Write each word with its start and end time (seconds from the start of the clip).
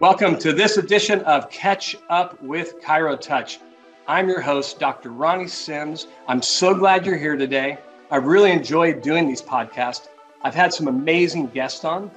Welcome 0.00 0.38
to 0.38 0.54
this 0.54 0.78
edition 0.78 1.20
of 1.24 1.50
Catch 1.50 1.94
Up 2.08 2.42
with 2.42 2.80
ChiroTouch. 2.80 3.58
I'm 4.08 4.30
your 4.30 4.40
host, 4.40 4.78
Dr. 4.78 5.10
Ronnie 5.10 5.46
Sims. 5.46 6.06
I'm 6.26 6.40
so 6.40 6.74
glad 6.74 7.04
you're 7.04 7.18
here 7.18 7.36
today. 7.36 7.76
I've 8.10 8.24
really 8.24 8.50
enjoyed 8.50 9.02
doing 9.02 9.28
these 9.28 9.42
podcasts. 9.42 10.08
I've 10.40 10.54
had 10.54 10.72
some 10.72 10.88
amazing 10.88 11.48
guests 11.48 11.84
on, 11.84 12.10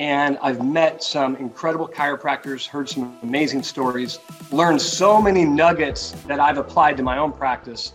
and 0.00 0.38
I've 0.42 0.66
met 0.66 1.04
some 1.04 1.36
incredible 1.36 1.86
chiropractors, 1.86 2.66
heard 2.66 2.88
some 2.88 3.16
amazing 3.22 3.62
stories, 3.62 4.18
learned 4.50 4.82
so 4.82 5.22
many 5.22 5.44
nuggets 5.44 6.10
that 6.26 6.40
I've 6.40 6.58
applied 6.58 6.96
to 6.96 7.04
my 7.04 7.18
own 7.18 7.32
practice. 7.32 7.92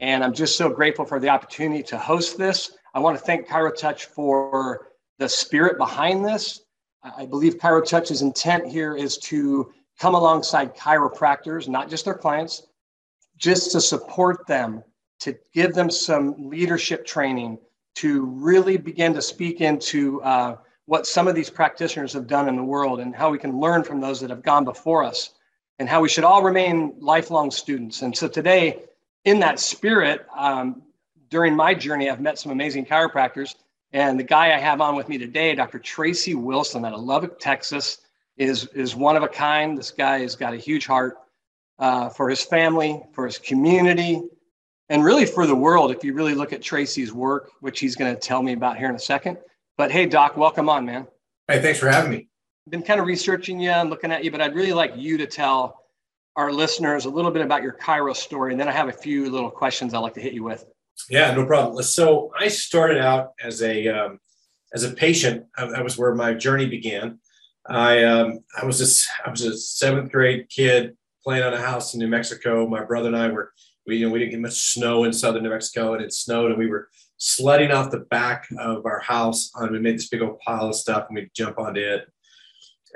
And 0.00 0.22
I'm 0.22 0.32
just 0.32 0.56
so 0.56 0.68
grateful 0.68 1.04
for 1.04 1.18
the 1.18 1.30
opportunity 1.30 1.82
to 1.82 1.98
host 1.98 2.38
this. 2.38 2.76
I 2.94 3.00
want 3.00 3.18
to 3.18 3.24
thank 3.24 3.48
ChiroTouch 3.48 4.02
for 4.02 4.92
the 5.18 5.28
spirit 5.28 5.78
behind 5.78 6.24
this 6.24 6.60
I 7.02 7.26
believe 7.26 7.58
ChiroTouch's 7.58 8.22
intent 8.22 8.66
here 8.66 8.96
is 8.96 9.18
to 9.18 9.72
come 9.98 10.14
alongside 10.14 10.76
chiropractors, 10.76 11.68
not 11.68 11.88
just 11.88 12.04
their 12.04 12.14
clients, 12.14 12.66
just 13.36 13.72
to 13.72 13.80
support 13.80 14.46
them, 14.46 14.82
to 15.20 15.36
give 15.52 15.74
them 15.74 15.90
some 15.90 16.48
leadership 16.48 17.06
training, 17.06 17.58
to 17.96 18.24
really 18.26 18.76
begin 18.76 19.12
to 19.14 19.22
speak 19.22 19.60
into 19.60 20.22
uh, 20.22 20.56
what 20.86 21.06
some 21.06 21.28
of 21.28 21.34
these 21.34 21.50
practitioners 21.50 22.12
have 22.12 22.26
done 22.26 22.48
in 22.48 22.56
the 22.56 22.62
world 22.62 23.00
and 23.00 23.14
how 23.14 23.30
we 23.30 23.38
can 23.38 23.58
learn 23.60 23.82
from 23.84 24.00
those 24.00 24.20
that 24.20 24.30
have 24.30 24.42
gone 24.42 24.64
before 24.64 25.04
us 25.04 25.34
and 25.78 25.88
how 25.88 26.00
we 26.00 26.08
should 26.08 26.24
all 26.24 26.42
remain 26.42 26.94
lifelong 26.98 27.50
students. 27.50 28.02
And 28.02 28.16
so 28.16 28.26
today, 28.28 28.82
in 29.24 29.40
that 29.40 29.60
spirit, 29.60 30.26
um, 30.36 30.82
during 31.30 31.54
my 31.54 31.74
journey, 31.74 32.08
I've 32.08 32.20
met 32.20 32.38
some 32.38 32.52
amazing 32.52 32.86
chiropractors 32.86 33.54
and 33.92 34.18
the 34.18 34.24
guy 34.24 34.54
I 34.54 34.58
have 34.58 34.80
on 34.80 34.96
with 34.96 35.08
me 35.08 35.18
today, 35.18 35.54
Dr. 35.54 35.78
Tracy 35.78 36.34
Wilson 36.34 36.84
out 36.84 36.92
of 36.92 37.00
Lubbock, 37.00 37.38
Texas, 37.38 37.98
is, 38.36 38.66
is 38.74 38.94
one 38.94 39.16
of 39.16 39.22
a 39.22 39.28
kind. 39.28 39.76
This 39.76 39.90
guy 39.90 40.20
has 40.20 40.36
got 40.36 40.54
a 40.54 40.58
huge 40.58 40.86
heart 40.86 41.16
uh, 41.78 42.08
for 42.08 42.28
his 42.28 42.42
family, 42.42 43.02
for 43.12 43.26
his 43.26 43.38
community, 43.38 44.22
and 44.88 45.04
really 45.04 45.26
for 45.26 45.46
the 45.46 45.54
world. 45.54 45.90
If 45.90 46.04
you 46.04 46.12
really 46.12 46.34
look 46.34 46.52
at 46.52 46.62
Tracy's 46.62 47.12
work, 47.12 47.50
which 47.60 47.80
he's 47.80 47.96
going 47.96 48.14
to 48.14 48.20
tell 48.20 48.42
me 48.42 48.52
about 48.52 48.76
here 48.76 48.88
in 48.88 48.94
a 48.94 49.00
second. 49.00 49.38
But 49.76 49.90
hey, 49.90 50.06
Doc, 50.06 50.36
welcome 50.36 50.68
on, 50.68 50.84
man. 50.84 51.06
Hey, 51.46 51.60
thanks 51.62 51.78
for 51.78 51.88
having 51.88 52.10
me. 52.10 52.28
I've 52.66 52.72
been 52.72 52.82
kind 52.82 53.00
of 53.00 53.06
researching 53.06 53.58
you 53.60 53.70
and 53.70 53.88
looking 53.88 54.12
at 54.12 54.24
you, 54.24 54.30
but 54.30 54.40
I'd 54.40 54.54
really 54.54 54.72
like 54.72 54.92
you 54.96 55.16
to 55.18 55.26
tell 55.26 55.84
our 56.36 56.52
listeners 56.52 57.06
a 57.06 57.10
little 57.10 57.30
bit 57.30 57.42
about 57.42 57.62
your 57.62 57.72
Chiro 57.72 58.14
story. 58.14 58.52
And 58.52 58.60
then 58.60 58.68
I 58.68 58.72
have 58.72 58.88
a 58.88 58.92
few 58.92 59.30
little 59.30 59.50
questions 59.50 59.94
I'd 59.94 59.98
like 59.98 60.14
to 60.14 60.20
hit 60.20 60.34
you 60.34 60.44
with. 60.44 60.66
Yeah, 61.10 61.32
no 61.32 61.46
problem. 61.46 61.82
So 61.84 62.32
I 62.38 62.48
started 62.48 62.98
out 62.98 63.32
as 63.42 63.62
a 63.62 63.88
um, 63.88 64.18
as 64.74 64.84
a 64.84 64.92
patient. 64.92 65.46
That 65.56 65.84
was 65.84 65.96
where 65.96 66.14
my 66.14 66.34
journey 66.34 66.66
began. 66.66 67.18
I 67.66 68.04
um, 68.04 68.40
I 68.60 68.64
was 68.64 68.80
a, 68.80 69.26
I 69.26 69.30
was 69.30 69.42
a 69.42 69.56
seventh 69.56 70.12
grade 70.12 70.48
kid 70.48 70.96
playing 71.24 71.44
on 71.44 71.54
a 71.54 71.60
house 71.60 71.94
in 71.94 72.00
New 72.00 72.08
Mexico. 72.08 72.66
My 72.66 72.84
brother 72.84 73.08
and 73.08 73.16
I 73.16 73.28
were 73.28 73.52
we 73.86 73.96
you 73.96 74.06
know 74.06 74.12
we 74.12 74.18
didn't 74.18 74.32
get 74.32 74.40
much 74.40 74.72
snow 74.72 75.04
in 75.04 75.12
southern 75.12 75.42
New 75.42 75.50
Mexico, 75.50 75.94
and 75.94 76.02
it 76.02 76.12
snowed, 76.12 76.50
and 76.50 76.58
we 76.58 76.68
were 76.68 76.88
sledding 77.16 77.72
off 77.72 77.90
the 77.90 77.98
back 77.98 78.46
of 78.58 78.86
our 78.86 79.00
house. 79.00 79.50
And 79.54 79.70
we 79.70 79.80
made 79.80 79.96
this 79.96 80.08
big 80.08 80.22
old 80.22 80.38
pile 80.40 80.68
of 80.68 80.74
stuff, 80.74 81.06
and 81.08 81.16
we'd 81.16 81.30
jump 81.34 81.58
onto 81.58 81.80
it. 81.80 82.06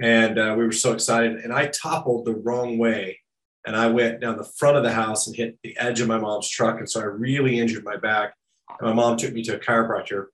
And 0.00 0.38
uh, 0.38 0.54
we 0.56 0.64
were 0.64 0.72
so 0.72 0.92
excited. 0.92 1.36
And 1.36 1.52
I 1.52 1.66
toppled 1.66 2.24
the 2.24 2.34
wrong 2.34 2.78
way 2.78 3.18
and 3.66 3.76
I 3.76 3.86
went 3.86 4.20
down 4.20 4.36
the 4.36 4.44
front 4.44 4.76
of 4.76 4.82
the 4.82 4.92
house 4.92 5.26
and 5.26 5.36
hit 5.36 5.58
the 5.62 5.76
edge 5.78 6.00
of 6.00 6.08
my 6.08 6.18
mom's 6.18 6.48
truck, 6.48 6.78
and 6.78 6.88
so 6.88 7.00
I 7.00 7.04
really 7.04 7.58
injured 7.58 7.84
my 7.84 7.96
back. 7.96 8.34
And 8.80 8.88
my 8.88 8.94
mom 8.94 9.16
took 9.16 9.32
me 9.32 9.42
to 9.44 9.56
a 9.56 9.58
chiropractor. 9.58 10.26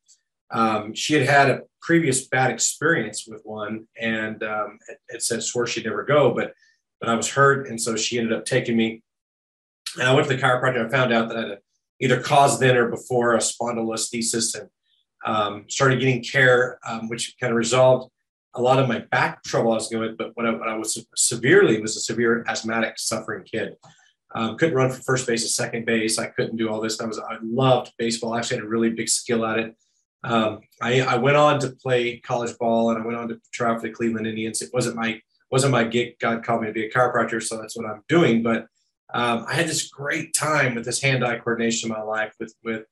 Um, 0.51 0.95
she 0.95 1.15
had 1.15 1.29
had 1.29 1.51
a 1.51 1.61
previous 1.83 2.27
bad 2.27 2.51
experience 2.51 3.27
with 3.27 3.43
one, 3.45 3.87
and 4.01 4.43
um, 4.43 4.79
it 5.09 5.23
said 5.23 5.43
swore 5.43 5.67
she'd 5.67 5.85
never 5.85 6.05
go, 6.05 6.33
but 6.35 6.53
but 7.01 7.09
I 7.09 7.15
was 7.15 7.31
hurt, 7.31 7.69
and 7.69 7.81
so 7.81 7.97
she 7.97 8.19
ended 8.19 8.37
up 8.37 8.45
taking 8.45 8.77
me. 8.77 9.03
And 9.99 10.09
I 10.09 10.15
went 10.15 10.29
to 10.29 10.35
the 10.35 10.43
chiropractor. 10.43 10.85
I 10.85 10.89
found 10.89 11.13
out 11.13 11.29
that 11.29 11.37
I 11.37 11.41
had 11.43 11.51
a, 11.51 11.59
either 12.01 12.21
caused 12.21 12.61
then 12.61 12.77
or 12.77 12.89
before 12.89 13.35
a 13.35 13.39
spondylolisthesis, 13.39 14.59
and 14.59 14.69
um, 15.25 15.65
started 15.69 16.01
getting 16.01 16.23
care, 16.23 16.79
um, 16.87 17.09
which 17.09 17.37
kind 17.41 17.53
of 17.53 17.57
resolved 17.57 18.11
a 18.55 18.63
lot 18.63 18.79
of 18.79 18.89
my 18.89 19.01
back 19.11 19.43
trouble 19.45 19.73
I 19.73 19.77
was 19.77 19.89
going 19.89 20.09
with, 20.09 20.19
but 20.19 20.33
when 20.35 20.47
I, 20.47 20.53
I 20.53 20.77
was 20.77 21.05
severely 21.17 21.81
was 21.81 21.97
a 21.97 22.01
severe 22.01 22.45
asthmatic 22.49 22.99
suffering 22.99 23.45
kid. 23.45 23.77
Um, 24.35 24.59
couldn't 24.59 24.75
run 24.75 24.91
from 24.91 25.01
first 25.03 25.27
base 25.27 25.43
to 25.43 25.49
second 25.49 25.87
base. 25.87 26.19
I 26.19 26.27
couldn't 26.27 26.57
do 26.57 26.69
all 26.69 26.81
this. 26.81 27.01
I 27.01 27.07
was 27.07 27.19
I 27.19 27.37
loved 27.43 27.93
baseball. 27.99 28.35
I 28.35 28.39
actually 28.39 28.59
had 28.59 28.67
a 28.67 28.69
really 28.69 28.91
big 28.91 29.09
skill 29.09 29.47
at 29.47 29.59
it. 29.59 29.75
Um, 30.25 30.61
I, 30.83 31.01
I, 31.01 31.17
went 31.17 31.37
on 31.37 31.61
to 31.61 31.71
play 31.71 32.19
college 32.19 32.57
ball 32.59 32.91
and 32.91 33.01
I 33.01 33.07
went 33.07 33.17
on 33.17 33.29
to 33.29 33.41
try 33.53 33.73
for 33.75 33.81
the 33.81 33.91
Cleveland 33.91 34.27
Indians. 34.27 34.61
It 34.61 34.71
wasn't 34.73 34.97
my 34.97 35.21
wasn't 35.51 35.73
my 35.73 35.85
gig. 35.85 36.19
God 36.19 36.45
called 36.45 36.63
me 36.63 36.67
to 36.67 36.73
be 36.73 36.87
a 36.87 36.91
chiropractor, 36.91 37.43
so 37.43 37.57
that's 37.57 37.77
what 37.77 37.87
I'm 37.87 38.03
doing. 38.09 38.43
But 38.43 38.67
um, 39.15 39.47
I 39.49 39.55
had 39.55 39.69
this 39.69 39.89
great 39.89 40.35
time 40.35 40.75
with 40.75 40.85
this 40.85 41.01
hand-eye 41.01 41.39
coordination 41.39 41.91
in 41.91 41.97
my 41.97 42.03
life 42.03 42.35
with 42.41 42.53
with 42.65 42.83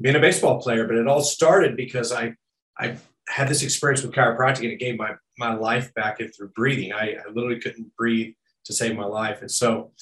being 0.00 0.16
a 0.16 0.20
baseball 0.20 0.60
player. 0.60 0.86
But 0.86 0.96
it 0.96 1.08
all 1.08 1.22
started 1.22 1.76
because 1.76 2.12
I 2.12 2.34
I 2.78 2.96
had 3.28 3.48
this 3.48 3.62
experience 3.62 4.02
with 4.02 4.12
chiropractic 4.12 4.60
and 4.60 4.72
it 4.72 4.78
gave 4.78 4.98
my 4.98 5.12
my 5.38 5.54
life 5.54 5.92
back 5.94 6.20
and 6.20 6.34
through 6.34 6.48
breathing. 6.50 6.92
I, 6.92 7.12
I 7.12 7.28
literally 7.32 7.60
couldn't 7.60 7.94
breathe 7.96 8.34
to 8.64 8.72
save 8.72 8.96
my 8.96 9.04
life. 9.04 9.40
And 9.40 9.50
so 9.50 9.92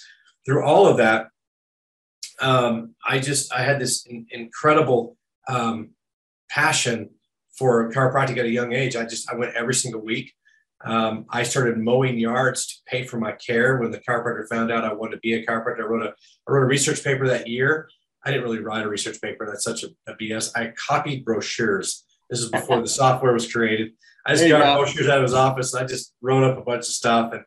through 0.47 0.65
all 0.65 0.87
of 0.87 0.99
that, 0.99 1.29
um, 2.41 2.95
I 3.07 3.19
just 3.19 3.53
I 3.53 3.63
had 3.63 3.81
this 3.81 4.07
in, 4.07 4.27
incredible 4.31 5.17
um, 5.49 5.91
passion 6.51 7.11
for 7.57 7.91
chiropractic 7.91 8.39
at 8.39 8.47
a 8.47 8.51
young 8.51 8.73
age. 8.73 8.97
I 8.97 9.05
just 9.05 9.31
I 9.31 9.37
went 9.37 9.55
every 9.55 9.75
single 9.75 10.01
week. 10.01 10.33
Um, 10.85 11.25
I 11.31 11.45
started 11.45 11.79
mowing 11.79 12.19
yards 12.19 12.67
to 12.67 12.75
pay 12.87 13.05
for 13.05 13.19
my 13.19 13.33
care. 13.33 13.79
When 13.79 13.91
the 13.91 14.01
chiropractor 14.01 14.47
found 14.49 14.71
out 14.71 14.85
I 14.85 14.93
wanted 14.93 15.17
to 15.17 15.21
be 15.21 15.35
a 15.35 15.47
chiropractor, 15.47 15.81
I 15.81 15.87
wrote 15.87 16.03
a 16.05 16.11
I 16.11 16.53
wrote 16.53 16.65
a 16.65 16.67
research 16.67 17.03
paper 17.03 17.27
that 17.29 17.49
year. 17.49 17.89
I 18.25 18.31
didn't 18.31 18.45
really 18.45 18.61
write 18.61 18.85
a 18.85 18.89
research 18.89 19.21
paper. 19.21 19.47
That's 19.47 19.65
such 19.65 19.85
a, 19.85 19.89
a 20.07 20.15
BS. 20.17 20.51
I 20.57 20.73
copied 20.77 21.25
brochures 21.25 22.05
this 22.31 22.41
is 22.41 22.51
before 22.51 22.81
the 22.81 22.89
software 22.89 23.33
was 23.33 23.51
created. 23.51 23.93
I 24.27 24.35
just 24.35 24.49
got 24.49 24.63
go. 24.63 24.85
posters 24.85 25.09
out 25.09 25.19
of 25.19 25.23
his 25.23 25.35
office 25.35 25.75
and 25.75 25.85
I 25.85 25.87
just 25.87 26.15
wrote 26.23 26.45
up 26.45 26.59
a 26.59 26.63
bunch 26.63 26.81
of 26.81 26.87
stuff 26.87 27.33
and 27.33 27.45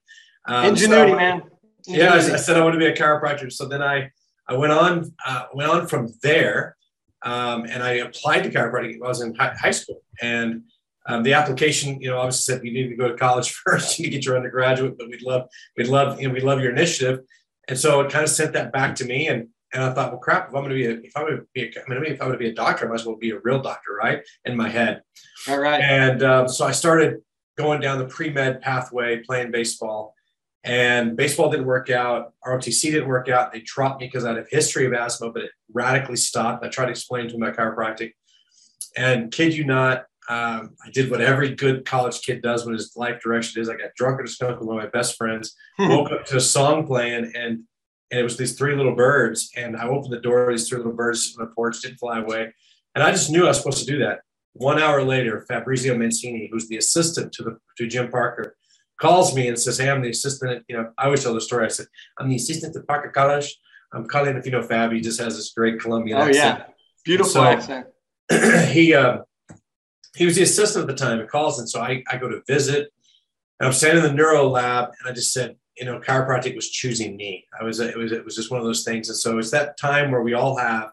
um, 0.48 0.66
ingenuity, 0.66 1.12
so, 1.12 1.18
man. 1.18 1.34
Ingenuity. 1.34 1.52
Yeah, 1.88 2.14
I, 2.14 2.36
I, 2.36 2.38
said 2.38 2.58
I 2.58 2.64
want 2.64 2.74
to 2.74 2.80
be 2.80 2.86
a 2.86 2.96
chiropractor. 2.96 3.52
So 3.52 3.68
then 3.68 3.82
I 3.82 4.12
I 4.48 4.56
went 4.56 4.72
on 4.74 5.14
uh, 5.26 5.46
went 5.54 5.70
on 5.70 5.88
from 5.88 6.10
there, 6.22 6.78
um, 7.24 7.66
and 7.66 7.84
I 7.84 7.94
applied 7.94 8.44
to 8.44 8.50
chiropractic. 8.50 8.96
I 9.04 9.08
was 9.08 9.22
in 9.22 9.36
high 9.36 9.72
school, 9.72 10.02
and 10.22 10.64
um, 11.08 11.24
the 11.24 11.34
application, 11.34 12.00
you 12.02 12.10
know, 12.10 12.18
obviously 12.18 12.54
said 12.54 12.66
you 12.66 12.74
need 12.74 12.90
to 12.90 12.96
go 12.96 13.08
to 13.10 13.16
college 13.16 13.52
first 13.66 13.98
to 13.98 14.10
get 14.10 14.26
your 14.26 14.38
undergraduate, 14.38 14.98
but 14.98 15.10
we'd 15.10 15.22
love 15.22 15.48
we'd 15.78 15.88
love 15.88 16.20
you 16.22 16.28
know 16.28 16.34
we 16.34 16.42
love 16.42 16.62
your 16.62 16.72
initiative, 16.72 17.20
and 17.68 17.78
so 17.78 18.02
it 18.02 18.12
kind 18.12 18.24
of 18.24 18.30
sent 18.30 18.54
that 18.54 18.72
back 18.72 18.96
to 18.96 19.06
me 19.06 19.28
and 19.28 19.50
and 19.74 19.84
I 19.84 19.94
thought, 19.94 20.12
well, 20.12 20.20
crap, 20.20 20.50
if 20.50 20.56
I'm 20.56 20.64
going 20.64 20.70
to 20.70 20.76
be 20.76 20.86
a, 20.86 20.92
if 20.92 21.16
I'm 21.16 21.26
going 21.26 21.38
to 21.38 21.48
be 21.54 21.64
a, 21.64 21.66
I 21.66 22.00
mean, 22.00 22.04
if 22.06 22.22
I'm 22.22 22.28
going 22.28 22.34
to 22.34 22.38
be 22.38 22.50
a 22.50 22.56
doctor, 22.56 22.86
I 22.86 22.90
might 22.90 23.02
as 23.02 23.06
well 23.06 23.18
be 23.18 23.32
a 23.32 23.40
real 23.40 23.62
doctor, 23.62 23.94
right? 23.94 24.22
In 24.46 24.56
my 24.56 24.70
head. 24.70 25.02
All 25.50 25.60
right. 25.60 25.82
And 25.82 26.24
um, 26.24 26.48
so 26.48 26.66
I 26.66 26.72
started 26.72 27.22
going 27.58 27.82
down 27.82 27.98
the 27.98 28.06
pre 28.06 28.30
med 28.30 28.62
pathway, 28.62 29.22
playing 29.24 29.52
baseball, 29.52 30.14
and 30.64 31.18
baseball 31.18 31.50
didn't 31.50 31.66
work 31.66 31.90
out. 31.90 32.34
ROTC 32.46 32.82
didn't 32.82 33.10
work 33.10 33.30
out. 33.30 33.52
They 33.52 33.62
dropped 33.62 34.00
me 34.00 34.08
because 34.08 34.24
I 34.24 34.30
had 34.30 34.38
a 34.40 34.46
history 34.50 34.86
of 34.86 34.94
asthma, 34.94 35.32
but 35.32 35.44
it 35.44 35.52
radically 35.74 36.18
stopped. 36.18 36.64
I 36.64 36.70
tried 36.70 36.86
to 36.86 36.92
explain 36.92 37.28
to 37.30 37.38
my 37.38 37.52
chiropractic, 37.52 38.14
and 38.96 39.32
kid 39.32 39.54
you 39.54 39.66
not, 39.66 40.06
um, 40.30 40.76
I 40.86 40.90
did 40.94 41.10
what 41.10 41.22
every 41.22 41.56
good 41.56 41.86
college 41.86 42.22
kid 42.22 42.42
does 42.42 42.66
when 42.66 42.74
his 42.74 42.96
life 42.96 43.22
direction 43.22 43.62
is. 43.62 43.70
I 43.70 43.76
got 43.76 43.96
drunk 43.96 44.20
at 44.20 44.26
a 44.26 44.30
skunk 44.30 44.60
with 44.60 44.68
one 44.68 44.78
of 44.78 44.84
my 44.84 44.90
best 44.90 45.16
friends, 45.16 45.56
woke 45.80 46.12
up 46.12 46.26
to 46.26 46.38
a 46.38 46.42
song 46.42 46.86
playing, 46.86 47.32
and 47.36 47.64
and 48.12 48.20
it 48.20 48.24
was 48.24 48.38
these 48.38 48.58
three 48.58 48.76
little 48.76 48.96
birds. 48.96 49.52
And 49.56 49.76
I 49.76 49.88
opened 49.88 50.14
the 50.14 50.22
door, 50.22 50.52
these 50.52 50.68
three 50.70 50.78
little 50.78 50.94
birds 50.94 51.36
on 51.38 51.46
the 51.46 51.52
porch 51.54 51.82
didn't 51.82 51.98
fly 51.98 52.20
away. 52.20 52.54
And 52.96 53.04
I 53.04 53.12
just 53.12 53.30
knew 53.30 53.46
I 53.46 53.50
was 53.50 53.58
supposed 53.58 53.80
to 53.80 53.92
do 53.92 54.00
that. 54.00 54.22
One 54.54 54.82
hour 54.82 55.04
later, 55.04 55.46
Fabrizio 55.48 55.98
Mancini, 55.98 56.50
who's 56.52 56.68
the 56.68 56.78
assistant 56.78 57.32
to 57.34 57.44
the 57.44 57.58
to 57.78 57.88
Jim 57.88 58.10
Parker, 58.10 58.56
calls 59.00 59.36
me 59.36 59.48
and 59.48 59.60
says, 59.60 59.78
Hey, 59.78 59.90
I'm 59.90 60.02
the 60.02 60.10
assistant. 60.10 60.64
You 60.68 60.78
know, 60.78 60.92
I 60.98 61.06
always 61.06 61.24
tell 61.24 61.34
the 61.34 61.42
story. 61.42 61.66
I 61.66 61.70
said, 61.70 61.88
I'm 62.18 62.30
the 62.30 62.38
assistant 62.38 62.76
at 62.76 62.88
Parker 62.88 63.10
College. 63.10 63.56
I'm 63.94 64.08
calling 64.08 64.36
if 64.36 64.46
you 64.46 64.52
know 64.52 64.64
Fab, 64.64 64.92
he 64.92 65.00
just 65.00 65.20
has 65.22 65.36
this 65.36 65.54
great 65.54 65.80
Colombian 65.80 66.18
oh, 66.18 66.22
accent. 66.22 66.60
yeah. 66.60 66.66
Beautiful 67.06 67.32
so, 67.32 67.44
accent. 67.44 67.88
he 68.72 68.94
uh, 68.94 69.20
he 70.16 70.26
was 70.26 70.36
the 70.36 70.44
assistant 70.44 70.90
at 70.90 70.96
the 70.96 71.06
time. 71.06 71.20
It 71.20 71.30
calls, 71.30 71.60
and 71.60 71.70
so 71.70 71.80
I, 71.80 72.04
I 72.10 72.18
go 72.18 72.28
to 72.28 72.42
visit. 72.48 72.92
And 73.60 73.68
I'm 73.68 73.74
standing 73.74 74.04
in 74.04 74.10
the 74.10 74.16
neuro 74.16 74.48
lab, 74.48 74.90
and 75.00 75.10
I 75.10 75.14
just 75.14 75.32
said, 75.32 75.56
you 75.80 75.86
know, 75.86 76.00
chiropractic 76.00 76.56
was 76.56 76.70
choosing 76.70 77.16
me. 77.16 77.46
I 77.60 77.64
was, 77.64 77.80
it 77.80 77.98
was, 77.98 78.12
it 78.12 78.26
was 78.26 78.36
just 78.36 78.52
one 78.52 78.60
of 78.60 78.66
those 78.66 78.84
things. 78.84 79.10
And 79.10 79.18
so 79.18 79.38
it's 79.38 79.52
that 79.52 79.78
time 79.78 80.12
where 80.12 80.24
we 80.24 80.34
all 80.34 80.58
have, 80.58 80.92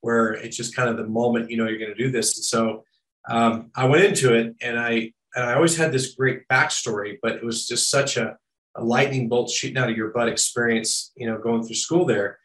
where 0.00 0.32
it's 0.32 0.56
just 0.56 0.76
kind 0.76 0.88
of 0.88 0.96
the 0.96 1.06
moment, 1.06 1.50
you 1.50 1.56
know, 1.56 1.66
you're 1.66 1.78
going 1.78 1.94
to 1.94 2.02
do 2.02 2.10
this. 2.10 2.36
And 2.36 2.44
so 2.44 2.84
um, 3.28 3.70
I 3.74 3.86
went 3.86 4.04
into 4.04 4.34
it 4.34 4.54
and 4.60 4.78
I, 4.78 5.12
and 5.34 5.44
I 5.44 5.54
always 5.54 5.76
had 5.76 5.92
this 5.92 6.14
great 6.14 6.46
backstory, 6.48 7.16
but 7.22 7.32
it 7.32 7.44
was 7.44 7.66
just 7.66 7.90
such 7.90 8.16
a, 8.16 8.36
a 8.76 8.84
lightning 8.84 9.28
bolt 9.28 9.50
shooting 9.50 9.78
out 9.78 9.90
of 9.90 9.96
your 9.96 10.10
butt 10.10 10.28
experience, 10.28 11.12
you 11.16 11.26
know, 11.26 11.38
going 11.38 11.62
through 11.62 11.76
school 11.76 12.04
there. 12.04 12.38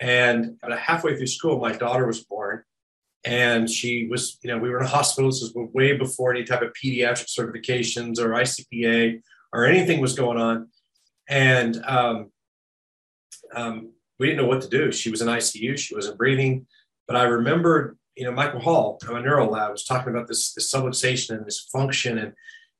And 0.00 0.58
about 0.62 0.78
halfway 0.78 1.16
through 1.16 1.26
school, 1.26 1.58
my 1.58 1.72
daughter 1.72 2.06
was 2.06 2.24
born 2.24 2.64
and 3.24 3.70
she 3.70 4.06
was, 4.10 4.38
you 4.42 4.50
know, 4.50 4.58
we 4.58 4.68
were 4.68 4.80
in 4.80 4.84
a 4.84 4.88
hospital. 4.88 5.30
This 5.30 5.40
was 5.40 5.70
way 5.72 5.96
before 5.96 6.34
any 6.34 6.44
type 6.44 6.62
of 6.62 6.72
pediatric 6.72 7.26
certifications 7.26 8.18
or 8.18 8.30
ICPA 8.30 9.22
or 9.52 9.64
anything 9.64 10.00
was 10.00 10.14
going 10.14 10.38
on. 10.38 10.68
And 11.28 11.82
um, 11.84 12.30
um, 13.54 13.92
we 14.18 14.26
didn't 14.26 14.42
know 14.42 14.48
what 14.48 14.62
to 14.62 14.68
do. 14.68 14.92
She 14.92 15.10
was 15.10 15.22
in 15.22 15.28
ICU, 15.28 15.78
she 15.78 15.94
wasn't 15.94 16.18
breathing. 16.18 16.66
But 17.06 17.16
I 17.16 17.24
remembered, 17.24 17.98
you 18.16 18.24
know, 18.24 18.32
Michael 18.32 18.60
Hall, 18.60 18.98
my 19.10 19.20
neuro 19.20 19.48
lab, 19.48 19.72
was 19.72 19.84
talking 19.84 20.14
about 20.14 20.28
this, 20.28 20.52
this 20.52 20.72
subluxation 20.72 21.36
and 21.36 21.46
this 21.46 21.68
function. 21.72 22.18
And, 22.18 22.32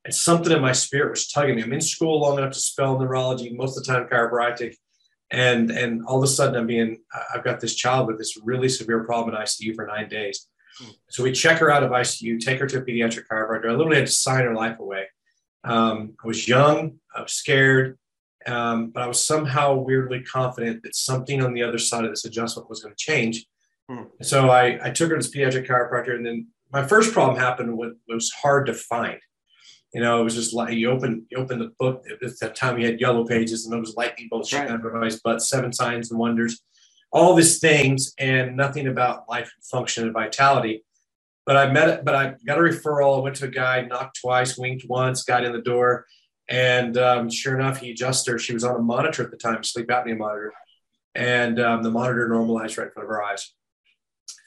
and 0.05 0.15
something 0.15 0.53
in 0.53 0.63
my 0.63 0.73
spirit 0.73 1.11
was 1.11 1.29
tugging 1.29 1.57
me. 1.57 1.63
I'm 1.63 1.73
in 1.73 1.81
school 1.81 2.21
long 2.21 2.39
enough 2.39 2.53
to 2.53 2.59
spell 2.59 2.99
neurology, 2.99 3.53
most 3.55 3.77
of 3.77 3.85
the 3.85 3.93
time 3.93 4.07
chiropractic. 4.07 4.75
And, 5.31 5.71
and 5.71 6.05
all 6.07 6.19
of 6.19 6.25
a 6.25 6.29
sudden, 6.29 6.57
I'm 6.57 6.67
being, 6.67 6.99
I've 7.35 7.45
got 7.45 7.61
this 7.61 7.75
child 7.75 8.07
with 8.07 8.19
this 8.19 8.39
really 8.43 8.69
severe 8.69 9.05
problem 9.05 9.35
in 9.35 9.41
ICU 9.41 9.75
for 9.75 9.87
nine 9.87 10.09
days. 10.09 10.47
Hmm. 10.79 10.91
So 11.09 11.23
we 11.23 11.33
check 11.33 11.59
her 11.59 11.71
out 11.71 11.83
of 11.83 11.91
ICU, 11.91 12.39
take 12.41 12.61
her 12.61 12.67
to 12.67 12.79
a 12.79 12.83
pediatric 12.83 13.25
chiropractor. 13.31 13.67
I 13.67 13.73
literally 13.73 13.97
had 13.97 14.07
to 14.07 14.13
sign 14.13 14.45
her 14.45 14.55
life 14.55 14.79
away. 14.79 15.07
Um, 15.65 16.15
I 16.23 16.27
was 16.27 16.47
young, 16.47 17.01
I 17.15 17.23
was 17.23 17.33
scared, 17.33 17.99
um, 18.47 18.91
but 18.91 19.03
I 19.03 19.07
was 19.07 19.25
somehow 19.25 19.75
weirdly 19.75 20.23
confident 20.23 20.83
that 20.83 20.95
something 20.95 21.43
on 21.43 21.55
the 21.55 21.63
other 21.63 21.79
side 21.79 22.05
of 22.05 22.11
this 22.11 22.25
adjustment 22.25 22.69
was 22.69 22.83
going 22.83 22.95
to 22.95 22.99
change. 23.03 23.47
Hmm. 23.89 24.05
So 24.23 24.51
I, 24.51 24.79
I 24.83 24.91
took 24.91 25.11
her 25.11 25.17
to 25.17 25.23
this 25.23 25.35
pediatric 25.35 25.67
chiropractor, 25.67 26.15
and 26.15 26.25
then 26.25 26.49
my 26.73 26.87
first 26.87 27.13
problem 27.13 27.37
happened 27.39 27.79
it 27.81 28.13
was 28.13 28.31
hard 28.31 28.67
to 28.67 28.75
find. 28.75 29.19
You 29.93 30.01
know, 30.01 30.21
it 30.21 30.25
was 30.25 30.35
just 30.35 30.53
like 30.53 30.75
you 30.75 30.91
open 30.91 31.25
you 31.31 31.39
open 31.39 31.61
the 31.61 31.73
book 31.79 32.05
at 32.11 32.19
that 32.41 32.57
time. 32.57 32.79
You 32.79 32.87
had 32.87 33.01
yellow 33.01 33.25
pages, 33.25 33.65
and 33.65 33.75
it 33.75 33.79
was 33.79 33.95
lightning 33.95 34.29
bolts 34.29 34.53
right. 34.53 34.69
everybody's 34.69 35.21
butt, 35.21 35.41
seven 35.41 35.73
signs 35.73 36.11
and 36.11 36.19
wonders, 36.19 36.61
all 37.13 37.35
these 37.35 37.61
things, 37.61 38.13
and 38.19 38.57
nothing 38.57 38.89
about 38.89 39.29
life 39.29 39.53
and 39.55 39.65
function 39.65 40.03
and 40.03 40.13
vitality. 40.13 40.85
But 41.47 41.57
I 41.57 41.71
met 41.71 42.05
but 42.05 42.17
I 42.17 42.35
got 42.45 42.59
a 42.59 42.63
referral. 42.63 43.19
I 43.19 43.23
went 43.23 43.37
to 43.37 43.45
a 43.45 43.51
guy, 43.51 43.83
knocked 43.83 44.19
twice, 44.21 44.59
winked 44.59 44.85
once, 44.89 45.23
got 45.23 45.45
in 45.45 45.53
the 45.53 45.63
door, 45.63 46.07
and 46.49 46.99
um, 46.99 47.31
sure 47.31 47.59
enough, 47.59 47.79
he 47.79 47.91
adjusted 47.91 48.33
her. 48.33 48.39
She 48.39 48.53
was 48.53 48.65
on 48.65 48.77
a 48.77 48.83
monitor 48.83 49.23
at 49.23 49.31
the 49.31 49.37
time, 49.37 49.63
sleep 49.65 49.89
apnea 49.89 50.17
monitor, 50.17 50.53
and 51.15 51.59
um, 51.59 51.83
the 51.83 51.91
monitor 51.91 52.29
normalized 52.29 52.77
right 52.77 52.89
in 52.89 52.93
front 52.93 53.07
of 53.07 53.11
her 53.11 53.23
eyes. 53.23 53.55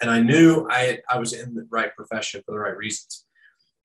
And 0.02 0.12
I 0.12 0.20
knew 0.20 0.68
I 0.70 1.00
I 1.10 1.18
was 1.18 1.34
in 1.34 1.56
the 1.56 1.68
right 1.72 1.96
profession 1.96 2.42
for 2.46 2.52
the 2.52 2.60
right 2.60 2.78
reasons. 2.78 3.26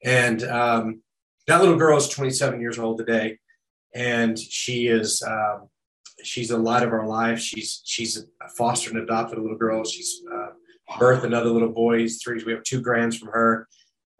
And 0.05 0.43
um, 0.44 1.03
that 1.47 1.61
little 1.61 1.76
girl 1.76 1.97
is 1.97 2.09
27 2.09 2.61
years 2.61 2.79
old 2.79 2.99
today, 2.99 3.38
and 3.94 4.38
she 4.38 4.88
is 4.88 5.23
um, 5.23 5.69
she's 6.23 6.50
a 6.50 6.58
light 6.58 6.82
of 6.82 6.93
our 6.93 7.06
life. 7.06 7.41
She's 7.41 7.81
she's 7.85 8.19
a 8.19 8.49
fostered 8.50 8.94
and 8.94 9.03
adopted 9.03 9.38
a 9.38 9.43
little 9.43 9.56
girl. 9.56 9.85
She's 9.85 10.20
uh, 10.31 10.49
birthed 10.99 11.25
another 11.25 11.50
little 11.50 11.73
boy. 11.73 12.00
He's 12.00 12.23
three. 12.23 12.43
We 12.44 12.53
have 12.53 12.62
two 12.62 12.82
grands 12.82 13.17
from 13.17 13.29
her 13.29 13.69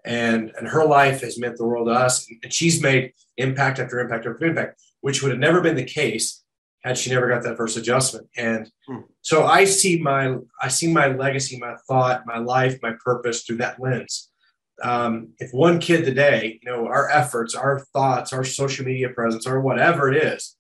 and 0.05 0.53
and 0.57 0.69
her 0.69 0.85
life 0.85 1.21
has 1.21 1.39
meant 1.39 1.57
the 1.57 1.67
world 1.67 1.89
to 1.89 1.93
us. 1.93 2.27
And 2.43 2.53
she's 2.53 2.83
made 2.83 3.13
impact 3.37 3.79
after 3.79 4.01
impact 4.01 4.27
after 4.27 4.45
impact 4.45 4.81
which 5.01 5.21
would 5.21 5.33
have 5.33 5.41
never 5.41 5.61
been 5.61 5.75
the 5.75 5.85
case 5.85 6.43
had 6.85 6.99
she 6.99 7.11
never 7.11 7.29
got 7.29 7.43
that 7.43 7.57
first 7.57 7.77
adjustment. 7.77 8.29
And 8.37 8.71
hmm. 8.87 9.01
so 9.21 9.47
i 9.47 9.65
see 9.65 10.01
my 10.01 10.37
i 10.61 10.69
see 10.69 10.93
my 10.93 11.09
legacy 11.09 11.59
my 11.59 11.75
thought 11.89 12.27
my 12.27 12.39
life 12.39 12.79
my 12.83 12.93
purpose 13.05 13.43
through 13.43 13.59
that 13.59 13.81
lens. 13.81 14.29
Um, 14.83 15.35
if 15.39 15.51
one 15.53 15.79
kid 15.79 16.05
today 16.05 16.59
you 16.63 16.71
know 16.71 16.87
our 16.87 17.09
efforts 17.11 17.55
our 17.55 17.81
thoughts 17.93 18.33
our 18.33 18.45
social 18.45 18.85
media 18.85 19.11
presence 19.11 19.47
or 19.47 19.61
whatever 19.61 20.13
it 20.13 20.17
is 20.23 20.57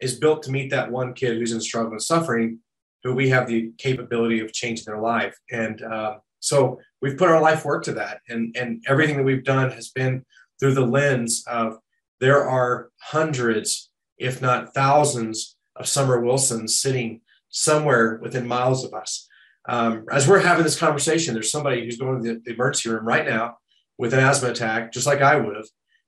is 0.00 0.18
built 0.18 0.42
to 0.44 0.50
meet 0.50 0.70
that 0.70 0.90
one 0.90 1.14
kid 1.14 1.38
who's 1.38 1.52
in 1.52 1.60
struggle 1.60 1.92
and 1.92 2.02
suffering 2.02 2.60
who 3.02 3.14
we 3.14 3.28
have 3.28 3.46
the 3.46 3.72
capability 3.78 4.40
of 4.40 4.52
changing 4.52 4.84
their 4.86 5.00
life. 5.00 5.36
And 5.50 5.82
uh, 5.82 6.18
so 6.40 6.80
we've 7.02 7.16
put 7.16 7.28
our 7.28 7.40
life 7.40 7.64
work 7.64 7.84
to 7.84 7.92
that. 7.94 8.20
And, 8.28 8.56
and 8.56 8.84
everything 8.86 9.16
that 9.16 9.24
we've 9.24 9.44
done 9.44 9.70
has 9.70 9.88
been 9.88 10.24
through 10.60 10.74
the 10.74 10.86
lens 10.86 11.44
of 11.46 11.78
there 12.20 12.48
are 12.48 12.90
hundreds, 13.00 13.90
if 14.18 14.42
not 14.42 14.74
thousands, 14.74 15.56
of 15.76 15.86
Summer 15.86 16.20
Wilsons 16.20 16.80
sitting 16.80 17.20
somewhere 17.50 18.18
within 18.20 18.46
miles 18.46 18.84
of 18.84 18.92
us. 18.92 19.28
Um, 19.68 20.06
as 20.10 20.26
we're 20.26 20.40
having 20.40 20.64
this 20.64 20.78
conversation, 20.78 21.34
there's 21.34 21.50
somebody 21.50 21.84
who's 21.84 21.98
going 21.98 22.22
to 22.24 22.40
the 22.44 22.52
emergency 22.52 22.88
room 22.88 23.06
right 23.06 23.26
now 23.26 23.58
with 23.96 24.14
an 24.14 24.20
asthma 24.20 24.50
attack, 24.50 24.92
just 24.92 25.06
like 25.06 25.20
I 25.20 25.36
would 25.36 25.56
have, 25.56 25.66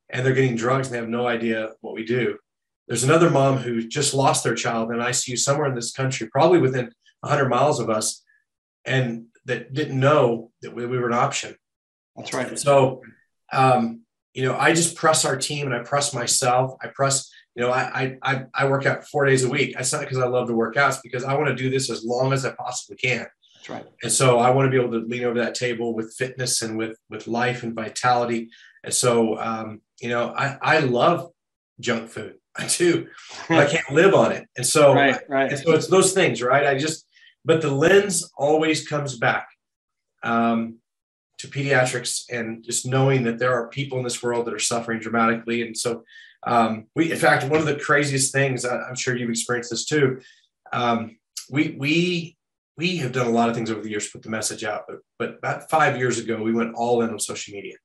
and 0.08 0.24
they're 0.24 0.34
getting 0.34 0.56
drugs 0.56 0.88
and 0.88 0.94
they 0.94 0.98
have 0.98 1.08
no 1.08 1.26
idea 1.26 1.70
what 1.80 1.94
we 1.94 2.04
do. 2.04 2.36
There's 2.88 3.04
another 3.04 3.30
mom 3.30 3.58
who 3.58 3.86
just 3.86 4.14
lost 4.14 4.42
their 4.42 4.54
child 4.54 4.90
in 4.90 4.98
ICU 4.98 5.38
somewhere 5.38 5.68
in 5.68 5.74
this 5.74 5.92
country, 5.92 6.28
probably 6.28 6.58
within 6.58 6.90
100 7.20 7.48
miles 7.48 7.78
of 7.78 7.90
us, 7.90 8.24
and 8.84 9.26
that 9.50 9.74
didn't 9.74 9.98
know 9.98 10.50
that 10.62 10.74
we, 10.74 10.86
we 10.86 10.98
were 10.98 11.08
an 11.08 11.14
option. 11.14 11.56
That's 12.16 12.32
right. 12.32 12.58
So, 12.58 13.02
um, 13.52 14.02
you 14.32 14.44
know, 14.44 14.56
I 14.56 14.72
just 14.72 14.96
press 14.96 15.24
our 15.24 15.36
team 15.36 15.66
and 15.66 15.74
I 15.74 15.80
press 15.80 16.14
myself. 16.14 16.76
I 16.80 16.86
press, 16.88 17.30
you 17.56 17.62
know, 17.62 17.72
I 17.72 18.16
I 18.22 18.44
I 18.54 18.68
work 18.68 18.86
out 18.86 19.06
four 19.08 19.26
days 19.26 19.44
a 19.44 19.50
week. 19.50 19.74
It's 19.78 19.92
not 19.92 20.02
because 20.02 20.18
I 20.18 20.28
love 20.28 20.46
to 20.48 20.54
work 20.54 20.76
out. 20.76 20.92
It's 20.92 21.00
because 21.02 21.24
I 21.24 21.34
want 21.34 21.48
to 21.48 21.54
do 21.54 21.68
this 21.68 21.90
as 21.90 22.04
long 22.04 22.32
as 22.32 22.44
I 22.44 22.52
possibly 22.52 22.96
can. 22.96 23.26
That's 23.56 23.68
right. 23.68 23.86
And 24.02 24.12
so 24.12 24.38
I 24.38 24.50
want 24.50 24.66
to 24.66 24.70
be 24.70 24.82
able 24.82 24.98
to 24.98 25.06
lean 25.06 25.24
over 25.24 25.40
that 25.40 25.56
table 25.56 25.94
with 25.94 26.14
fitness 26.16 26.62
and 26.62 26.78
with 26.78 26.96
with 27.08 27.26
life 27.26 27.64
and 27.64 27.74
vitality. 27.74 28.50
And 28.84 28.94
so, 28.94 29.38
um, 29.38 29.80
you 30.00 30.08
know, 30.08 30.32
I 30.36 30.58
I 30.62 30.78
love 30.78 31.30
junk 31.80 32.08
food. 32.08 32.36
I 32.56 32.66
do. 32.66 33.08
I 33.48 33.66
can't 33.66 33.90
live 33.90 34.14
on 34.14 34.32
it. 34.32 34.46
And 34.56 34.66
so, 34.66 34.94
right, 34.94 35.20
right. 35.28 35.50
And 35.50 35.60
so 35.60 35.72
it's 35.72 35.86
those 35.86 36.12
things, 36.12 36.42
right? 36.42 36.66
I 36.66 36.78
just 36.78 37.06
but 37.44 37.62
the 37.62 37.70
lens 37.70 38.30
always 38.36 38.86
comes 38.86 39.16
back 39.18 39.48
um, 40.22 40.78
to 41.38 41.48
pediatrics 41.48 42.24
and 42.30 42.62
just 42.64 42.86
knowing 42.86 43.24
that 43.24 43.38
there 43.38 43.54
are 43.54 43.68
people 43.68 43.98
in 43.98 44.04
this 44.04 44.22
world 44.22 44.46
that 44.46 44.54
are 44.54 44.58
suffering 44.58 45.00
dramatically. 45.00 45.62
And 45.62 45.76
so, 45.76 46.04
um, 46.46 46.86
we, 46.94 47.12
in 47.12 47.18
fact, 47.18 47.44
one 47.50 47.60
of 47.60 47.66
the 47.66 47.76
craziest 47.76 48.32
things 48.32 48.64
I'm 48.64 48.94
sure 48.94 49.16
you've 49.16 49.30
experienced 49.30 49.70
this 49.70 49.84
too. 49.84 50.20
Um, 50.72 51.18
we 51.50 51.76
we 51.78 52.36
we 52.76 52.96
have 52.98 53.12
done 53.12 53.26
a 53.26 53.30
lot 53.30 53.48
of 53.48 53.54
things 53.54 53.70
over 53.70 53.82
the 53.82 53.90
years 53.90 54.06
to 54.06 54.12
put 54.12 54.22
the 54.22 54.30
message 54.30 54.64
out, 54.64 54.84
but 54.88 54.98
but 55.18 55.38
about 55.38 55.68
five 55.68 55.98
years 55.98 56.18
ago, 56.18 56.42
we 56.42 56.52
went 56.52 56.74
all 56.74 57.02
in 57.02 57.10
on 57.10 57.18
social 57.18 57.54
media. 57.54 57.76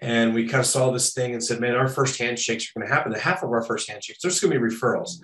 And 0.00 0.34
we 0.34 0.48
kind 0.48 0.60
of 0.60 0.66
saw 0.66 0.90
this 0.90 1.12
thing 1.12 1.32
and 1.32 1.44
said, 1.44 1.60
man, 1.60 1.76
our 1.76 1.86
first 1.86 2.18
handshakes 2.18 2.64
are 2.64 2.80
going 2.80 2.88
to 2.88 2.92
happen. 2.92 3.12
The 3.12 3.20
half 3.20 3.44
of 3.44 3.52
our 3.52 3.62
first 3.62 3.88
handshakes, 3.88 4.18
there's 4.20 4.40
going 4.40 4.52
to 4.52 4.58
be 4.58 4.74
referrals 4.74 5.20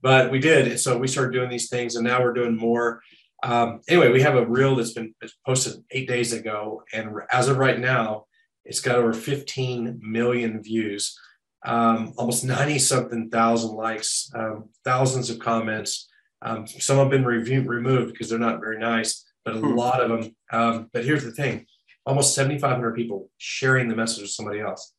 but 0.00 0.30
we 0.30 0.38
did. 0.38 0.78
So 0.80 0.98
we 0.98 1.08
started 1.08 1.32
doing 1.32 1.50
these 1.50 1.68
things, 1.68 1.96
and 1.96 2.06
now 2.06 2.22
we're 2.22 2.32
doing 2.32 2.56
more. 2.56 3.02
Um, 3.42 3.80
anyway, 3.88 4.10
we 4.10 4.22
have 4.22 4.34
a 4.34 4.46
reel 4.46 4.76
that's 4.76 4.92
been 4.92 5.14
posted 5.44 5.82
eight 5.90 6.08
days 6.08 6.32
ago, 6.32 6.82
and 6.92 7.10
as 7.30 7.48
of 7.48 7.58
right 7.58 7.78
now, 7.78 8.26
it's 8.64 8.80
got 8.80 8.96
over 8.96 9.12
15 9.12 10.00
million 10.02 10.62
views, 10.62 11.18
um, 11.64 12.12
almost 12.16 12.44
90 12.44 12.78
something 12.78 13.30
thousand 13.30 13.76
likes, 13.76 14.30
um, 14.34 14.70
thousands 14.84 15.30
of 15.30 15.38
comments. 15.38 16.08
Um, 16.42 16.66
some 16.66 16.98
have 16.98 17.10
been 17.10 17.24
review- 17.24 17.62
removed 17.62 18.12
because 18.12 18.28
they're 18.28 18.38
not 18.38 18.60
very 18.60 18.78
nice, 18.78 19.24
but 19.44 19.56
a 19.56 19.58
hmm. 19.58 19.74
lot 19.74 20.00
of 20.00 20.08
them. 20.08 20.36
Um, 20.52 20.90
but 20.92 21.04
here's 21.04 21.24
the 21.24 21.32
thing: 21.32 21.66
almost 22.04 22.34
7,500 22.34 22.94
people 22.94 23.30
sharing 23.38 23.88
the 23.88 23.96
message 23.96 24.22
with 24.22 24.30
somebody 24.30 24.60
else, 24.60 24.92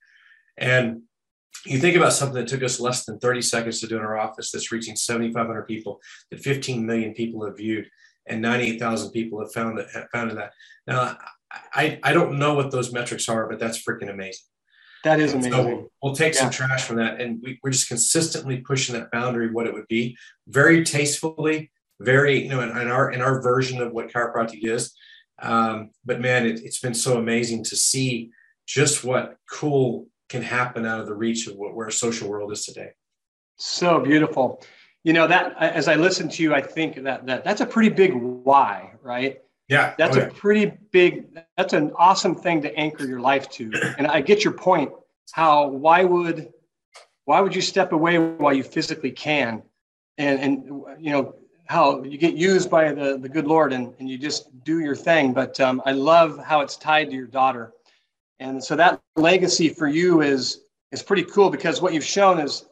and 0.58 1.04
you 1.66 1.80
think 1.80 1.96
about 1.96 2.14
something 2.14 2.36
that 2.36 2.48
took 2.48 2.64
us 2.64 2.80
less 2.80 3.06
than 3.06 3.20
30 3.20 3.42
seconds 3.42 3.80
to 3.80 3.88
do 3.88 3.98
in 3.98 4.04
our 4.04 4.18
office 4.18 4.52
that's 4.52 4.72
reaching 4.72 4.96
7,500 4.96 5.64
people, 5.64 6.00
that 6.32 6.40
15 6.40 6.86
million 6.86 7.14
people 7.14 7.46
have 7.46 7.58
viewed, 7.58 7.90
and 8.28 8.42
98,000 8.42 9.12
people 9.12 9.40
have 9.40 9.52
found 9.52 9.78
that 9.78 9.88
have 9.94 10.10
found 10.12 10.32
that. 10.32 10.54
Now, 10.86 11.18
I, 11.74 12.00
I 12.04 12.14
don't 12.14 12.38
know 12.38 12.54
what 12.54 12.72
those 12.72 12.92
metrics 12.92 13.30
are, 13.30 13.48
but 13.48 13.60
that's 13.60 13.84
freaking 13.84 14.10
amazing. 14.10 14.46
That 15.04 15.20
is 15.20 15.34
amazing. 15.34 15.52
So 15.52 15.92
we'll 16.02 16.16
take 16.16 16.34
yeah. 16.34 16.42
some 16.42 16.50
trash 16.50 16.84
from 16.84 16.98
that, 16.98 17.22
and 17.22 17.42
we, 17.42 17.60
we're 17.64 17.72
just 17.72 17.88
consistently 17.88 18.58
pushing 18.58 18.96
that 18.96 19.12
boundary 19.12 19.52
what 19.52 19.68
it 19.68 19.74
would 19.74 19.88
be, 19.88 20.18
very 20.48 20.84
tastefully, 20.84 21.72
very 22.00 22.44
you 22.44 22.50
know, 22.50 22.62
in, 22.62 22.70
in 22.70 22.88
our 22.90 23.12
in 23.12 23.22
our 23.22 23.42
version 23.42 23.82
of 23.82 23.92
what 23.94 24.12
chiropractic 24.12 24.64
is. 24.64 24.94
Um, 25.40 25.92
but 26.04 26.20
man, 26.20 26.46
it, 26.46 26.62
it's 26.64 26.80
been 26.80 26.94
so 26.94 27.18
amazing 27.18 27.64
to 27.66 27.76
see 27.76 28.32
just 28.66 29.04
what 29.04 29.38
cool 29.50 30.08
can 30.30 30.42
happen 30.42 30.86
out 30.86 31.00
of 31.00 31.08
the 31.08 31.14
reach 31.14 31.48
of 31.48 31.56
what, 31.56 31.74
where 31.74 31.90
social 31.90 32.30
world 32.30 32.52
is 32.52 32.66
today. 32.66 32.92
So 33.58 34.00
beautiful. 34.00 34.62
You 35.04 35.14
know 35.14 35.28
that 35.28 35.56
as 35.60 35.88
I 35.88 35.96
listen 35.96 36.28
to 36.30 36.44
you, 36.44 36.54
I 36.54 36.62
think 36.62 37.04
that 37.04 37.26
that 37.26 37.44
that's 37.44 37.62
a 37.62 37.66
pretty 37.66 37.90
big 37.90 38.14
why, 38.14 38.94
right? 39.02 39.42
Yeah, 39.70 39.94
that's 39.98 40.18
oh, 40.18 40.22
a 40.22 40.30
pretty 40.30 40.72
big. 40.92 41.40
That's 41.56 41.74
an 41.74 41.92
awesome 41.98 42.36
thing 42.36 42.62
to 42.64 42.76
anchor 42.76 43.06
your 43.06 43.20
life 43.20 43.50
to. 43.52 43.72
And 43.98 44.08
I 44.08 44.22
get 44.22 44.44
your 44.44 44.54
point. 44.54 44.92
How 45.32 45.68
why 45.68 46.04
would 46.04 46.52
why 47.26 47.42
would 47.42 47.56
you 47.56 47.62
step 47.62 47.94
away 47.94 48.18
while 48.18 48.54
you 48.54 48.64
physically 48.64 49.12
can, 49.12 49.64
and 50.18 50.40
and 50.40 50.66
you 51.00 51.12
know 51.12 51.36
how 51.68 52.04
you 52.04 52.18
get 52.18 52.36
used 52.36 52.70
by 52.70 52.92
the 52.92 53.18
the 53.18 53.30
good 53.30 53.48
Lord 53.48 53.74
and 53.74 53.94
and 54.00 54.10
you 54.10 54.18
just 54.18 54.64
do 54.64 54.80
your 54.80 54.96
thing. 54.96 55.34
But 55.34 55.60
um, 55.60 55.82
I 55.86 55.92
love 55.94 56.38
how 56.44 56.62
it's 56.62 56.76
tied 56.76 57.10
to 57.12 57.16
your 57.16 57.28
daughter 57.28 57.72
and 58.40 58.64
so 58.64 58.76
that 58.76 59.02
legacy 59.16 59.70
for 59.70 59.88
you 59.88 60.22
is 60.22 60.62
is 60.92 61.04
pretty 61.04 61.24
cool 61.24 61.50
because 61.50 61.82
what 61.82 61.94
you've 61.94 62.04
shown 62.04 62.40
is 62.40 62.66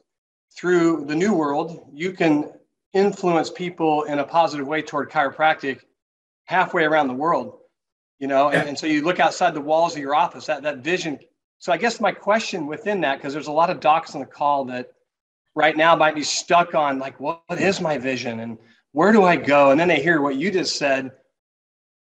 through 0.55 1.05
the 1.05 1.15
new 1.15 1.33
world, 1.33 1.89
you 1.91 2.13
can 2.13 2.51
influence 2.93 3.49
people 3.49 4.03
in 4.03 4.19
a 4.19 4.23
positive 4.23 4.67
way 4.67 4.81
toward 4.81 5.11
chiropractic 5.11 5.81
halfway 6.45 6.85
around 6.85 7.07
the 7.07 7.13
world. 7.13 7.57
You 8.19 8.27
know, 8.27 8.49
and, 8.49 8.69
and 8.69 8.79
so 8.79 8.87
you 8.87 9.03
look 9.03 9.19
outside 9.19 9.53
the 9.53 9.61
walls 9.61 9.93
of 9.93 9.99
your 9.99 10.15
office, 10.15 10.45
that, 10.45 10.63
that 10.63 10.77
vision 10.77 11.19
So 11.59 11.73
I 11.73 11.77
guess 11.77 11.99
my 11.99 12.11
question 12.11 12.67
within 12.67 13.01
that, 13.01 13.17
because 13.17 13.33
there's 13.33 13.47
a 13.47 13.51
lot 13.51 13.69
of 13.69 13.79
docs 13.79 14.15
on 14.15 14.21
the 14.21 14.27
call 14.27 14.65
that 14.65 14.91
right 15.55 15.75
now 15.75 15.95
might 15.95 16.15
be 16.15 16.23
stuck 16.23 16.75
on 16.75 16.99
like, 16.99 17.19
what 17.19 17.41
is 17.49 17.81
my 17.81 17.97
vision 17.97 18.39
and 18.39 18.57
where 18.93 19.11
do 19.11 19.23
I 19.23 19.35
go? 19.35 19.71
And 19.71 19.79
then 19.79 19.89
they 19.89 20.01
hear 20.01 20.21
what 20.21 20.35
you 20.35 20.51
just 20.51 20.77
said. 20.77 21.11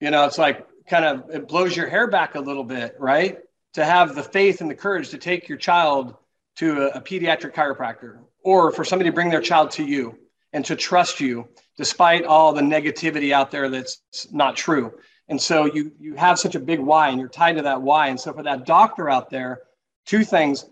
You 0.00 0.10
know, 0.10 0.24
it's 0.24 0.38
like 0.38 0.66
kind 0.88 1.04
of 1.04 1.30
it 1.30 1.46
blows 1.46 1.76
your 1.76 1.88
hair 1.88 2.08
back 2.08 2.34
a 2.34 2.40
little 2.40 2.64
bit, 2.64 2.96
right? 2.98 3.38
To 3.74 3.84
have 3.84 4.14
the 4.14 4.22
faith 4.22 4.60
and 4.60 4.70
the 4.70 4.74
courage 4.74 5.10
to 5.10 5.18
take 5.18 5.48
your 5.48 5.58
child 5.58 6.16
to 6.56 6.88
a, 6.88 6.98
a 6.98 7.00
pediatric 7.00 7.54
chiropractor 7.54 8.18
or 8.42 8.72
for 8.72 8.84
somebody 8.84 9.10
to 9.10 9.14
bring 9.14 9.30
their 9.30 9.40
child 9.40 9.70
to 9.72 9.84
you 9.84 10.18
and 10.52 10.64
to 10.64 10.74
trust 10.74 11.20
you 11.20 11.48
despite 11.76 12.24
all 12.24 12.52
the 12.52 12.60
negativity 12.60 13.32
out 13.32 13.50
there 13.50 13.68
that's 13.68 14.02
not 14.32 14.56
true. 14.56 14.92
And 15.28 15.40
so 15.40 15.66
you 15.66 15.92
you 16.00 16.16
have 16.16 16.38
such 16.38 16.56
a 16.56 16.60
big 16.60 16.80
why 16.80 17.08
and 17.08 17.18
you're 17.20 17.28
tied 17.28 17.56
to 17.56 17.62
that 17.62 17.80
why. 17.80 18.08
And 18.08 18.18
so 18.18 18.32
for 18.32 18.42
that 18.42 18.66
doctor 18.66 19.08
out 19.08 19.30
there, 19.30 19.60
two 20.04 20.24
things. 20.24 20.66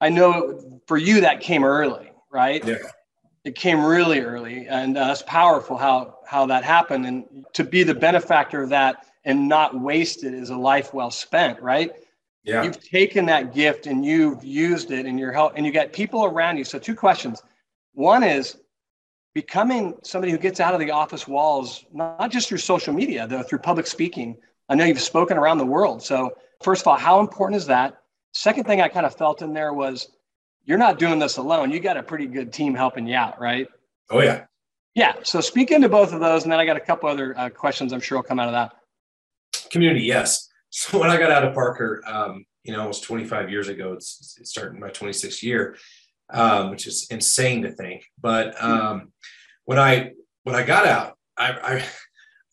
I 0.00 0.08
know 0.08 0.80
for 0.86 0.96
you 0.96 1.22
that 1.22 1.40
came 1.40 1.64
early, 1.64 2.10
right? 2.30 2.62
Yeah. 2.64 2.76
It 3.44 3.54
came 3.54 3.84
really 3.84 4.20
early, 4.20 4.66
and 4.68 4.96
uh, 4.96 5.08
it's 5.10 5.22
powerful 5.22 5.76
how 5.76 6.18
how 6.26 6.46
that 6.46 6.62
happened, 6.64 7.06
and 7.06 7.44
to 7.54 7.64
be 7.64 7.82
the 7.82 7.94
benefactor 7.94 8.62
of 8.62 8.68
that 8.70 9.06
and 9.24 9.48
not 9.48 9.80
waste 9.80 10.24
it 10.24 10.34
is 10.34 10.50
a 10.50 10.56
life 10.56 10.92
well 10.92 11.10
spent, 11.10 11.60
right? 11.60 11.92
Yeah. 12.44 12.64
You've 12.64 12.82
taken 12.82 13.26
that 13.26 13.54
gift 13.54 13.86
and 13.86 14.04
you've 14.04 14.42
used 14.44 14.90
it 14.90 15.06
in 15.06 15.16
your 15.16 15.32
help, 15.32 15.52
and 15.56 15.64
you 15.64 15.72
got 15.72 15.92
people 15.92 16.24
around 16.24 16.56
you. 16.56 16.64
So 16.64 16.78
two 16.78 16.94
questions. 16.94 17.42
One 17.94 18.24
is 18.24 18.56
becoming 19.34 19.94
somebody 20.02 20.32
who 20.32 20.38
gets 20.38 20.60
out 20.60 20.74
of 20.74 20.80
the 20.80 20.90
office 20.90 21.28
walls, 21.28 21.84
not 21.92 22.30
just 22.30 22.48
through 22.48 22.58
social 22.58 22.92
media, 22.92 23.26
though 23.26 23.42
through 23.42 23.60
public 23.60 23.86
speaking. 23.86 24.36
I 24.68 24.74
know 24.74 24.84
you've 24.84 25.00
spoken 25.00 25.36
around 25.36 25.58
the 25.58 25.66
world. 25.66 26.02
So 26.02 26.32
first 26.62 26.82
of 26.82 26.88
all, 26.88 26.96
how 26.96 27.20
important 27.20 27.56
is 27.56 27.66
that? 27.66 27.98
Second 28.32 28.64
thing 28.64 28.80
I 28.80 28.88
kind 28.88 29.06
of 29.06 29.14
felt 29.14 29.42
in 29.42 29.52
there 29.52 29.72
was 29.72 30.08
you're 30.64 30.78
not 30.78 30.98
doing 30.98 31.18
this 31.18 31.36
alone. 31.36 31.70
You 31.70 31.80
got 31.80 31.96
a 31.96 32.02
pretty 32.02 32.26
good 32.26 32.52
team 32.52 32.74
helping 32.74 33.06
you 33.06 33.14
out, 33.14 33.40
right? 33.40 33.68
Oh 34.10 34.20
yeah. 34.20 34.44
Yeah. 34.94 35.14
So 35.22 35.40
speak 35.40 35.70
into 35.70 35.88
both 35.88 36.12
of 36.12 36.20
those, 36.20 36.42
and 36.44 36.52
then 36.52 36.60
I 36.60 36.66
got 36.66 36.76
a 36.76 36.80
couple 36.80 37.08
other 37.08 37.38
uh, 37.38 37.48
questions 37.50 37.92
I'm 37.92 38.00
sure 38.00 38.18
will 38.18 38.22
come 38.22 38.38
out 38.38 38.48
of 38.48 38.52
that. 38.52 39.70
Community, 39.70 40.04
yes. 40.04 40.48
So 40.74 40.98
when 40.98 41.10
I 41.10 41.18
got 41.18 41.30
out 41.30 41.44
of 41.44 41.52
Parker, 41.52 42.02
um, 42.06 42.46
you 42.64 42.72
know, 42.72 42.80
almost 42.80 43.04
25 43.04 43.50
years 43.50 43.68
ago, 43.68 43.92
it's, 43.92 44.38
it's 44.40 44.50
starting 44.50 44.80
my 44.80 44.88
26th 44.88 45.42
year, 45.42 45.76
um, 46.32 46.70
which 46.70 46.86
is 46.86 47.06
insane 47.10 47.60
to 47.62 47.72
think. 47.72 48.06
But 48.18 48.60
um, 48.62 49.12
when 49.66 49.78
I 49.78 50.12
when 50.44 50.56
I 50.56 50.62
got 50.62 50.86
out, 50.86 51.18
I 51.36 51.82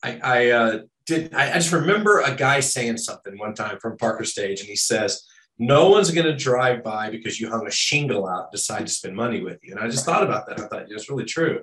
I 0.03 0.09
I, 0.09 0.19
I 0.21 0.49
uh, 0.49 0.79
did. 1.05 1.33
I, 1.33 1.51
I 1.51 1.53
just 1.53 1.71
remember 1.71 2.19
a 2.19 2.35
guy 2.35 2.59
saying 2.59 2.97
something 2.97 3.37
one 3.37 3.53
time 3.53 3.79
from 3.79 3.97
Parker 3.97 4.25
Stage, 4.25 4.59
and 4.59 4.67
he 4.67 4.75
says, 4.75 5.25
"No 5.57 5.89
one's 5.89 6.11
going 6.11 6.27
to 6.27 6.35
drive 6.35 6.83
by 6.83 7.09
because 7.09 7.39
you 7.39 7.49
hung 7.49 7.67
a 7.67 7.71
shingle 7.71 8.27
out, 8.27 8.51
decide 8.51 8.85
to 8.85 8.91
spend 8.91 9.15
money 9.15 9.41
with 9.41 9.59
you." 9.63 9.73
And 9.73 9.79
I 9.79 9.87
just 9.87 10.05
thought 10.05 10.23
about 10.23 10.45
that. 10.47 10.59
I 10.59 10.67
thought 10.67 10.89
yeah, 10.89 10.95
it's 10.95 11.09
really 11.09 11.25
true. 11.25 11.61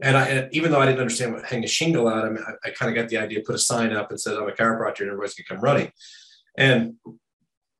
And 0.00 0.16
I, 0.16 0.26
and 0.26 0.54
even 0.54 0.72
though 0.72 0.80
I 0.80 0.86
didn't 0.86 1.00
understand 1.00 1.32
what 1.32 1.44
hang 1.44 1.64
a 1.64 1.68
shingle 1.68 2.08
out, 2.08 2.24
I 2.24 2.30
mean, 2.30 2.42
I, 2.46 2.68
I 2.68 2.72
kind 2.72 2.90
of 2.90 3.00
got 3.00 3.08
the 3.08 3.18
idea, 3.18 3.42
put 3.46 3.54
a 3.54 3.58
sign 3.58 3.92
up 3.92 4.10
and 4.10 4.20
said, 4.20 4.36
I'm 4.36 4.48
a 4.48 4.52
chiropractor 4.52 5.00
and 5.00 5.08
everybody's 5.10 5.34
gonna 5.34 5.48
come 5.48 5.60
running. 5.60 5.92
And 6.56 6.96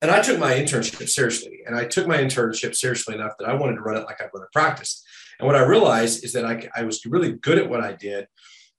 and 0.04 0.10
I 0.10 0.20
took 0.20 0.38
my 0.38 0.52
internship 0.52 1.08
seriously. 1.08 1.62
And 1.66 1.74
I 1.74 1.86
took 1.86 2.06
my 2.06 2.18
internship 2.18 2.74
seriously 2.74 3.14
enough 3.14 3.32
that 3.38 3.48
I 3.48 3.54
wanted 3.54 3.76
to 3.76 3.80
run 3.80 3.96
it 3.96 4.04
like 4.04 4.20
I 4.20 4.26
run 4.34 4.44
a 4.44 4.52
practice. 4.52 5.02
And 5.38 5.46
what 5.46 5.56
I 5.56 5.64
realized 5.64 6.24
is 6.24 6.34
that 6.34 6.44
I, 6.44 6.68
I 6.76 6.82
was 6.82 7.06
really 7.06 7.32
good 7.32 7.58
at 7.58 7.70
what 7.70 7.80
I 7.80 7.92
did, 7.92 8.28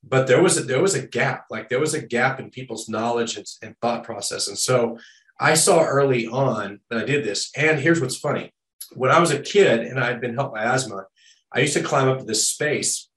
but 0.04 0.28
there 0.28 0.42
was 0.42 0.58
a, 0.58 0.62
there 0.62 0.84
was 0.84 0.94
a 0.94 1.06
gap. 1.08 1.46
Like 1.50 1.68
there 1.68 1.80
was 1.80 1.96
a 1.96 2.06
gap 2.06 2.40
in 2.40 2.52
people's 2.52 2.88
knowledge 2.88 3.38
and, 3.38 3.46
and 3.64 3.76
thought 3.82 4.04
process. 4.04 4.48
And 4.48 4.58
so 4.58 5.00
I 5.40 5.56
saw 5.56 5.84
early 5.84 6.28
on 6.28 6.82
that 6.90 7.00
I 7.00 7.06
did 7.06 7.26
this. 7.26 7.50
And 7.58 7.80
here's 7.80 8.00
what's 8.00 8.18
funny: 8.18 8.54
when 8.94 9.10
I 9.10 9.20
was 9.20 9.32
a 9.32 9.40
kid 9.40 9.80
and 9.80 10.00
I 10.00 10.06
had 10.06 10.22
been 10.22 10.36
helped 10.36 10.54
by 10.54 10.64
asthma, 10.64 11.06
I 11.52 11.62
used 11.62 11.74
to 11.74 11.82
climb 11.82 12.08
up 12.08 12.20
to 12.20 12.26
this 12.26 12.48
space 12.48 13.10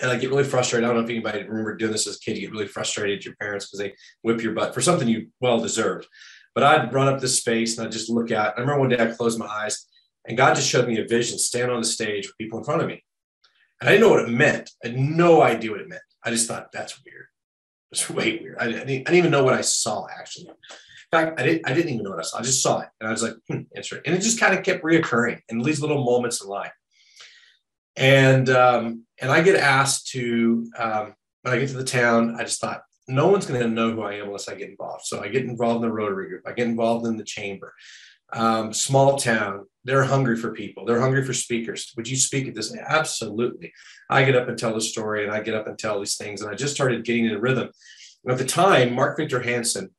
and 0.00 0.10
I 0.10 0.16
get 0.16 0.30
really 0.30 0.44
frustrated. 0.44 0.84
I 0.84 0.88
don't 0.88 0.98
know 0.98 1.04
if 1.04 1.10
anybody 1.10 1.42
remember 1.42 1.76
doing 1.76 1.92
this 1.92 2.06
as 2.06 2.16
a 2.16 2.20
kid. 2.20 2.36
You 2.36 2.42
get 2.42 2.52
really 2.52 2.66
frustrated 2.66 3.18
at 3.18 3.24
your 3.24 3.34
parents 3.36 3.66
because 3.66 3.78
they 3.78 3.94
whip 4.22 4.42
your 4.42 4.52
butt 4.52 4.74
for 4.74 4.80
something 4.80 5.06
you 5.06 5.28
well 5.40 5.60
deserved. 5.60 6.06
But 6.54 6.64
I'd 6.64 6.92
run 6.92 7.08
up 7.08 7.20
this 7.20 7.38
space 7.38 7.76
and 7.76 7.86
I'd 7.86 7.92
just 7.92 8.10
look 8.10 8.30
out. 8.30 8.54
I 8.56 8.60
remember 8.60 8.80
one 8.80 8.88
day 8.90 8.98
I 8.98 9.06
closed 9.06 9.38
my 9.38 9.46
eyes 9.46 9.86
and 10.26 10.36
God 10.36 10.54
just 10.54 10.68
showed 10.68 10.88
me 10.88 10.98
a 10.98 11.06
vision, 11.06 11.38
stand 11.38 11.70
on 11.70 11.80
the 11.80 11.86
stage 11.86 12.26
with 12.26 12.38
people 12.38 12.58
in 12.58 12.64
front 12.64 12.82
of 12.82 12.88
me. 12.88 13.04
And 13.80 13.88
I 13.88 13.92
didn't 13.92 14.08
know 14.08 14.14
what 14.14 14.24
it 14.24 14.30
meant. 14.30 14.70
I 14.84 14.88
had 14.88 14.98
no 14.98 15.42
idea 15.42 15.70
what 15.70 15.80
it 15.80 15.88
meant. 15.88 16.02
I 16.24 16.30
just 16.30 16.48
thought 16.48 16.72
that's 16.72 17.02
weird. 17.04 17.26
It's 17.92 18.08
way 18.08 18.38
weird. 18.40 18.56
I 18.58 18.66
didn't, 18.66 18.82
I 18.82 18.94
didn't 18.94 19.14
even 19.14 19.30
know 19.30 19.44
what 19.44 19.54
I 19.54 19.60
saw 19.60 20.06
actually. 20.08 20.48
In 20.48 20.54
fact, 21.10 21.38
I 21.38 21.44
didn't, 21.44 21.68
I 21.68 21.74
didn't 21.74 21.92
even 21.92 22.04
know 22.04 22.10
what 22.10 22.20
I 22.20 22.22
saw. 22.22 22.38
I 22.38 22.42
just 22.42 22.62
saw 22.62 22.80
it. 22.80 22.88
And 23.00 23.08
I 23.08 23.12
was 23.12 23.22
like, 23.22 23.34
hmm, 23.48 23.62
interesting. 23.76 24.00
And 24.06 24.14
it 24.14 24.20
just 24.20 24.40
kind 24.40 24.56
of 24.56 24.64
kept 24.64 24.82
reoccurring 24.82 25.40
in 25.48 25.60
these 25.60 25.80
little 25.80 26.02
moments 26.02 26.42
in 26.42 26.48
life. 26.48 26.72
And 27.96 28.48
um, 28.50 29.04
and 29.20 29.30
I 29.30 29.42
get 29.42 29.56
asked 29.56 30.08
to 30.08 30.70
um, 30.78 31.14
when 31.42 31.54
I 31.54 31.58
get 31.58 31.68
to 31.68 31.76
the 31.76 31.84
town, 31.84 32.36
I 32.38 32.44
just 32.44 32.60
thought 32.60 32.82
no 33.06 33.28
one's 33.28 33.46
going 33.46 33.60
to 33.60 33.68
know 33.68 33.90
who 33.92 34.02
I 34.02 34.14
am 34.14 34.26
unless 34.26 34.48
I 34.48 34.54
get 34.54 34.70
involved. 34.70 35.04
So 35.04 35.22
I 35.22 35.28
get 35.28 35.44
involved 35.44 35.84
in 35.84 35.88
the 35.88 35.94
Rotary 35.94 36.28
group. 36.28 36.42
I 36.46 36.52
get 36.52 36.66
involved 36.66 37.06
in 37.06 37.16
the 37.16 37.24
chamber. 37.24 37.74
Um, 38.32 38.72
small 38.72 39.16
town, 39.16 39.66
they're 39.84 40.04
hungry 40.04 40.36
for 40.36 40.52
people. 40.52 40.84
They're 40.84 41.00
hungry 41.00 41.24
for 41.24 41.34
speakers. 41.34 41.92
Would 41.96 42.08
you 42.08 42.16
speak 42.16 42.48
at 42.48 42.54
this? 42.54 42.74
Absolutely. 42.74 43.72
I 44.10 44.24
get 44.24 44.34
up 44.34 44.48
and 44.48 44.58
tell 44.58 44.74
the 44.74 44.80
story, 44.80 45.24
and 45.24 45.32
I 45.32 45.40
get 45.40 45.54
up 45.54 45.66
and 45.66 45.78
tell 45.78 46.00
these 46.00 46.16
things, 46.16 46.40
and 46.40 46.50
I 46.50 46.54
just 46.54 46.74
started 46.74 47.04
getting 47.04 47.26
in 47.26 47.40
rhythm. 47.40 47.70
And 48.24 48.32
at 48.32 48.38
the 48.38 48.44
time, 48.44 48.94
Mark 48.94 49.18
Victor 49.18 49.40
Hansen 49.40 49.90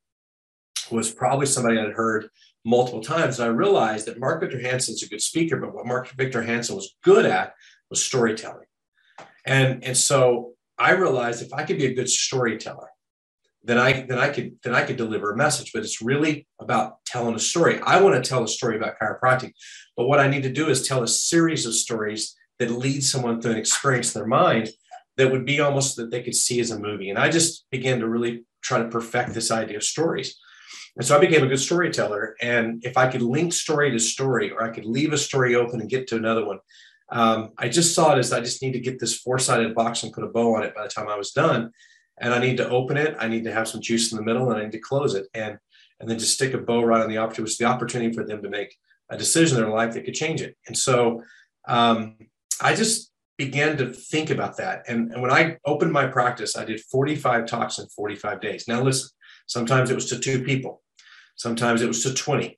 was 0.91 1.11
probably 1.11 1.45
somebody 1.45 1.79
I'd 1.79 1.93
heard 1.93 2.29
multiple 2.65 3.01
times. 3.01 3.39
And 3.39 3.47
I 3.47 3.53
realized 3.53 4.07
that 4.07 4.19
Mark 4.19 4.41
Victor 4.41 4.59
Hansen's 4.59 5.03
a 5.03 5.07
good 5.07 5.21
speaker, 5.21 5.57
but 5.57 5.73
what 5.73 5.85
Mark 5.85 6.09
Victor 6.09 6.41
Hansen 6.41 6.75
was 6.75 6.95
good 7.03 7.25
at 7.25 7.53
was 7.89 8.03
storytelling. 8.03 8.67
And, 9.45 9.83
and 9.83 9.97
so 9.97 10.53
I 10.77 10.91
realized 10.91 11.41
if 11.41 11.53
I 11.53 11.63
could 11.63 11.77
be 11.77 11.85
a 11.85 11.93
good 11.93 12.09
storyteller, 12.09 12.89
then 13.65 13.79
I 13.79 14.05
then 14.07 14.19
I 14.19 14.29
could 14.29 14.57
then 14.63 14.75
I 14.75 14.83
could 14.83 14.95
deliver 14.95 15.31
a 15.31 15.37
message. 15.37 15.71
But 15.73 15.83
it's 15.83 16.01
really 16.01 16.47
about 16.59 17.03
telling 17.05 17.35
a 17.35 17.39
story. 17.39 17.79
I 17.81 17.99
want 17.99 18.15
to 18.15 18.27
tell 18.27 18.43
a 18.43 18.47
story 18.47 18.77
about 18.77 18.99
chiropractic, 19.01 19.53
but 19.97 20.07
what 20.07 20.19
I 20.19 20.27
need 20.27 20.43
to 20.43 20.51
do 20.51 20.69
is 20.69 20.87
tell 20.87 21.03
a 21.03 21.07
series 21.07 21.65
of 21.65 21.73
stories 21.73 22.35
that 22.59 22.69
lead 22.69 23.03
someone 23.03 23.41
through 23.41 23.53
an 23.53 23.57
experience 23.57 24.13
in 24.13 24.19
their 24.19 24.27
mind 24.27 24.69
that 25.17 25.31
would 25.31 25.45
be 25.45 25.59
almost 25.59 25.95
that 25.95 26.11
they 26.11 26.21
could 26.21 26.35
see 26.35 26.59
as 26.59 26.71
a 26.71 26.79
movie. 26.79 27.09
And 27.09 27.17
I 27.17 27.29
just 27.29 27.65
began 27.71 27.99
to 27.99 28.07
really 28.07 28.45
try 28.61 28.79
to 28.79 28.89
perfect 28.89 29.33
this 29.33 29.51
idea 29.51 29.77
of 29.77 29.83
stories. 29.83 30.37
And 30.95 31.05
so 31.05 31.17
I 31.17 31.19
became 31.19 31.43
a 31.43 31.47
good 31.47 31.59
storyteller. 31.59 32.35
And 32.41 32.83
if 32.85 32.97
I 32.97 33.07
could 33.07 33.21
link 33.21 33.53
story 33.53 33.91
to 33.91 33.99
story, 33.99 34.51
or 34.51 34.63
I 34.63 34.69
could 34.69 34.85
leave 34.85 35.11
a 35.11 35.17
story 35.17 35.55
open 35.55 35.81
and 35.81 35.89
get 35.89 36.07
to 36.07 36.15
another 36.15 36.45
one, 36.45 36.59
um, 37.09 37.51
I 37.57 37.69
just 37.69 37.93
saw 37.93 38.13
it 38.13 38.19
as 38.19 38.33
I 38.33 38.39
just 38.39 38.61
need 38.61 38.73
to 38.73 38.79
get 38.79 38.99
this 38.99 39.17
four 39.17 39.39
sided 39.39 39.75
box 39.75 40.03
and 40.03 40.13
put 40.13 40.23
a 40.23 40.27
bow 40.27 40.55
on 40.55 40.63
it 40.63 40.75
by 40.75 40.83
the 40.83 40.89
time 40.89 41.07
I 41.07 41.17
was 41.17 41.31
done. 41.31 41.71
And 42.17 42.33
I 42.33 42.39
need 42.39 42.57
to 42.57 42.69
open 42.69 42.97
it. 42.97 43.15
I 43.19 43.27
need 43.27 43.43
to 43.43 43.51
have 43.51 43.67
some 43.67 43.81
juice 43.81 44.11
in 44.11 44.17
the 44.17 44.23
middle 44.23 44.49
and 44.49 44.59
I 44.59 44.63
need 44.63 44.71
to 44.71 44.79
close 44.79 45.15
it. 45.15 45.27
And, 45.33 45.57
and 45.99 46.09
then 46.09 46.17
just 46.17 46.33
stick 46.33 46.53
a 46.53 46.57
bow 46.57 46.83
right 46.83 47.01
on 47.01 47.09
the 47.09 47.17
opportunity, 47.17 47.43
which 47.43 47.51
is 47.51 47.57
the 47.57 47.65
opportunity 47.65 48.13
for 48.13 48.23
them 48.25 48.41
to 48.41 48.49
make 48.49 48.75
a 49.09 49.17
decision 49.17 49.57
in 49.57 49.63
their 49.63 49.73
life 49.73 49.93
that 49.93 50.05
could 50.05 50.15
change 50.15 50.41
it. 50.41 50.55
And 50.67 50.77
so 50.77 51.23
um, 51.67 52.15
I 52.61 52.73
just 52.73 53.11
began 53.37 53.77
to 53.77 53.91
think 53.91 54.29
about 54.29 54.57
that. 54.57 54.83
And, 54.87 55.11
and 55.11 55.21
when 55.21 55.31
I 55.31 55.57
opened 55.65 55.91
my 55.91 56.07
practice, 56.07 56.55
I 56.55 56.65
did 56.65 56.79
45 56.79 57.45
talks 57.45 57.79
in 57.79 57.87
45 57.87 58.39
days. 58.39 58.65
Now, 58.67 58.81
listen, 58.81 59.09
sometimes 59.45 59.91
it 59.91 59.95
was 59.95 60.09
to 60.09 60.19
two 60.19 60.43
people, 60.43 60.81
sometimes 61.35 61.81
it 61.81 61.87
was 61.87 62.01
to 62.03 62.13
20. 62.13 62.57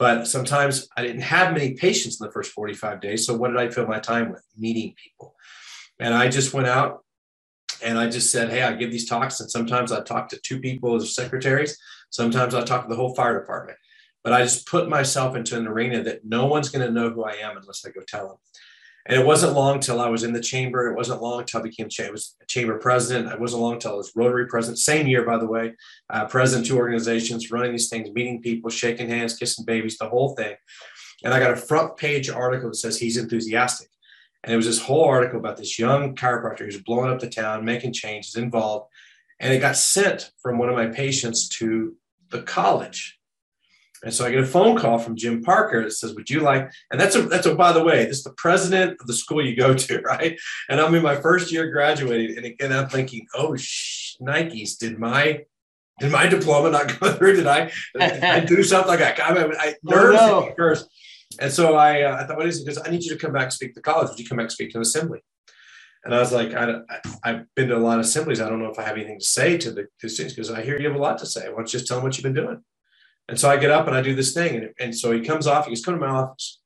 But 0.00 0.26
sometimes 0.26 0.88
I 0.96 1.02
didn't 1.02 1.20
have 1.20 1.52
many 1.52 1.74
patients 1.74 2.18
in 2.18 2.26
the 2.26 2.32
first 2.32 2.52
45 2.52 3.02
days. 3.02 3.26
So 3.26 3.36
what 3.36 3.48
did 3.48 3.58
I 3.58 3.68
fill 3.68 3.86
my 3.86 4.00
time 4.00 4.30
with? 4.30 4.42
Meeting 4.56 4.94
people. 4.96 5.34
And 6.00 6.14
I 6.14 6.28
just 6.28 6.54
went 6.54 6.68
out 6.68 7.04
and 7.84 7.98
I 7.98 8.08
just 8.08 8.32
said, 8.32 8.48
hey, 8.48 8.62
I 8.62 8.72
give 8.72 8.90
these 8.90 9.06
talks. 9.06 9.40
And 9.40 9.50
sometimes 9.50 9.92
I 9.92 10.00
talk 10.00 10.30
to 10.30 10.40
two 10.42 10.58
people 10.58 10.96
as 10.96 11.14
secretaries. 11.14 11.76
Sometimes 12.08 12.54
I 12.54 12.64
talk 12.64 12.84
to 12.84 12.88
the 12.88 12.96
whole 12.96 13.14
fire 13.14 13.38
department. 13.38 13.76
But 14.24 14.32
I 14.32 14.40
just 14.40 14.66
put 14.66 14.88
myself 14.88 15.36
into 15.36 15.58
an 15.58 15.66
arena 15.66 16.02
that 16.04 16.24
no 16.24 16.46
one's 16.46 16.70
going 16.70 16.86
to 16.86 16.92
know 16.92 17.10
who 17.10 17.24
I 17.24 17.32
am 17.32 17.58
unless 17.58 17.84
I 17.84 17.90
go 17.90 18.00
tell 18.08 18.26
them. 18.26 18.36
And 19.06 19.18
it 19.18 19.24
wasn't 19.24 19.54
long 19.54 19.80
till 19.80 20.00
I 20.00 20.08
was 20.08 20.24
in 20.24 20.32
the 20.32 20.40
chamber. 20.40 20.88
It 20.88 20.96
wasn't 20.96 21.22
long 21.22 21.44
till 21.44 21.60
I 21.60 21.62
became 21.62 21.88
cha- 21.88 22.10
was 22.10 22.36
chamber 22.48 22.78
president. 22.78 23.32
It 23.32 23.40
wasn't 23.40 23.62
long 23.62 23.78
till 23.78 23.92
I 23.92 23.96
was 23.96 24.12
Rotary 24.14 24.46
president. 24.46 24.78
Same 24.78 25.06
year, 25.06 25.24
by 25.24 25.38
the 25.38 25.46
way, 25.46 25.74
uh, 26.10 26.26
president 26.26 26.66
two 26.66 26.76
organizations, 26.76 27.50
running 27.50 27.72
these 27.72 27.88
things, 27.88 28.10
meeting 28.12 28.42
people, 28.42 28.70
shaking 28.70 29.08
hands, 29.08 29.36
kissing 29.36 29.64
babies, 29.64 29.96
the 29.96 30.08
whole 30.08 30.34
thing. 30.34 30.54
And 31.24 31.32
I 31.32 31.38
got 31.38 31.52
a 31.52 31.56
front 31.56 31.96
page 31.96 32.28
article 32.28 32.70
that 32.70 32.76
says 32.76 32.98
he's 32.98 33.16
enthusiastic. 33.16 33.88
And 34.44 34.52
it 34.52 34.56
was 34.56 34.66
this 34.66 34.80
whole 34.80 35.04
article 35.04 35.38
about 35.38 35.56
this 35.56 35.78
young 35.78 36.14
chiropractor 36.14 36.60
who's 36.60 36.82
blowing 36.82 37.10
up 37.10 37.20
the 37.20 37.28
town, 37.28 37.64
making 37.64 37.92
changes, 37.92 38.36
involved. 38.36 38.90
And 39.38 39.52
it 39.52 39.60
got 39.60 39.76
sent 39.76 40.30
from 40.42 40.58
one 40.58 40.68
of 40.68 40.74
my 40.74 40.86
patients 40.86 41.48
to 41.58 41.96
the 42.30 42.42
college 42.42 43.19
and 44.02 44.14
so 44.14 44.24
I 44.24 44.30
get 44.30 44.40
a 44.40 44.46
phone 44.46 44.78
call 44.78 44.98
from 44.98 45.16
Jim 45.16 45.42
Parker 45.42 45.84
that 45.84 45.92
says, 45.92 46.14
"Would 46.14 46.30
you 46.30 46.40
like?" 46.40 46.70
And 46.90 47.00
that's 47.00 47.16
a 47.16 47.22
that's 47.22 47.46
a 47.46 47.54
by 47.54 47.72
the 47.72 47.82
way, 47.84 48.06
this 48.06 48.18
is 48.18 48.24
the 48.24 48.32
president 48.32 48.96
of 49.00 49.06
the 49.06 49.14
school 49.14 49.44
you 49.44 49.56
go 49.56 49.74
to, 49.74 50.00
right? 50.04 50.38
And 50.68 50.80
I'm 50.80 50.94
in 50.94 51.02
my 51.02 51.16
first 51.16 51.52
year 51.52 51.70
graduating, 51.70 52.36
and 52.36 52.46
again 52.46 52.72
I'm 52.72 52.88
thinking, 52.88 53.26
"Oh, 53.34 53.56
sh- 53.56 54.16
Nikes, 54.20 54.78
did 54.78 54.98
my 54.98 55.44
did 56.00 56.10
my 56.10 56.26
diploma 56.26 56.70
not 56.70 56.98
go 56.98 57.12
through? 57.16 57.36
Did 57.36 57.46
I, 57.46 57.70
did 57.94 58.24
I 58.24 58.40
do 58.40 58.62
something 58.62 58.88
like 58.88 59.00
that? 59.00 59.20
I, 59.22 59.34
mean, 59.34 59.52
I 59.58 59.74
Oh, 59.86 59.90
nerves 59.90 60.20
no. 60.20 60.52
first. 60.56 60.88
And 61.38 61.52
so 61.52 61.76
I, 61.76 62.02
uh, 62.02 62.16
I 62.16 62.26
thought, 62.26 62.38
what 62.38 62.46
is 62.46 62.60
it? 62.60 62.64
Because 62.64 62.82
I 62.84 62.90
need 62.90 63.04
you 63.04 63.10
to 63.10 63.18
come 63.18 63.32
back 63.32 63.44
and 63.44 63.52
speak 63.52 63.74
to 63.74 63.82
college. 63.82 64.08
Would 64.08 64.18
you 64.18 64.26
come 64.26 64.38
back 64.38 64.44
and 64.44 64.52
speak 64.52 64.70
to 64.70 64.78
an 64.78 64.82
assembly? 64.82 65.20
And 66.04 66.14
I 66.14 66.18
was 66.18 66.32
like, 66.32 66.54
I, 66.54 66.80
I, 67.22 67.28
have 67.32 67.44
been 67.54 67.68
to 67.68 67.76
a 67.76 67.78
lot 67.78 67.98
of 67.98 68.06
assemblies. 68.06 68.40
I 68.40 68.48
don't 68.48 68.58
know 68.58 68.70
if 68.70 68.78
I 68.78 68.82
have 68.82 68.96
anything 68.96 69.20
to 69.20 69.24
say 69.24 69.58
to 69.58 69.70
the, 69.70 69.82
to 69.82 69.88
the 70.02 70.08
students 70.08 70.34
because 70.34 70.50
I 70.50 70.62
hear 70.62 70.80
you 70.80 70.88
have 70.88 70.96
a 70.96 71.02
lot 71.02 71.18
to 71.18 71.26
say. 71.26 71.48
Why 71.48 71.56
don't 71.56 71.72
you 71.72 71.78
just 71.78 71.86
tell 71.86 71.98
them 71.98 72.04
what 72.04 72.16
you've 72.16 72.24
been 72.24 72.32
doing? 72.32 72.62
And 73.30 73.38
so 73.38 73.48
I 73.48 73.56
get 73.56 73.70
up 73.70 73.86
and 73.86 73.96
I 73.96 74.02
do 74.02 74.14
this 74.14 74.34
thing. 74.34 74.56
And, 74.56 74.70
and 74.80 74.94
so 74.94 75.12
he 75.12 75.20
comes 75.20 75.46
off, 75.46 75.66
he 75.66 75.70
goes, 75.70 75.84
come 75.84 75.94
to 75.94 76.00
my 76.00 76.08
office. 76.08 76.60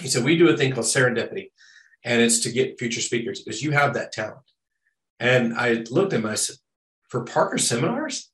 He 0.00 0.08
said, 0.08 0.24
we 0.24 0.38
do 0.38 0.48
a 0.48 0.56
thing 0.56 0.72
called 0.72 0.86
serendipity. 0.86 1.50
And 2.02 2.22
it's 2.22 2.40
to 2.40 2.50
get 2.50 2.78
future 2.78 3.02
speakers 3.02 3.42
because 3.42 3.62
you 3.62 3.72
have 3.72 3.92
that 3.92 4.10
talent. 4.10 4.50
And 5.20 5.52
I 5.52 5.84
looked 5.90 6.14
at 6.14 6.20
him, 6.20 6.26
I 6.26 6.36
said, 6.36 6.56
for 7.08 7.22
Parker 7.24 7.58
seminars? 7.58 8.30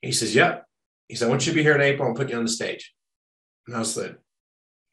He 0.00 0.10
says, 0.10 0.34
yep. 0.34 0.64
He 1.08 1.16
said, 1.16 1.26
I 1.26 1.28
want 1.28 1.46
you 1.46 1.52
to 1.52 1.56
be 1.56 1.62
here 1.62 1.74
in 1.74 1.82
April 1.82 2.08
and 2.08 2.16
put 2.16 2.30
you 2.30 2.36
on 2.38 2.44
the 2.44 2.50
stage. 2.50 2.94
And 3.66 3.76
I 3.76 3.78
was 3.78 3.94
like, 3.94 4.18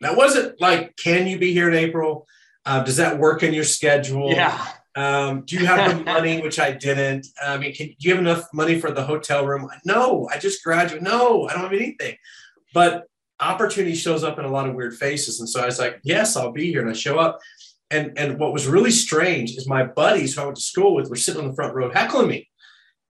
that 0.02 0.18
wasn't 0.18 0.60
like, 0.60 0.98
can 0.98 1.26
you 1.26 1.40
be 1.40 1.54
here 1.54 1.70
in 1.70 1.74
April? 1.74 2.28
Uh, 2.66 2.84
does 2.84 2.98
that 2.98 3.18
work 3.18 3.44
in 3.44 3.54
your 3.54 3.64
schedule? 3.64 4.30
Yeah. 4.30 4.68
Um, 4.96 5.44
do 5.46 5.58
you 5.58 5.66
have 5.66 5.98
the 5.98 6.04
money, 6.12 6.42
which 6.42 6.60
I 6.60 6.72
didn't? 6.72 7.28
I 7.44 7.58
mean, 7.58 7.74
can, 7.74 7.88
do 7.88 7.96
you 8.00 8.12
have 8.12 8.20
enough 8.20 8.46
money 8.54 8.80
for 8.80 8.92
the 8.92 9.04
hotel 9.04 9.46
room? 9.46 9.68
No, 9.86 10.28
I 10.32 10.38
just 10.38 10.64
graduated. 10.64 11.04
No, 11.04 11.48
I 11.48 11.54
don't 11.54 11.64
have 11.64 11.74
anything. 11.74 12.16
But 12.74 13.06
opportunity 13.40 13.96
shows 13.96 14.24
up 14.24 14.40
in 14.40 14.46
a 14.46 14.52
lot 14.52 14.68
of 14.68 14.76
weird 14.76 14.96
faces. 14.96 15.40
And 15.40 15.50
so 15.50 15.62
I 15.62 15.66
was 15.66 15.80
like, 15.80 16.00
yes, 16.04 16.36
I'll 16.36 16.52
be 16.52 16.72
here. 16.72 16.82
And 16.82 16.90
I 16.90 16.94
show 16.94 17.20
up. 17.20 17.40
And, 17.92 18.18
and 18.18 18.40
what 18.40 18.54
was 18.54 18.68
really 18.68 18.92
strange 18.92 19.52
is 19.52 19.68
my 19.68 19.84
buddies 19.84 20.36
who 20.36 20.42
I 20.42 20.46
went 20.46 20.58
to 20.58 20.64
school 20.64 20.96
with 20.96 21.10
were 21.10 21.16
sitting 21.16 21.42
on 21.42 21.48
the 21.48 21.56
front 21.56 21.76
row 21.76 21.92
heckling 21.92 22.28
me. 22.28 22.50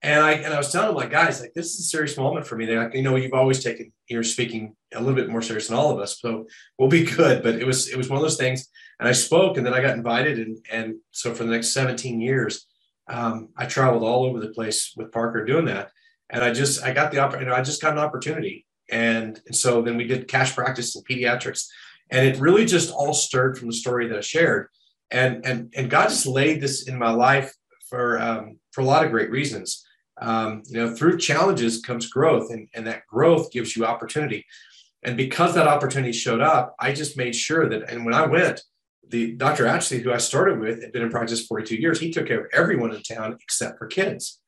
And 0.04 0.21
I 0.21 0.32
and 0.32 0.52
I 0.52 0.59
was 0.59 0.73
telling 0.73 0.88
them, 0.88 0.97
like, 0.97 1.12
guys, 1.12 1.40
like 1.40 1.54
this 1.54 1.75
is 1.75 1.80
a 1.80 1.85
serious 1.85 2.16
moment 2.16 2.44
for 2.47 2.56
me. 2.56 2.66
They're 2.66 2.82
like, 2.82 2.94
you 2.94 3.02
know, 3.02 3.14
you've 3.14 3.35
always 3.35 3.62
taken 3.62 3.92
your 4.09 4.25
speaking 4.25 4.75
a 4.92 4.99
little 4.99 5.14
bit 5.14 5.28
more 5.28 5.42
serious 5.42 5.68
than 5.68 5.76
all 5.76 5.92
of 5.92 6.00
us. 6.00 6.21
So 6.21 6.47
we'll 6.76 6.88
be 6.88 7.04
good. 7.04 7.42
But 7.42 7.56
it 7.56 7.66
was 7.66 7.88
it 7.88 7.97
was 7.97 8.09
one 8.09 8.16
of 8.16 8.23
those 8.23 8.37
things. 8.37 8.68
And 8.99 9.09
I 9.09 9.12
spoke 9.12 9.56
and 9.56 9.66
then 9.66 9.75
I 9.75 9.80
got 9.80 9.97
invited. 9.97 10.38
And 10.38 10.59
and 10.71 10.94
so 11.12 11.32
for 11.35 11.44
the 11.44 11.50
next 11.50 11.68
17 11.68 12.21
years, 12.21 12.66
um, 13.09 13.50
I 13.56 13.66
traveled 13.66 14.02
all 14.02 14.25
over 14.25 14.40
the 14.40 14.49
place 14.49 14.92
with 14.97 15.12
Parker 15.12 15.44
doing 15.44 15.66
that. 15.66 15.90
And 16.30 16.42
I 16.42 16.52
just 16.52 16.82
I 16.82 16.92
got 16.92 17.12
the 17.12 17.21
opportunity, 17.21 17.52
I 17.52 17.62
just 17.62 17.80
got 17.80 17.92
an 17.92 17.99
opportunity. 17.99 18.66
And, 18.90 19.40
and 19.47 19.56
so 19.56 19.82
then 19.82 19.97
we 19.97 20.06
did 20.06 20.28
cash 20.28 20.54
practice 20.54 20.97
in 20.97 21.02
pediatrics. 21.04 21.66
And 22.11 22.26
it 22.26 22.40
really 22.40 22.66
just 22.66 22.92
all 22.92 23.14
stirred 23.14 23.56
from 23.56 23.68
the 23.68 23.75
story 23.75 24.09
that 24.09 24.18
I 24.18 24.21
shared. 24.21 24.66
And 25.12 25.47
and 25.47 25.73
and 25.76 25.88
God 25.88 26.09
just 26.09 26.26
laid 26.26 26.61
this 26.61 26.88
in 26.88 26.99
my 26.99 27.12
life 27.12 27.54
for 27.88 28.21
um, 28.21 28.59
for 28.73 28.80
a 28.80 28.85
lot 28.85 29.04
of 29.04 29.12
great 29.12 29.30
reasons 29.30 29.85
um, 30.23 30.62
you 30.67 30.79
know, 30.79 30.95
through 30.95 31.19
challenges 31.19 31.81
comes 31.81 32.09
growth, 32.09 32.50
and, 32.50 32.69
and 32.75 32.87
that 32.87 33.07
growth 33.07 33.50
gives 33.50 33.76
you 33.76 33.85
opportunity. 33.85 34.47
And 35.02 35.17
because 35.17 35.55
that 35.55 35.67
opportunity 35.67 36.12
showed 36.12 36.41
up, 36.41 36.75
I 36.79 36.93
just 36.93 37.17
made 37.17 37.35
sure 37.35 37.69
that, 37.69 37.91
and 37.91 38.05
when 38.05 38.14
I 38.14 38.26
went, 38.26 38.62
the 39.09 39.33
Dr. 39.33 39.67
Ashley, 39.67 39.99
who 39.99 40.12
I 40.12 40.19
started 40.19 40.61
with, 40.61 40.83
had 40.83 40.93
been 40.93 41.02
in 41.02 41.11
practice 41.11 41.47
42 41.47 41.76
years. 41.76 42.00
He 42.00 42.11
took 42.11 42.26
care 42.26 42.41
of 42.41 42.50
everyone 42.52 42.95
in 42.95 43.02
town 43.02 43.37
except 43.41 43.79
for 43.79 43.87
kids. 43.87 44.41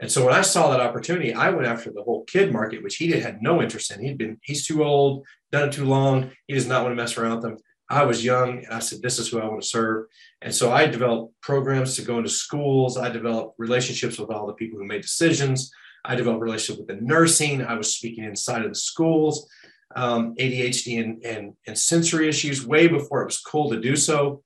And 0.00 0.12
so 0.12 0.24
when 0.24 0.34
I 0.34 0.42
saw 0.42 0.70
that 0.70 0.80
opportunity, 0.80 1.32
I 1.32 1.50
went 1.50 1.66
after 1.66 1.90
the 1.90 2.02
whole 2.02 2.24
kid 2.24 2.52
market, 2.52 2.82
which 2.82 2.96
he 2.96 3.10
had 3.12 3.42
no 3.42 3.62
interest 3.62 3.90
in. 3.90 4.04
He'd 4.04 4.18
been, 4.18 4.38
he's 4.42 4.66
too 4.66 4.84
old, 4.84 5.26
done 5.50 5.70
it 5.70 5.72
too 5.72 5.86
long. 5.86 6.30
He 6.46 6.54
does 6.54 6.68
not 6.68 6.82
want 6.82 6.92
to 6.92 7.02
mess 7.02 7.16
around 7.16 7.36
with 7.36 7.42
them. 7.42 7.56
I 7.88 8.04
was 8.04 8.24
young 8.24 8.64
and 8.64 8.72
I 8.72 8.80
said, 8.80 9.00
this 9.00 9.18
is 9.18 9.28
who 9.28 9.40
I 9.40 9.46
want 9.46 9.62
to 9.62 9.68
serve. 9.68 10.06
And 10.42 10.54
so 10.54 10.72
I 10.72 10.86
developed 10.86 11.40
programs 11.40 11.94
to 11.96 12.02
go 12.02 12.18
into 12.18 12.28
schools. 12.28 12.96
I 12.98 13.10
developed 13.10 13.54
relationships 13.58 14.18
with 14.18 14.30
all 14.30 14.46
the 14.46 14.54
people 14.54 14.78
who 14.78 14.86
made 14.86 15.02
decisions. 15.02 15.70
I 16.04 16.16
developed 16.16 16.42
relationships 16.42 16.78
with 16.78 16.88
the 16.88 17.04
nursing. 17.04 17.62
I 17.62 17.74
was 17.74 17.94
speaking 17.94 18.24
inside 18.24 18.62
of 18.62 18.70
the 18.70 18.78
schools, 18.78 19.48
um, 19.94 20.34
ADHD 20.34 21.02
and, 21.02 21.24
and, 21.24 21.54
and 21.66 21.78
sensory 21.78 22.28
issues 22.28 22.66
way 22.66 22.88
before 22.88 23.22
it 23.22 23.26
was 23.26 23.40
cool 23.40 23.70
to 23.70 23.80
do 23.80 23.94
so. 23.94 24.42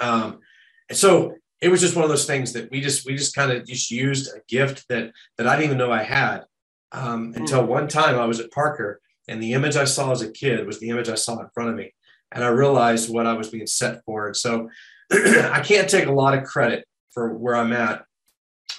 Um, 0.00 0.40
and 0.88 0.98
so 0.98 1.34
it 1.60 1.68
was 1.68 1.80
just 1.80 1.94
one 1.94 2.04
of 2.04 2.10
those 2.10 2.26
things 2.26 2.52
that 2.52 2.70
we 2.70 2.80
just, 2.80 3.06
we 3.06 3.16
just 3.16 3.34
kind 3.34 3.52
of 3.52 3.64
just 3.64 3.90
used 3.90 4.34
a 4.34 4.40
gift 4.48 4.88
that, 4.88 5.12
that 5.38 5.46
I 5.46 5.54
didn't 5.54 5.66
even 5.66 5.78
know 5.78 5.92
I 5.92 6.02
had 6.02 6.42
um, 6.92 7.32
until 7.36 7.64
one 7.64 7.86
time 7.88 8.18
I 8.18 8.26
was 8.26 8.40
at 8.40 8.50
Parker 8.50 9.00
and 9.28 9.42
the 9.42 9.54
image 9.54 9.76
I 9.76 9.84
saw 9.84 10.10
as 10.10 10.22
a 10.22 10.30
kid 10.30 10.66
was 10.66 10.80
the 10.80 10.90
image 10.90 11.08
I 11.08 11.14
saw 11.14 11.40
in 11.40 11.48
front 11.54 11.70
of 11.70 11.76
me 11.76 11.92
and 12.36 12.44
I 12.44 12.48
realized 12.48 13.12
what 13.12 13.26
I 13.26 13.32
was 13.32 13.48
being 13.48 13.66
set 13.66 14.04
for. 14.04 14.26
And 14.26 14.36
so 14.36 14.68
I 15.10 15.60
can't 15.64 15.88
take 15.88 16.06
a 16.06 16.12
lot 16.12 16.36
of 16.36 16.44
credit 16.44 16.86
for 17.10 17.32
where 17.32 17.56
I'm 17.56 17.72
at, 17.72 18.04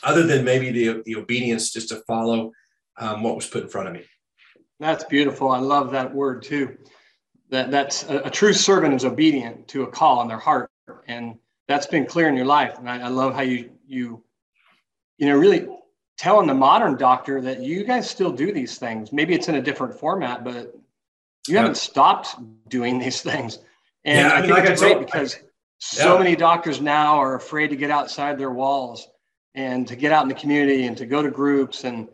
other 0.04 0.24
than 0.28 0.46
maybe 0.46 0.72
the, 0.72 1.02
the 1.06 1.16
obedience 1.16 1.74
just 1.74 1.90
to 1.90 1.96
follow 2.08 2.52
um, 2.98 3.24
what 3.24 3.36
was 3.36 3.48
put 3.48 3.64
in 3.64 3.70
front 3.70 3.88
of 3.88 3.96
me. 3.96 4.04
That's 4.80 5.04
beautiful. 5.04 5.50
I 5.50 5.58
love 5.58 5.92
that 5.92 6.14
word 6.14 6.44
too. 6.44 6.78
That 7.50 7.72
that's 7.72 8.04
a, 8.04 8.20
a, 8.20 8.30
true 8.30 8.54
servant 8.54 8.94
is 8.94 9.06
obedient 9.06 9.68
to 9.70 9.84
a 9.84 9.88
call 9.88 10.22
in 10.22 10.28
their 10.28 10.38
heart, 10.38 10.70
and 11.08 11.40
that's 11.68 11.88
been 11.88 12.06
clear 12.06 12.28
in 12.28 12.36
your 12.36 12.46
life. 12.46 12.78
And 12.78 12.88
I, 12.88 13.00
I 13.00 13.08
love 13.08 13.34
how 13.34 13.42
you 13.42 13.72
you 13.88 14.22
you 15.18 15.28
know 15.28 15.38
really 15.38 15.68
telling 16.18 16.46
the 16.46 16.54
modern 16.54 16.98
doctor 16.98 17.42
that 17.42 17.62
you 17.62 17.86
guys 17.86 18.08
still 18.08 18.32
do 18.32 18.52
these 18.52 18.78
things. 18.78 19.12
Maybe 19.12 19.34
it's 19.34 19.48
in 19.48 19.56
a 19.56 19.62
different 19.62 19.98
format, 19.98 20.44
but 20.44 20.76
you 21.48 21.56
yeah. 21.56 21.62
haven't 21.62 21.78
stopped 21.78 22.36
doing 22.70 23.00
these 23.04 23.22
things. 23.22 23.60
And 24.06 24.28
yeah, 24.28 24.34
I, 24.34 24.38
I 24.38 24.42
think 24.42 24.54
like 24.54 24.70
it's 24.70 24.82
great 24.82 25.00
because 25.00 25.36
I, 25.36 25.40
so 25.80 26.14
yeah. 26.14 26.24
many 26.24 26.36
doctors 26.36 26.82
now 26.82 27.18
are 27.18 27.36
afraid 27.36 27.70
to 27.70 27.76
get 27.76 27.92
outside 27.92 28.38
their 28.38 28.52
walls 28.52 29.08
and 29.56 29.88
to 29.88 29.96
get 29.96 30.12
out 30.12 30.24
in 30.24 30.30
the 30.30 30.36
community 30.36 30.86
and 30.86 30.98
to 30.98 31.06
go 31.06 31.22
to 31.22 31.30
groups 31.30 31.84
and 31.84 32.08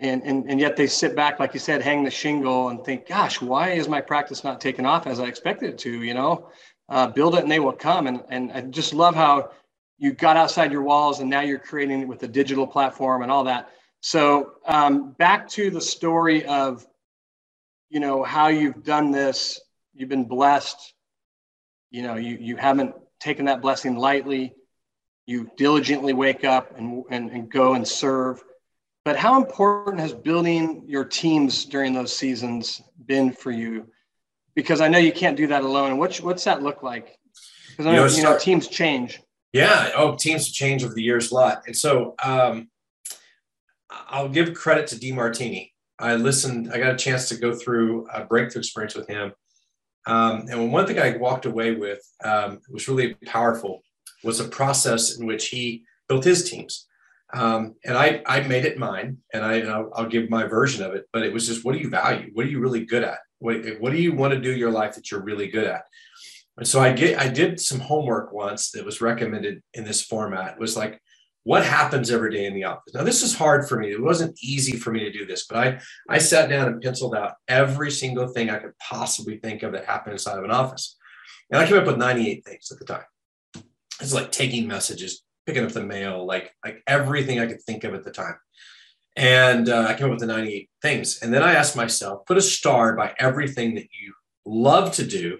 and 0.00 0.22
and, 0.24 0.50
and 0.50 0.58
yet 0.58 0.76
they 0.76 0.86
sit 0.86 1.14
back, 1.14 1.38
like 1.38 1.54
you 1.54 1.60
said, 1.60 1.80
hang 1.80 2.02
the 2.02 2.10
shingle 2.10 2.68
and 2.68 2.84
think, 2.84 3.06
gosh, 3.06 3.40
why 3.40 3.70
is 3.70 3.88
my 3.88 4.00
practice 4.00 4.42
not 4.42 4.60
taking 4.60 4.84
off 4.84 5.06
as 5.06 5.20
I 5.20 5.26
expected 5.26 5.70
it 5.70 5.78
to? 5.78 6.02
You 6.02 6.14
know, 6.14 6.48
uh, 6.88 7.06
build 7.06 7.36
it 7.36 7.42
and 7.42 7.50
they 7.50 7.60
will 7.60 7.72
come. 7.72 8.06
And 8.06 8.22
and 8.28 8.52
I 8.52 8.62
just 8.62 8.92
love 8.92 9.14
how 9.14 9.50
you 9.98 10.12
got 10.12 10.36
outside 10.36 10.72
your 10.72 10.82
walls 10.82 11.20
and 11.20 11.30
now 11.30 11.40
you're 11.40 11.58
creating 11.58 12.00
it 12.00 12.08
with 12.08 12.22
a 12.24 12.28
digital 12.28 12.66
platform 12.66 13.22
and 13.22 13.30
all 13.30 13.44
that. 13.44 13.70
So 14.00 14.54
um, 14.66 15.12
back 15.12 15.48
to 15.50 15.70
the 15.70 15.80
story 15.80 16.44
of 16.46 16.86
you 17.90 18.00
know 18.00 18.22
how 18.22 18.48
you've 18.48 18.82
done 18.84 19.10
this 19.10 19.60
you've 19.94 20.08
been 20.08 20.24
blessed. 20.24 20.94
You 21.90 22.02
know 22.02 22.16
you 22.16 22.36
you 22.40 22.56
haven't 22.56 22.94
taken 23.20 23.46
that 23.46 23.62
blessing 23.62 23.96
lightly. 23.96 24.54
You 25.26 25.50
diligently 25.56 26.12
wake 26.12 26.44
up 26.44 26.76
and, 26.76 27.02
and, 27.08 27.30
and 27.30 27.50
go 27.50 27.74
and 27.74 27.88
serve. 27.88 28.44
But 29.06 29.16
how 29.16 29.38
important 29.38 29.98
has 30.00 30.12
building 30.12 30.84
your 30.86 31.04
teams 31.04 31.64
during 31.64 31.94
those 31.94 32.14
seasons 32.14 32.82
been 33.06 33.32
for 33.32 33.50
you? 33.50 33.86
Because 34.54 34.82
i 34.82 34.88
know 34.88 34.98
you 34.98 35.12
can't 35.12 35.36
do 35.36 35.46
that 35.46 35.62
alone. 35.62 35.90
And 35.90 35.98
what's 35.98 36.20
what's 36.20 36.44
that 36.44 36.62
look 36.62 36.82
like? 36.82 37.18
Because 37.70 37.86
you, 37.86 37.92
know, 37.92 38.06
you 38.06 38.22
know 38.22 38.38
teams 38.38 38.68
change. 38.68 39.20
Yeah. 39.52 39.90
Oh 39.96 40.16
teams 40.16 40.50
change 40.50 40.84
over 40.84 40.94
the 40.94 41.02
years 41.02 41.30
a 41.30 41.34
lot. 41.34 41.62
And 41.66 41.76
so 41.76 42.14
um, 42.22 42.68
i'll 44.08 44.28
give 44.28 44.52
credit 44.54 44.88
to 44.88 44.96
demartini 44.96 45.70
I 45.98 46.16
listened, 46.16 46.70
I 46.72 46.78
got 46.78 46.94
a 46.94 46.98
chance 46.98 47.28
to 47.28 47.36
go 47.36 47.54
through 47.54 48.08
a 48.12 48.24
breakthrough 48.24 48.60
experience 48.60 48.94
with 48.94 49.08
him. 49.08 49.32
Um, 50.06 50.46
and 50.50 50.72
one 50.72 50.86
thing 50.86 50.98
I 50.98 51.16
walked 51.16 51.46
away 51.46 51.74
with 51.74 52.00
um, 52.24 52.60
was 52.68 52.88
really 52.88 53.14
powerful 53.26 53.82
was 54.22 54.40
a 54.40 54.48
process 54.48 55.18
in 55.18 55.26
which 55.26 55.48
he 55.48 55.84
built 56.08 56.24
his 56.24 56.48
teams. 56.50 56.86
Um, 57.32 57.74
and 57.84 57.96
I, 57.96 58.22
I 58.26 58.40
made 58.40 58.64
it 58.64 58.78
mine 58.78 59.18
and 59.32 59.44
I, 59.44 59.60
I'll, 59.60 59.90
I'll, 59.94 60.08
give 60.08 60.30
my 60.30 60.44
version 60.44 60.84
of 60.84 60.94
it, 60.94 61.06
but 61.12 61.22
it 61.22 61.32
was 61.32 61.48
just, 61.48 61.64
what 61.64 61.72
do 61.72 61.78
you 61.78 61.88
value? 61.88 62.30
What 62.32 62.46
are 62.46 62.48
you 62.48 62.60
really 62.60 62.84
good 62.84 63.02
at? 63.02 63.18
What, 63.38 63.56
what 63.80 63.92
do 63.92 64.00
you 64.00 64.14
want 64.14 64.34
to 64.34 64.40
do 64.40 64.54
your 64.54 64.70
life 64.70 64.94
that 64.94 65.10
you're 65.10 65.22
really 65.22 65.48
good 65.48 65.66
at? 65.66 65.84
And 66.56 66.68
so 66.68 66.80
I 66.80 66.92
get, 66.92 67.18
I 67.18 67.28
did 67.28 67.58
some 67.58 67.80
homework 67.80 68.32
once 68.32 68.70
that 68.72 68.84
was 68.84 69.00
recommended 69.00 69.62
in 69.72 69.84
this 69.84 70.02
format. 70.02 70.52
It 70.52 70.60
was 70.60 70.76
like, 70.76 71.00
what 71.44 71.64
happens 71.64 72.10
every 72.10 72.32
day 72.32 72.46
in 72.46 72.54
the 72.54 72.64
office. 72.64 72.94
Now, 72.94 73.04
this 73.04 73.22
is 73.22 73.36
hard 73.36 73.68
for 73.68 73.78
me. 73.78 73.92
It 73.92 74.02
wasn't 74.02 74.38
easy 74.42 74.76
for 74.76 74.90
me 74.90 75.00
to 75.00 75.12
do 75.12 75.26
this, 75.26 75.46
but 75.46 75.58
I, 75.58 75.80
I 76.08 76.18
sat 76.18 76.48
down 76.48 76.68
and 76.68 76.82
penciled 76.82 77.14
out 77.14 77.34
every 77.48 77.90
single 77.90 78.26
thing 78.26 78.50
I 78.50 78.58
could 78.58 78.76
possibly 78.78 79.38
think 79.38 79.62
of 79.62 79.72
that 79.72 79.84
happened 79.84 80.14
inside 80.14 80.38
of 80.38 80.44
an 80.44 80.50
office. 80.50 80.96
And 81.50 81.60
I 81.60 81.66
came 81.66 81.76
up 81.76 81.86
with 81.86 81.98
98 81.98 82.44
things 82.44 82.72
at 82.72 82.78
the 82.78 82.86
time. 82.86 83.04
It's 84.00 84.14
like 84.14 84.32
taking 84.32 84.66
messages, 84.66 85.22
picking 85.46 85.64
up 85.64 85.72
the 85.72 85.84
mail, 85.84 86.26
like, 86.26 86.50
like 86.64 86.82
everything 86.86 87.38
I 87.38 87.46
could 87.46 87.62
think 87.62 87.84
of 87.84 87.94
at 87.94 88.04
the 88.04 88.10
time. 88.10 88.36
And 89.16 89.68
uh, 89.68 89.86
I 89.88 89.94
came 89.94 90.06
up 90.06 90.12
with 90.12 90.20
the 90.20 90.26
98 90.26 90.70
things. 90.80 91.20
And 91.22 91.32
then 91.32 91.42
I 91.42 91.54
asked 91.54 91.76
myself, 91.76 92.24
put 92.26 92.38
a 92.38 92.42
star 92.42 92.96
by 92.96 93.14
everything 93.18 93.74
that 93.74 93.88
you 93.92 94.14
love 94.46 94.92
to 94.94 95.06
do 95.06 95.38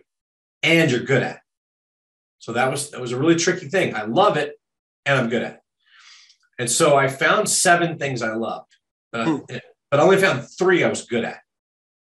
and 0.62 0.90
you're 0.90 1.00
good 1.00 1.22
at. 1.22 1.40
So 2.38 2.52
that 2.52 2.70
was 2.70 2.90
that 2.90 3.00
was 3.00 3.12
a 3.12 3.18
really 3.18 3.36
tricky 3.36 3.68
thing. 3.68 3.94
I 3.94 4.02
love 4.02 4.36
it 4.36 4.52
and 5.06 5.18
I'm 5.18 5.30
good 5.30 5.42
at 5.42 5.54
it. 5.54 5.60
And 6.58 6.70
so 6.70 6.96
I 6.96 7.08
found 7.08 7.48
seven 7.48 7.98
things 7.98 8.22
I 8.22 8.34
loved, 8.34 8.74
but, 9.12 9.26
hmm. 9.26 9.38
but 9.90 10.00
I 10.00 10.02
only 10.02 10.18
found 10.18 10.46
three 10.58 10.84
I 10.84 10.88
was 10.88 11.06
good 11.06 11.24
at. 11.24 11.40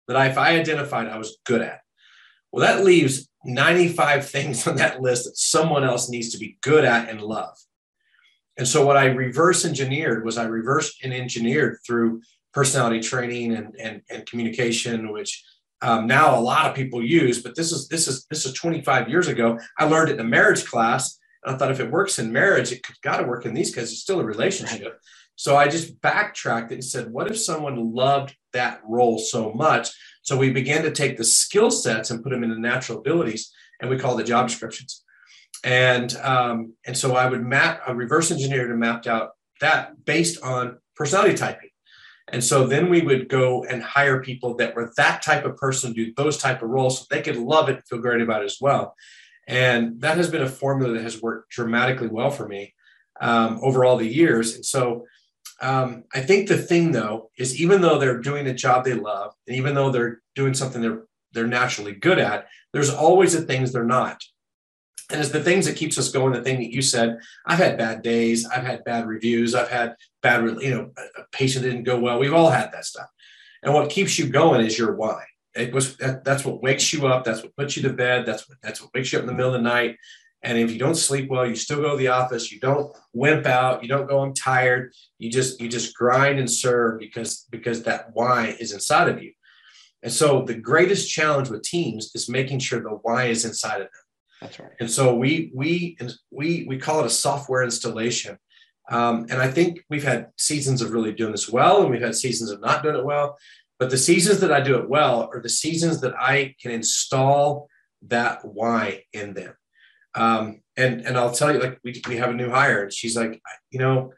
That 0.07 0.17
I, 0.17 0.27
if 0.27 0.37
I 0.37 0.57
identified, 0.59 1.07
I 1.07 1.17
was 1.17 1.37
good 1.45 1.61
at. 1.61 1.81
Well, 2.51 2.65
that 2.65 2.83
leaves 2.83 3.29
95 3.45 4.27
things 4.27 4.67
on 4.67 4.75
that 4.75 5.01
list 5.01 5.25
that 5.25 5.37
someone 5.37 5.83
else 5.83 6.09
needs 6.09 6.31
to 6.31 6.37
be 6.37 6.57
good 6.61 6.83
at 6.83 7.09
and 7.09 7.21
love. 7.21 7.55
And 8.57 8.67
so 8.67 8.85
what 8.85 8.97
I 8.97 9.05
reverse 9.05 9.65
engineered 9.65 10.25
was 10.25 10.37
I 10.37 10.43
reversed 10.43 11.03
and 11.03 11.13
engineered 11.13 11.77
through 11.85 12.21
personality 12.53 12.99
training 12.99 13.55
and, 13.55 13.73
and, 13.79 14.01
and 14.09 14.25
communication, 14.25 15.11
which 15.13 15.43
um, 15.81 16.05
now 16.05 16.37
a 16.37 16.41
lot 16.41 16.69
of 16.69 16.75
people 16.75 17.03
use, 17.03 17.41
but 17.41 17.55
this 17.55 17.71
is 17.71 17.87
this 17.87 18.07
is 18.07 18.25
this 18.29 18.45
is 18.45 18.53
25 18.53 19.09
years 19.09 19.27
ago. 19.27 19.57
I 19.79 19.85
learned 19.85 20.09
it 20.09 20.13
in 20.13 20.19
a 20.19 20.29
marriage 20.29 20.65
class, 20.65 21.17
and 21.43 21.55
I 21.55 21.57
thought 21.57 21.71
if 21.71 21.79
it 21.79 21.91
works 21.91 22.19
in 22.19 22.31
marriage, 22.31 22.71
it 22.71 22.83
could 22.83 22.95
got 23.01 23.17
to 23.17 23.27
work 23.27 23.45
in 23.45 23.53
these 23.53 23.71
because 23.71 23.91
it's 23.91 24.01
still 24.01 24.19
a 24.19 24.25
relationship. 24.25 24.99
So 25.35 25.57
I 25.57 25.67
just 25.67 25.99
backtracked 26.01 26.71
it 26.71 26.75
and 26.75 26.83
said, 26.83 27.11
what 27.11 27.29
if 27.31 27.39
someone 27.39 27.93
loved 27.93 28.35
that 28.53 28.81
role 28.87 29.17
so 29.17 29.51
much? 29.53 29.89
So 30.21 30.37
we 30.37 30.51
began 30.51 30.83
to 30.83 30.91
take 30.91 31.17
the 31.17 31.23
skill 31.23 31.71
sets 31.71 32.11
and 32.11 32.21
put 32.21 32.29
them 32.29 32.43
into 32.43 32.59
natural 32.59 32.99
abilities, 32.99 33.51
and 33.79 33.89
we 33.89 33.97
call 33.97 34.15
the 34.15 34.23
job 34.23 34.47
descriptions. 34.47 35.03
And 35.63 36.15
um, 36.17 36.73
and 36.85 36.97
so 36.97 37.15
I 37.15 37.27
would 37.27 37.43
map, 37.43 37.81
I 37.87 37.91
reverse 37.91 38.31
engineered 38.31 38.69
and 38.69 38.79
mapped 38.79 39.07
out 39.07 39.31
that 39.61 40.05
based 40.05 40.41
on 40.43 40.77
personality 40.95 41.35
typing. 41.35 41.69
And 42.31 42.43
so 42.43 42.65
then 42.65 42.89
we 42.89 43.01
would 43.01 43.27
go 43.27 43.63
and 43.63 43.83
hire 43.83 44.21
people 44.21 44.55
that 44.55 44.75
were 44.75 44.93
that 44.97 45.21
type 45.21 45.43
of 45.43 45.57
person, 45.57 45.93
do 45.93 46.13
those 46.15 46.37
type 46.37 46.61
of 46.61 46.69
roles, 46.69 46.99
so 46.99 47.05
they 47.09 47.21
could 47.21 47.35
love 47.35 47.67
it, 47.67 47.83
feel 47.89 47.99
great 47.99 48.21
about 48.21 48.41
it 48.41 48.45
as 48.45 48.57
well. 48.61 48.95
And 49.51 49.99
that 49.99 50.15
has 50.15 50.29
been 50.29 50.41
a 50.41 50.49
formula 50.49 50.93
that 50.93 51.03
has 51.03 51.21
worked 51.21 51.51
dramatically 51.51 52.07
well 52.07 52.31
for 52.31 52.47
me 52.47 52.73
um, 53.19 53.59
over 53.61 53.83
all 53.83 53.97
the 53.97 54.07
years. 54.07 54.55
And 54.55 54.65
so 54.65 55.05
um, 55.59 56.05
I 56.15 56.21
think 56.21 56.47
the 56.47 56.57
thing 56.57 56.93
though 56.93 57.29
is 57.37 57.59
even 57.61 57.81
though 57.81 57.99
they're 57.99 58.21
doing 58.21 58.47
a 58.47 58.53
job 58.53 58.85
they 58.85 58.93
love, 58.93 59.33
and 59.45 59.57
even 59.57 59.75
though 59.75 59.91
they're 59.91 60.21
doing 60.35 60.53
something 60.53 60.81
they're 60.81 61.03
they're 61.33 61.47
naturally 61.47 61.93
good 61.93 62.17
at, 62.17 62.47
there's 62.73 62.89
always 62.89 63.33
the 63.33 63.41
things 63.41 63.71
they're 63.71 63.83
not. 63.83 64.21
And 65.09 65.19
it's 65.19 65.31
the 65.31 65.43
things 65.43 65.65
that 65.65 65.75
keeps 65.75 65.97
us 65.97 66.11
going. 66.11 66.31
The 66.31 66.41
thing 66.41 66.59
that 66.59 66.71
you 66.71 66.81
said, 66.81 67.19
I've 67.45 67.59
had 67.59 67.77
bad 67.77 68.01
days, 68.01 68.45
I've 68.45 68.65
had 68.65 68.85
bad 68.85 69.05
reviews, 69.05 69.53
I've 69.53 69.69
had 69.69 69.95
bad, 70.21 70.43
you 70.61 70.71
know, 70.73 70.91
a 70.97 71.23
patient 71.33 71.65
didn't 71.65 71.83
go 71.83 71.99
well. 71.99 72.19
We've 72.19 72.33
all 72.33 72.49
had 72.49 72.71
that 72.71 72.85
stuff. 72.85 73.07
And 73.63 73.73
what 73.73 73.89
keeps 73.89 74.17
you 74.17 74.27
going 74.27 74.65
is 74.65 74.77
your 74.77 74.95
why. 74.95 75.23
It 75.55 75.73
was 75.73 75.97
that, 75.97 76.23
that's 76.23 76.45
what 76.45 76.61
wakes 76.61 76.93
you 76.93 77.07
up. 77.07 77.23
That's 77.23 77.43
what 77.43 77.55
puts 77.55 77.75
you 77.75 77.83
to 77.83 77.93
bed. 77.93 78.25
That's 78.25 78.47
what 78.47 78.57
that's 78.61 78.81
what 78.81 78.91
wakes 78.93 79.11
you 79.11 79.19
up 79.19 79.23
in 79.23 79.27
the 79.27 79.33
middle 79.33 79.53
of 79.53 79.61
the 79.61 79.69
night. 79.69 79.97
And 80.43 80.57
if 80.57 80.71
you 80.71 80.79
don't 80.79 80.95
sleep 80.95 81.29
well, 81.29 81.47
you 81.47 81.55
still 81.55 81.81
go 81.81 81.91
to 81.91 81.97
the 81.97 82.07
office. 82.07 82.51
You 82.51 82.59
don't 82.59 82.95
wimp 83.13 83.45
out. 83.45 83.83
You 83.83 83.89
don't 83.89 84.09
go, 84.09 84.21
I'm 84.21 84.33
tired. 84.33 84.93
You 85.19 85.29
just 85.29 85.61
you 85.61 85.69
just 85.69 85.95
grind 85.95 86.39
and 86.39 86.49
serve 86.49 86.99
because 86.99 87.45
because 87.51 87.83
that 87.83 88.09
why 88.13 88.55
is 88.59 88.71
inside 88.71 89.09
of 89.09 89.21
you. 89.21 89.33
And 90.03 90.11
so 90.11 90.41
the 90.41 90.55
greatest 90.55 91.11
challenge 91.11 91.49
with 91.49 91.61
teams 91.61 92.11
is 92.15 92.27
making 92.27 92.59
sure 92.59 92.81
the 92.81 92.89
why 92.89 93.25
is 93.25 93.45
inside 93.45 93.81
of 93.81 93.81
them. 93.81 93.89
That's 94.41 94.59
right. 94.59 94.71
And 94.79 94.89
so 94.89 95.15
we 95.15 95.51
we 95.53 95.97
we 96.31 96.65
we 96.67 96.77
call 96.77 97.01
it 97.01 97.05
a 97.05 97.11
software 97.11 97.63
installation. 97.63 98.39
Um, 98.89 99.27
and 99.29 99.39
I 99.39 99.49
think 99.49 99.85
we've 99.89 100.03
had 100.03 100.31
seasons 100.37 100.81
of 100.81 100.91
really 100.91 101.13
doing 101.13 101.31
this 101.31 101.47
well, 101.47 101.81
and 101.81 101.91
we've 101.91 102.01
had 102.01 102.15
seasons 102.15 102.49
of 102.49 102.59
not 102.61 102.81
doing 102.81 102.95
it 102.95 103.05
well. 103.05 103.37
But 103.81 103.89
the 103.89 103.97
seasons 103.97 104.41
that 104.41 104.53
I 104.53 104.61
do 104.61 104.77
it 104.77 104.87
well 104.87 105.27
are 105.33 105.41
the 105.41 105.49
seasons 105.49 106.01
that 106.01 106.13
I 106.15 106.53
can 106.61 106.69
install 106.69 107.67
that 108.03 108.45
why 108.45 109.05
in 109.11 109.33
them. 109.33 109.55
Um, 110.13 110.61
and 110.77 111.01
and 111.01 111.17
I'll 111.17 111.31
tell 111.31 111.51
you, 111.51 111.59
like 111.59 111.79
we, 111.83 111.99
we 112.07 112.17
have 112.17 112.29
a 112.29 112.33
new 112.33 112.51
hire, 112.51 112.83
and 112.83 112.93
she's 112.93 113.17
like, 113.17 113.41
you 113.71 113.79
know, 113.79 114.13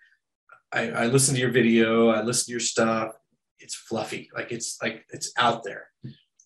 I, 0.73 0.89
I 0.91 1.05
listen 1.05 1.33
to 1.35 1.39
your 1.39 1.51
video, 1.51 2.09
I 2.09 2.23
listen 2.23 2.47
to 2.47 2.51
your 2.51 2.59
stuff. 2.59 3.13
It's 3.57 3.73
fluffy, 3.73 4.29
like 4.35 4.51
it's 4.51 4.79
like 4.81 5.05
it's 5.11 5.31
out 5.37 5.63
there. 5.63 5.87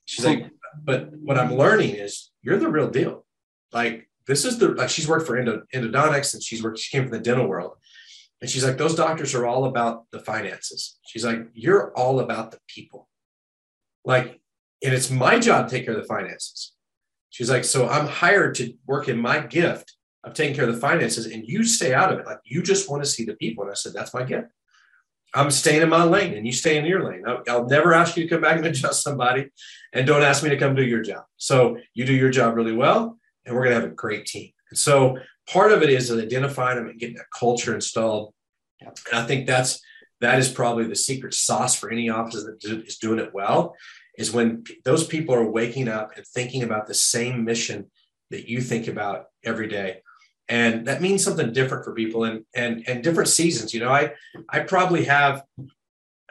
She's 0.06 0.23
like, 0.23 0.51
but 0.84 1.12
what 1.13 1.39
I'm 1.39 1.56
learning 1.56 1.95
is 1.95 2.30
you're 2.43 2.60
the 2.60 2.69
real 2.69 2.91
deal. 2.91 3.25
Like 3.73 4.08
this 4.27 4.45
is 4.45 4.60
the 4.60 4.67
like 4.73 4.89
she's 4.89 5.08
worked 5.08 5.25
for 5.25 5.38
endo, 5.38 5.63
endodontics 5.73 6.36
and 6.36 6.43
she's 6.43 6.62
worked. 6.62 6.77
She 6.77 6.95
came 6.95 7.06
from 7.06 7.17
the 7.17 7.23
dental 7.23 7.47
world, 7.47 7.77
and 8.41 8.50
she's 8.50 8.63
like, 8.63 8.78
those 8.78 8.95
doctors 8.95 9.34
are 9.34 9.45
all 9.45 9.65
about 9.65 10.06
the 10.12 10.19
finances. 10.19 10.97
She's 11.08 11.26
like, 11.26 11.47
you're 11.54 11.91
all 11.97 12.19
about 12.19 12.52
the 12.52 12.60
people. 12.67 13.10
Like, 14.06 14.39
and 14.84 14.93
it's 14.93 15.10
my 15.10 15.39
job 15.39 15.67
to 15.67 15.76
take 15.76 15.86
care 15.86 15.95
of 15.95 16.02
the 16.02 16.08
finances. 16.08 16.73
She's 17.30 17.50
like, 17.50 17.63
so 17.63 17.88
I'm 17.88 18.08
hired 18.08 18.56
to 18.56 18.73
work 18.86 19.10
in 19.10 19.19
my 19.19 19.39
gift 19.39 19.95
of 20.23 20.34
taking 20.34 20.56
care 20.56 20.67
of 20.67 20.73
the 20.73 20.80
finances, 20.80 21.26
and 21.26 21.47
you 21.47 21.63
stay 21.63 21.93
out 21.93 22.13
of 22.13 22.19
it. 22.19 22.26
Like 22.26 22.39
you 22.43 22.62
just 22.62 22.89
want 22.89 23.04
to 23.04 23.10
see 23.10 23.26
the 23.26 23.36
people. 23.36 23.63
And 23.63 23.71
I 23.71 23.76
said, 23.76 23.93
that's 23.93 24.13
my 24.13 24.23
gift. 24.23 24.47
I'm 25.34 25.52
staying 25.52 25.82
in 25.82 25.89
my 25.89 26.04
lane, 26.04 26.36
and 26.36 26.45
you 26.45 26.54
stay 26.54 26.78
in 26.78 26.86
your 26.86 27.04
lane. 27.04 27.23
I'll, 27.28 27.43
I'll 27.50 27.67
never 27.67 27.93
ask 27.93 28.15
you 28.15 28.23
to 28.23 28.30
come 28.30 28.41
back 28.41 28.58
and 28.58 28.65
adjust 28.67 29.04
somebody, 29.04 29.50
and 29.93 30.08
don't 30.08 30.23
ask 30.23 30.43
me 30.43 30.50
to 30.50 30.58
come 30.58 30.76
do 30.76 30.84
your 30.84 31.02
job. 31.02 31.23
So 31.38 31.78
you 31.93 32.06
do 32.06 32.13
your 32.13 32.30
job 32.30 32.56
really 32.56 32.73
well, 32.73 33.17
and 33.45 33.56
we're 33.56 33.63
going 33.63 33.76
to 33.76 33.82
have 33.82 33.91
a 33.91 33.95
great 33.95 34.26
team. 34.26 34.52
And 34.69 34.78
so 34.78 35.17
part 35.47 35.71
of 35.71 35.81
it 35.81 35.89
is 35.89 36.12
identifying 36.12 36.77
them 36.77 36.88
and 36.88 36.99
getting 36.99 37.15
that 37.15 37.31
culture 37.38 37.73
installed. 37.73 38.33
And 38.81 38.91
I 39.13 39.25
think 39.25 39.47
that's 39.47 39.81
that 40.21 40.39
is 40.39 40.49
probably 40.49 40.86
the 40.86 40.95
secret 40.95 41.33
sauce 41.33 41.75
for 41.75 41.91
any 41.91 42.10
office 42.10 42.43
that 42.43 42.83
is 42.86 42.97
doing 42.97 43.19
it 43.19 43.33
well 43.33 43.75
is 44.17 44.33
when 44.33 44.63
those 44.83 45.05
people 45.05 45.36
are 45.36 45.49
waking 45.49 45.88
up 45.88 46.12
and 46.15 46.25
thinking 46.25 46.63
about 46.63 46.88
the 46.88 46.93
same 46.93 47.45
mission 47.45 47.89
that 48.31 48.49
you 48.49 48.62
think 48.62 48.88
about 48.88 49.25
every 49.43 49.67
day. 49.67 50.01
And 50.49 50.88
that 50.88 51.01
means 51.01 51.23
something 51.23 51.53
different 51.53 51.83
for 51.83 51.93
people 51.93 52.23
and 52.23 52.45
and 52.55 52.83
and 52.88 53.03
different 53.03 53.29
seasons. 53.29 53.73
You 53.73 53.81
know 53.81 53.91
i 53.91 54.13
i 54.49 54.60
probably 54.60 55.05
have 55.05 55.43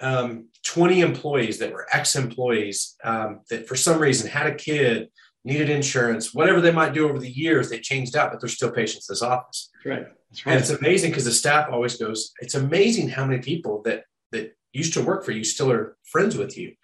um, 0.00 0.48
20 0.64 1.00
employees 1.00 1.58
that 1.58 1.72
were 1.72 1.86
ex-employees 1.90 2.96
um, 3.02 3.40
that 3.48 3.66
for 3.66 3.76
some 3.76 3.98
reason 3.98 4.28
had 4.28 4.46
a 4.46 4.54
kid 4.54 5.08
needed 5.46 5.70
insurance, 5.70 6.34
whatever 6.34 6.60
they 6.60 6.72
might 6.72 6.92
do 6.92 7.08
over 7.08 7.20
the 7.20 7.30
years, 7.30 7.70
they 7.70 7.78
changed 7.78 8.16
out, 8.16 8.32
but 8.32 8.40
they're 8.40 8.48
still 8.48 8.72
patients 8.72 9.08
in 9.08 9.14
this 9.14 9.22
office. 9.22 9.70
That's 9.72 9.86
right. 9.86 10.06
That's 10.28 10.44
right. 10.44 10.52
And 10.52 10.60
it's 10.60 10.70
amazing 10.70 11.12
because 11.12 11.24
the 11.24 11.30
staff 11.30 11.68
always 11.70 11.96
goes, 11.96 12.32
it's 12.40 12.56
amazing 12.56 13.08
how 13.08 13.24
many 13.24 13.40
people 13.40 13.80
that 13.84 14.04
that 14.32 14.56
used 14.72 14.92
to 14.94 15.02
work 15.02 15.24
for 15.24 15.30
you 15.30 15.44
still 15.44 15.70
are 15.70 15.96
friends 16.10 16.36
with 16.36 16.58
you. 16.58 16.74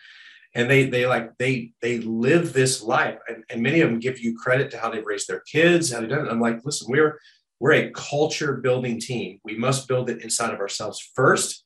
And 0.55 0.70
they 0.70 0.85
they 0.85 1.07
like 1.07 1.37
they 1.38 1.72
they 1.83 1.98
live 1.98 2.53
this 2.53 2.83
life. 2.83 3.18
And, 3.29 3.42
and 3.51 3.62
many 3.62 3.81
of 3.81 3.90
them 3.90 3.98
give 3.98 4.20
you 4.20 4.38
credit 4.38 4.70
to 4.70 4.79
how 4.79 4.90
they've 4.90 5.05
raised 5.05 5.29
their 5.29 5.40
kids, 5.40 5.92
how 5.92 6.01
they've 6.01 6.09
done 6.09 6.27
it. 6.27 6.31
I'm 6.31 6.40
like, 6.40 6.64
listen, 6.64 6.87
we're 6.88 7.18
we're 7.59 7.72
a 7.72 7.90
culture 7.90 8.59
building 8.59 9.01
team. 9.01 9.40
We 9.42 9.57
must 9.57 9.88
build 9.88 10.09
it 10.09 10.22
inside 10.22 10.55
of 10.55 10.61
ourselves 10.61 11.01
first, 11.16 11.64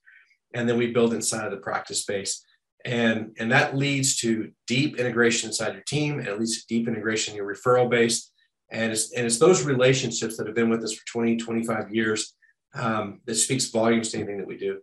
and 0.55 0.67
then 0.67 0.79
we 0.79 0.93
build 0.93 1.13
inside 1.13 1.45
of 1.45 1.51
the 1.51 1.59
practice 1.59 2.01
space 2.01 2.43
and 2.87 3.33
and 3.39 3.51
that 3.51 3.77
leads 3.77 4.17
to 4.19 4.53
deep 4.69 4.99
integration 4.99 5.49
inside 5.51 5.75
your 5.75 5.83
team 5.83 6.21
and 6.21 6.29
it 6.29 6.39
leads 6.39 6.61
to 6.61 6.67
deep 6.69 6.87
integration 6.87 7.33
in 7.33 7.37
your 7.37 7.53
referral 7.53 7.91
base. 7.91 8.31
And 8.71 8.93
it's 8.93 9.13
and 9.13 9.27
it's 9.27 9.39
those 9.39 9.65
relationships 9.65 10.37
that 10.37 10.47
have 10.47 10.55
been 10.55 10.71
with 10.71 10.83
us 10.85 10.95
for 10.95 11.05
20 11.07 11.37
25 11.37 11.93
years 11.93 12.35
um, 12.75 13.21
that 13.27 13.35
speaks 13.35 13.67
volumes 13.67 14.11
to 14.11 14.19
anything 14.19 14.39
that 14.39 14.47
we 14.47 14.57
do. 14.57 14.79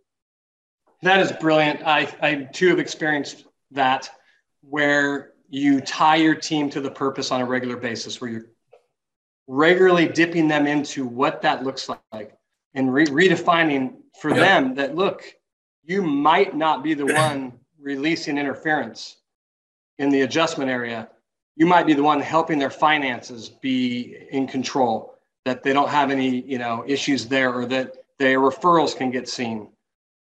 That 1.02 1.20
is 1.20 1.32
brilliant. 1.32 1.82
I 1.84 2.14
i 2.20 2.34
too 2.52 2.68
have 2.68 2.78
experienced 2.78 3.46
that 3.70 4.10
where 4.60 5.32
you 5.48 5.80
tie 5.80 6.16
your 6.16 6.34
team 6.34 6.68
to 6.70 6.80
the 6.80 6.90
purpose 6.90 7.30
on 7.30 7.40
a 7.40 7.46
regular 7.46 7.76
basis 7.76 8.20
where 8.20 8.30
you're 8.30 8.46
regularly 9.46 10.08
dipping 10.08 10.48
them 10.48 10.66
into 10.66 11.06
what 11.06 11.42
that 11.42 11.64
looks 11.64 11.88
like 12.12 12.36
and 12.74 12.92
re- 12.92 13.06
redefining 13.06 13.94
for 14.20 14.32
them 14.32 14.74
that 14.74 14.94
look 14.94 15.22
you 15.84 16.00
might 16.02 16.56
not 16.56 16.82
be 16.82 16.94
the 16.94 17.04
one 17.14 17.52
releasing 17.84 18.38
interference 18.38 19.18
in 19.98 20.08
the 20.08 20.22
adjustment 20.22 20.70
area, 20.70 21.08
you 21.54 21.66
might 21.66 21.86
be 21.86 21.92
the 21.92 22.02
one 22.02 22.18
helping 22.18 22.58
their 22.58 22.70
finances 22.70 23.48
be 23.48 24.16
in 24.30 24.48
control, 24.48 25.14
that 25.44 25.62
they 25.62 25.72
don't 25.72 25.90
have 25.90 26.10
any, 26.10 26.40
you 26.42 26.58
know, 26.58 26.82
issues 26.86 27.28
there 27.28 27.52
or 27.52 27.66
that 27.66 27.92
their 28.18 28.40
referrals 28.40 28.96
can 28.96 29.10
get 29.10 29.28
seen 29.28 29.68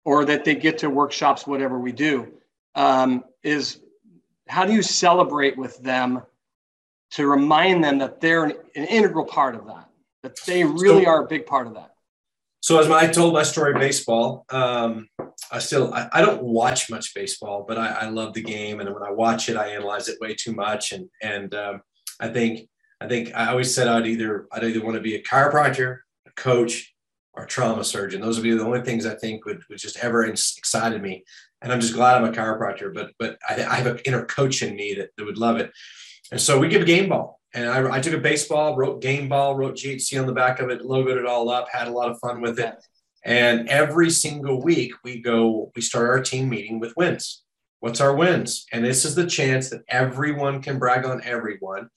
or 0.04 0.24
that 0.24 0.44
they 0.44 0.54
get 0.54 0.78
to 0.78 0.88
workshops, 0.90 1.46
whatever 1.46 1.78
we 1.78 1.92
do. 1.92 2.32
Um, 2.74 3.22
is 3.44 3.80
how 4.48 4.64
do 4.64 4.72
you 4.72 4.82
celebrate 4.82 5.56
with 5.56 5.78
them 5.82 6.22
to 7.12 7.26
remind 7.26 7.84
them 7.84 7.98
that 7.98 8.20
they're 8.20 8.44
an, 8.44 8.54
an 8.74 8.84
integral 8.86 9.26
part 9.26 9.54
of 9.54 9.66
that, 9.66 9.88
that 10.22 10.36
they 10.46 10.64
really 10.64 11.04
so, 11.04 11.10
are 11.10 11.24
a 11.24 11.26
big 11.26 11.44
part 11.44 11.66
of 11.66 11.74
that? 11.74 11.91
So 12.62 12.78
as 12.78 12.88
I 12.88 13.08
told 13.08 13.34
my 13.34 13.42
story 13.42 13.74
baseball, 13.74 14.46
um, 14.50 15.08
I 15.50 15.58
still 15.58 15.92
I, 15.92 16.08
I, 16.12 16.22
don't 16.22 16.44
watch 16.44 16.88
much 16.88 17.12
baseball, 17.12 17.64
but 17.66 17.76
I, 17.76 17.88
I, 17.88 18.08
love 18.08 18.34
the 18.34 18.42
game, 18.42 18.78
and 18.78 18.88
when 18.94 19.02
I 19.02 19.10
watch 19.10 19.48
it, 19.48 19.56
I 19.56 19.70
analyze 19.70 20.08
it 20.08 20.20
way 20.20 20.36
too 20.36 20.52
much, 20.52 20.92
and 20.92 21.08
and 21.20 21.52
um, 21.56 21.82
I 22.20 22.28
think 22.28 22.68
I 23.00 23.08
think 23.08 23.34
I 23.34 23.48
always 23.48 23.74
said 23.74 23.88
I'd 23.88 24.06
either 24.06 24.46
I'd 24.52 24.62
either 24.62 24.84
want 24.84 24.94
to 24.94 25.02
be 25.02 25.16
a 25.16 25.22
chiropractor, 25.22 25.98
a 26.24 26.30
coach, 26.36 26.94
or 27.34 27.42
a 27.42 27.48
trauma 27.48 27.82
surgeon. 27.82 28.20
Those 28.20 28.36
would 28.36 28.44
be 28.44 28.54
the 28.54 28.64
only 28.64 28.82
things 28.82 29.06
I 29.06 29.16
think 29.16 29.44
would, 29.44 29.64
would 29.68 29.78
just 29.78 29.98
ever 29.98 30.24
excited 30.24 31.02
me, 31.02 31.24
and 31.62 31.72
I'm 31.72 31.80
just 31.80 31.94
glad 31.94 32.16
I'm 32.16 32.30
a 32.30 32.32
chiropractor. 32.32 32.94
But 32.94 33.10
but 33.18 33.38
I, 33.50 33.54
I 33.54 33.74
have 33.74 33.86
an 33.86 33.98
inner 34.04 34.24
coach 34.24 34.62
in 34.62 34.76
me 34.76 34.94
that, 34.94 35.08
that 35.16 35.24
would 35.24 35.36
love 35.36 35.56
it, 35.56 35.72
and 36.32 36.40
so 36.40 36.58
we 36.58 36.68
give 36.68 36.82
a 36.82 36.86
game 36.86 37.10
ball 37.10 37.40
and 37.54 37.68
I, 37.68 37.96
I, 37.96 38.00
took 38.00 38.14
a 38.14 38.18
baseball, 38.18 38.74
wrote 38.74 39.02
game 39.02 39.28
ball, 39.28 39.54
wrote 39.54 39.76
GHC 39.76 40.18
on 40.18 40.26
the 40.26 40.32
back 40.32 40.60
of 40.60 40.70
it, 40.70 40.80
logoed 40.80 41.18
it 41.18 41.26
all 41.26 41.50
up, 41.50 41.68
had 41.70 41.88
a 41.88 41.92
lot 41.92 42.10
of 42.10 42.18
fun 42.18 42.40
with 42.40 42.58
it. 42.58 42.74
And 43.24 43.68
every 43.68 44.08
single 44.08 44.62
week 44.62 44.92
we 45.04 45.20
go, 45.20 45.70
we 45.76 45.82
start 45.82 46.08
our 46.08 46.22
team 46.22 46.48
meeting 46.48 46.80
with 46.80 46.96
wins. 46.96 47.42
What's 47.80 48.00
our 48.00 48.16
wins? 48.16 48.64
And 48.72 48.84
this 48.84 49.04
is 49.04 49.14
the 49.14 49.26
chance 49.26 49.68
that 49.70 49.82
everyone 49.88 50.62
can 50.62 50.78
brag 50.78 51.04
on 51.04 51.22
everyone 51.22 51.88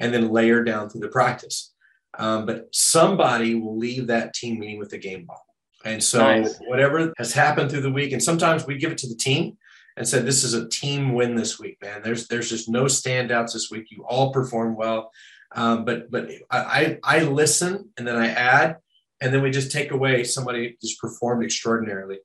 and 0.00 0.12
then 0.12 0.30
layer 0.30 0.64
down 0.64 0.88
through 0.88 1.02
the 1.02 1.08
practice. 1.08 1.74
Um, 2.18 2.46
but 2.46 2.68
somebody 2.72 3.54
will 3.54 3.76
leave 3.76 4.06
that 4.06 4.34
team 4.34 4.58
meeting 4.58 4.78
with 4.78 4.92
a 4.94 4.98
game 4.98 5.26
ball. 5.26 5.44
And 5.84 6.02
so 6.02 6.20
nice. 6.20 6.58
whatever 6.66 7.12
has 7.18 7.32
happened 7.32 7.70
through 7.70 7.80
the 7.82 7.92
week, 7.92 8.12
and 8.12 8.22
sometimes 8.22 8.66
we 8.66 8.78
give 8.78 8.92
it 8.92 8.98
to 8.98 9.08
the 9.08 9.16
team 9.16 9.58
and 9.96 10.06
said, 10.06 10.26
"This 10.26 10.44
is 10.44 10.54
a 10.54 10.68
team 10.68 11.14
win 11.14 11.34
this 11.34 11.58
week, 11.58 11.78
man. 11.82 12.02
There's 12.02 12.28
there's 12.28 12.48
just 12.48 12.68
no 12.68 12.84
standouts 12.84 13.52
this 13.52 13.70
week. 13.70 13.86
You 13.90 14.04
all 14.04 14.32
perform 14.32 14.76
well." 14.76 15.10
Um, 15.54 15.84
but 15.84 16.10
but 16.10 16.30
I 16.50 16.98
I 17.04 17.20
listen 17.20 17.90
and 17.98 18.06
then 18.06 18.16
I 18.16 18.28
add, 18.28 18.76
and 19.20 19.32
then 19.32 19.42
we 19.42 19.50
just 19.50 19.70
take 19.70 19.90
away 19.90 20.24
somebody 20.24 20.76
just 20.80 21.00
performed 21.00 21.44
extraordinarily, 21.44 22.18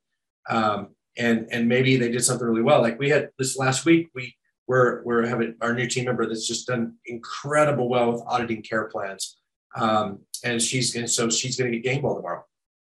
um, 0.49 0.89
and 1.17 1.47
and 1.51 1.67
maybe 1.67 1.97
they 1.97 2.11
did 2.11 2.23
something 2.23 2.47
really 2.47 2.61
well. 2.61 2.81
Like 2.81 2.99
we 2.99 3.09
had 3.09 3.29
this 3.37 3.57
last 3.57 3.85
week, 3.85 4.09
we 4.15 4.35
we're 4.67 5.03
we're 5.03 5.25
having 5.25 5.55
our 5.61 5.73
new 5.73 5.87
team 5.87 6.05
member 6.05 6.25
that's 6.25 6.47
just 6.47 6.67
done 6.67 6.95
incredible 7.05 7.89
well 7.89 8.11
with 8.11 8.21
auditing 8.27 8.61
care 8.61 8.85
plans, 8.85 9.37
um, 9.75 10.19
and 10.43 10.61
she's 10.61 10.95
and 10.95 11.09
so 11.09 11.29
she's 11.29 11.57
going 11.57 11.71
to 11.71 11.77
get 11.79 11.93
game 11.93 12.01
ball 12.01 12.15
tomorrow. 12.15 12.43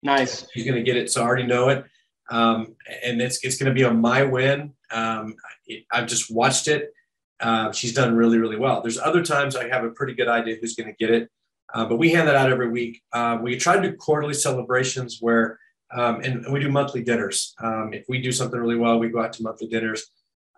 Nice. 0.01 0.45
She's 0.53 0.63
going 0.63 0.77
to 0.77 0.83
get 0.83 0.95
it, 0.95 1.11
so 1.11 1.21
I 1.21 1.25
already 1.25 1.45
know 1.45 1.69
it, 1.69 1.85
um, 2.29 2.75
and 3.03 3.21
it's 3.21 3.43
it's 3.43 3.57
going 3.57 3.69
to 3.69 3.73
be 3.73 3.83
a 3.83 3.91
my 3.91 4.23
win. 4.23 4.73
Um, 4.91 5.35
it, 5.65 5.85
I've 5.91 6.07
just 6.07 6.31
watched 6.31 6.67
it. 6.67 6.93
Uh, 7.39 7.71
she's 7.71 7.93
done 7.93 8.15
really 8.15 8.37
really 8.37 8.57
well. 8.57 8.81
There's 8.81 8.99
other 8.99 9.23
times 9.23 9.55
I 9.55 9.67
have 9.69 9.83
a 9.83 9.91
pretty 9.91 10.13
good 10.13 10.27
idea 10.27 10.57
who's 10.59 10.75
going 10.75 10.89
to 10.89 10.95
get 10.95 11.09
it, 11.09 11.29
uh, 11.73 11.85
but 11.85 11.97
we 11.97 12.11
hand 12.11 12.27
that 12.27 12.35
out 12.35 12.51
every 12.51 12.69
week. 12.69 13.01
Uh, 13.13 13.37
we 13.41 13.57
try 13.57 13.75
to 13.75 13.81
do 13.81 13.95
quarterly 13.95 14.33
celebrations 14.33 15.17
where. 15.19 15.59
Um, 15.91 16.17
and, 16.17 16.45
and, 16.45 16.53
we 16.53 16.59
do 16.59 16.69
monthly 16.69 17.03
dinners. 17.03 17.55
Um, 17.63 17.93
if 17.93 18.05
we 18.07 18.21
do 18.21 18.31
something 18.31 18.59
really 18.59 18.75
well, 18.75 18.99
we 18.99 19.09
go 19.09 19.23
out 19.23 19.33
to 19.33 19.41
monthly 19.41 19.67
dinners. 19.67 20.05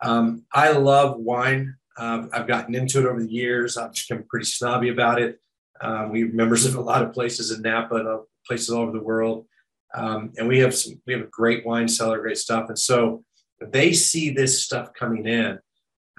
Um, 0.02 0.44
I 0.52 0.72
love 0.72 1.20
wine. 1.20 1.76
Uh, 1.98 2.24
I've 2.34 2.48
gotten 2.48 2.76
into 2.76 3.00
it 3.00 3.06
over 3.06 3.22
the 3.22 3.32
years. 3.32 3.78
I've 3.78 3.94
become 3.94 4.26
pretty 4.30 4.46
snobby 4.46 4.90
about 4.90 5.22
it. 5.22 5.40
Um, 5.82 6.12
we 6.12 6.26
members 6.26 6.66
of 6.66 6.76
a 6.76 6.82
lot 6.82 7.02
of 7.02 7.14
places 7.14 7.52
in 7.52 7.62
Napa 7.62 7.96
and 7.96 8.20
places 8.46 8.70
all 8.70 8.84
over 8.84 8.92
the 8.92 9.04
world, 9.04 9.46
um, 9.94 10.32
and 10.38 10.48
we 10.48 10.60
have 10.60 10.76
some. 10.76 11.02
We 11.06 11.14
have 11.14 11.24
a 11.24 11.28
great 11.28 11.66
wine 11.66 11.88
cellar, 11.88 12.20
great 12.22 12.38
stuff. 12.38 12.70
And 12.70 12.80
so 12.80 13.24
they 13.60 13.94
see 13.94 14.30
this 14.30 14.64
stuff 14.64 14.94
coming 14.94 15.26
in, 15.26 15.60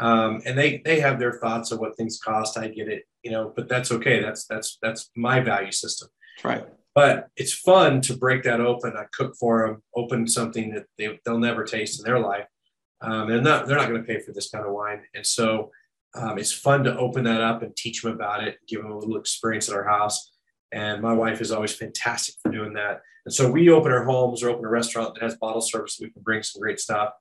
um, 0.01 0.43
and 0.45 0.59
they 0.59 0.83
they 0.85 1.01
have 1.01 1.19
their 1.19 1.33
thoughts 1.33 1.73
of 1.73 1.81
what 1.81 1.97
things 1.97 2.19
cost. 2.19 2.59
I 2.59 2.69
get 2.69 2.89
it, 2.89 3.05
you 3.23 3.31
know, 3.31 3.53
but 3.55 3.69
that's 3.69 3.93
okay. 3.93 4.21
That's 4.21 4.47
that's 4.47 4.79
that's 4.83 5.11
my 5.17 5.41
value 5.41 5.73
system. 5.73 6.09
Right. 6.45 6.67
But 6.95 7.29
it's 7.37 7.55
fun 7.55 8.03
to 8.03 8.17
break 8.17 8.43
that 8.43 8.61
open. 8.61 8.93
I 8.97 9.05
cook 9.13 9.35
for 9.41 9.67
them, 9.67 9.83
open 9.97 10.27
something 10.27 10.75
that 10.75 10.85
they, 10.99 11.19
they'll 11.25 11.39
never 11.39 11.65
taste 11.65 11.99
in 11.99 12.05
their 12.05 12.21
life 12.21 12.47
um, 13.03 13.31
and 13.31 13.45
not, 13.45 13.67
they're 13.67 13.77
not 13.77 13.89
going 13.89 14.01
to 14.01 14.07
pay 14.07 14.21
for 14.21 14.33
this 14.33 14.51
kind 14.51 14.65
of 14.65 14.73
wine. 14.73 15.03
And 15.15 15.27
so 15.27 15.71
um, 16.15 16.39
it's 16.39 16.53
fun 16.53 16.85
to 16.85 16.97
open 16.97 17.25
that 17.25 17.41
up 17.41 17.63
and 17.63 17.75
teach 17.75 18.03
them 18.03 18.13
about 18.13 18.45
it, 18.45 18.59
give 18.69 18.83
them 18.83 18.93
a 18.93 18.99
little 18.99 19.17
experience 19.17 19.69
at 19.69 19.75
our 19.75 19.89
house. 19.89 20.32
And 20.73 21.03
my 21.03 21.13
wife 21.13 21.41
is 21.41 21.53
always 21.53 21.75
fantastic 21.75 22.37
for 22.43 22.51
doing 22.51 22.73
that. 22.75 23.03
And 23.25 23.35
so 23.35 23.51
we 23.51 23.71
open 23.71 23.93
our 23.93 24.05
homes 24.05 24.43
or 24.43 24.51
open 24.51 24.65
a 24.65 24.69
restaurant 24.69 25.15
that 25.15 25.23
has 25.23 25.37
bottle 25.37 25.61
service. 25.61 25.99
We 26.01 26.11
can 26.11 26.23
bring 26.23 26.43
some 26.43 26.61
great 26.61 26.81
stuff. 26.81 27.13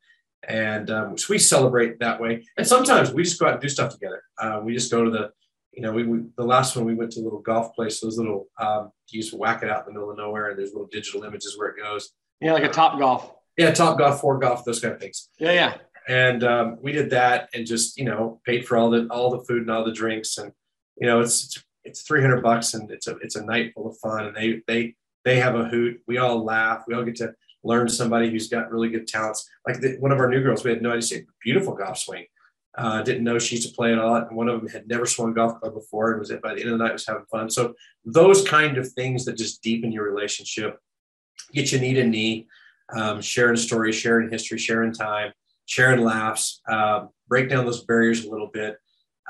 And 0.47 0.89
um, 0.89 1.17
so 1.17 1.27
we 1.29 1.37
celebrate 1.37 1.99
that 1.99 2.19
way. 2.19 2.45
And 2.57 2.65
sometimes 2.65 3.13
we 3.13 3.23
just 3.23 3.39
go 3.39 3.47
out 3.47 3.53
and 3.53 3.61
do 3.61 3.69
stuff 3.69 3.91
together. 3.91 4.23
Uh, 4.39 4.61
we 4.63 4.73
just 4.73 4.89
go 4.89 5.03
to 5.03 5.11
the, 5.11 5.31
you 5.73 5.81
know, 5.81 5.91
we, 5.91 6.03
we, 6.03 6.21
the 6.37 6.43
last 6.43 6.75
one 6.75 6.85
we 6.85 6.95
went 6.95 7.11
to 7.11 7.19
a 7.19 7.23
little 7.23 7.41
golf 7.41 7.75
place. 7.75 7.99
Those 7.99 8.17
little 8.17 8.47
um, 8.59 8.91
you 9.09 9.21
just 9.21 9.33
whack 9.33 9.61
it 9.61 9.69
out 9.69 9.87
in 9.87 9.93
the 9.93 9.99
middle 9.99 10.11
of 10.11 10.17
nowhere, 10.17 10.49
and 10.49 10.59
there's 10.59 10.71
little 10.71 10.89
digital 10.91 11.23
images 11.23 11.57
where 11.57 11.69
it 11.69 11.77
goes. 11.81 12.11
Yeah, 12.41 12.53
like 12.53 12.63
a 12.63 12.69
top 12.69 12.97
golf. 12.97 13.31
Yeah, 13.57 13.71
Top 13.71 13.97
Golf, 13.97 14.21
Four 14.21 14.39
Golf, 14.39 14.63
those 14.65 14.79
kind 14.79 14.93
of 14.93 14.99
things. 14.99 15.29
Yeah, 15.37 15.51
yeah. 15.51 15.77
And 16.07 16.43
um, 16.43 16.77
we 16.81 16.91
did 16.91 17.11
that 17.11 17.49
and 17.53 17.65
just 17.65 17.97
you 17.97 18.05
know 18.05 18.41
paid 18.45 18.65
for 18.65 18.77
all 18.77 18.89
the 18.89 19.07
all 19.11 19.29
the 19.29 19.43
food 19.45 19.61
and 19.61 19.71
all 19.71 19.85
the 19.85 19.93
drinks 19.93 20.37
and 20.37 20.51
you 20.97 21.05
know 21.05 21.21
it's 21.21 21.45
it's, 21.45 21.63
it's 21.83 22.01
300 22.03 22.41
bucks 22.41 22.73
and 22.73 22.89
it's 22.91 23.07
a 23.07 23.17
it's 23.17 23.35
a 23.35 23.45
night 23.45 23.73
full 23.73 23.89
of 23.89 23.97
fun 23.97 24.25
and 24.25 24.35
they 24.35 24.61
they 24.67 24.95
they 25.23 25.37
have 25.39 25.55
a 25.55 25.65
hoot. 25.65 26.01
We 26.07 26.17
all 26.17 26.43
laugh. 26.43 26.83
We 26.87 26.95
all 26.95 27.03
get 27.03 27.15
to 27.17 27.33
learn 27.63 27.89
somebody 27.89 28.29
who's 28.29 28.47
got 28.47 28.71
really 28.71 28.89
good 28.89 29.07
talents. 29.07 29.47
Like 29.67 29.79
the, 29.79 29.97
one 29.99 30.11
of 30.11 30.19
our 30.19 30.29
new 30.29 30.41
girls, 30.41 30.63
we 30.63 30.71
had 30.71 30.81
no 30.81 30.89
idea. 30.89 31.01
She 31.03 31.15
had 31.15 31.25
beautiful 31.43 31.75
golf 31.75 31.99
swing. 31.99 32.25
Uh, 32.75 33.03
didn't 33.03 33.23
know 33.23 33.37
she 33.37 33.55
used 33.55 33.67
to 33.67 33.75
play 33.75 33.91
it 33.91 33.99
all. 33.99 34.15
And 34.15 34.35
one 34.35 34.47
of 34.47 34.59
them 34.59 34.69
had 34.69 34.87
never 34.87 35.05
swung 35.05 35.33
golf 35.33 35.59
club 35.59 35.73
before 35.73 36.11
and 36.11 36.19
was 36.19 36.31
by 36.41 36.55
the 36.55 36.61
end 36.61 36.71
of 36.71 36.79
the 36.79 36.83
night 36.83 36.93
was 36.93 37.05
having 37.05 37.25
fun. 37.25 37.49
So 37.49 37.75
those 38.05 38.47
kind 38.47 38.77
of 38.77 38.91
things 38.93 39.25
that 39.25 39.37
just 39.37 39.61
deepen 39.61 39.91
your 39.91 40.09
relationship, 40.09 40.79
get 41.53 41.71
you 41.71 41.79
knee 41.79 41.93
to 41.93 42.03
knee 42.03 42.47
um, 42.93 43.21
sharing 43.21 43.57
stories, 43.57 43.95
sharing 43.95 44.29
history, 44.29 44.57
sharing 44.57 44.93
time, 44.93 45.31
sharing 45.65 46.01
laughs, 46.01 46.61
uh, 46.69 47.05
break 47.27 47.49
down 47.49 47.65
those 47.65 47.83
barriers 47.83 48.25
a 48.25 48.29
little 48.29 48.49
bit. 48.51 48.77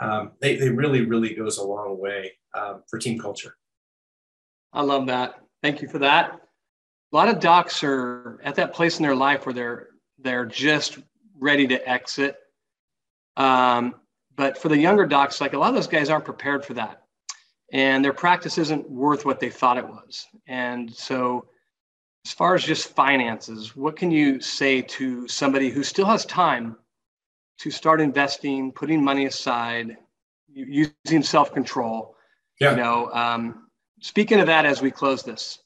Um, 0.02 0.32
they, 0.42 0.56
they 0.56 0.70
really, 0.70 1.06
really 1.06 1.34
goes 1.36 1.60
a 1.60 1.64
long 1.64 2.00
way 2.00 2.34
um, 2.58 2.84
for 2.90 2.98
team 3.00 3.20
culture. 3.20 3.56
I 4.74 4.82
love 4.82 5.06
that. 5.08 5.36
Thank 5.62 5.82
you 5.82 5.88
for 5.88 6.00
that. 6.00 6.42
A 7.14 7.16
lot 7.16 7.30
of 7.30 7.40
docs 7.40 7.84
are 7.84 8.40
at 8.44 8.56
that 8.56 8.74
place 8.74 8.98
in 8.98 9.04
their 9.04 9.16
life 9.16 9.46
where 9.46 9.54
they're 9.54 9.88
they're 10.18 10.46
just 10.46 11.00
ready 11.38 11.68
to 11.68 11.90
exit. 11.90 12.38
Um, 13.38 13.96
but 14.36 14.58
for 14.58 14.70
the 14.70 14.78
younger 14.78 15.06
docs, 15.06 15.42
like 15.42 15.54
a 15.54 15.58
lot 15.58 15.70
of 15.70 15.76
those 15.76 15.88
guys 15.88 16.10
aren't 16.10 16.26
prepared 16.26 16.66
for 16.66 16.74
that, 16.76 17.04
and 17.72 18.04
their 18.04 18.14
practice 18.14 18.58
isn't 18.58 18.90
worth 18.90 19.26
what 19.26 19.40
they 19.40 19.50
thought 19.50 19.78
it 19.78 19.88
was. 19.88 20.26
And 20.48 20.92
so 20.92 21.48
as 22.26 22.32
far 22.32 22.56
as 22.56 22.64
just 22.64 22.96
finances, 22.96 23.76
what 23.76 23.96
can 23.96 24.10
you 24.10 24.40
say 24.40 24.82
to 24.82 25.28
somebody 25.28 25.70
who 25.70 25.84
still 25.84 26.06
has 26.06 26.26
time 26.26 26.78
to 27.62 27.72
start 27.72 28.02
investing, 28.02 28.72
putting 28.72 29.04
money 29.04 29.26
aside, 29.26 29.98
using 30.52 31.24
self 31.24 31.54
control? 31.54 32.16
Yeah. 32.60 32.72
You 32.72 32.78
know, 32.78 33.12
um, 33.12 33.68
speaking 34.02 34.40
of 34.40 34.48
that, 34.48 34.66
as 34.66 34.82
we 34.82 34.92
close 34.92 35.24
this. 35.24 35.60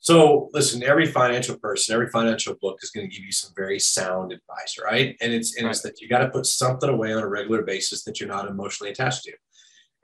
So, 0.00 0.50
listen, 0.52 0.82
every 0.82 1.06
financial 1.06 1.56
person, 1.58 1.94
every 1.94 2.10
financial 2.10 2.56
book 2.60 2.78
is 2.82 2.90
going 2.90 3.08
to 3.08 3.14
give 3.14 3.24
you 3.24 3.30
some 3.30 3.52
very 3.56 3.78
sound 3.78 4.32
advice, 4.32 4.76
right? 4.82 5.16
And 5.20 5.32
it's 5.32 5.56
and 5.56 5.66
right. 5.66 5.70
it's 5.70 5.82
that 5.82 6.00
you 6.00 6.08
got 6.08 6.18
to 6.18 6.28
put 6.28 6.44
something 6.44 6.90
away 6.90 7.12
on 7.12 7.22
a 7.22 7.28
regular 7.28 7.62
basis 7.62 8.02
that 8.04 8.18
you're 8.18 8.28
not 8.28 8.48
emotionally 8.48 8.90
attached 8.90 9.22
to. 9.24 9.32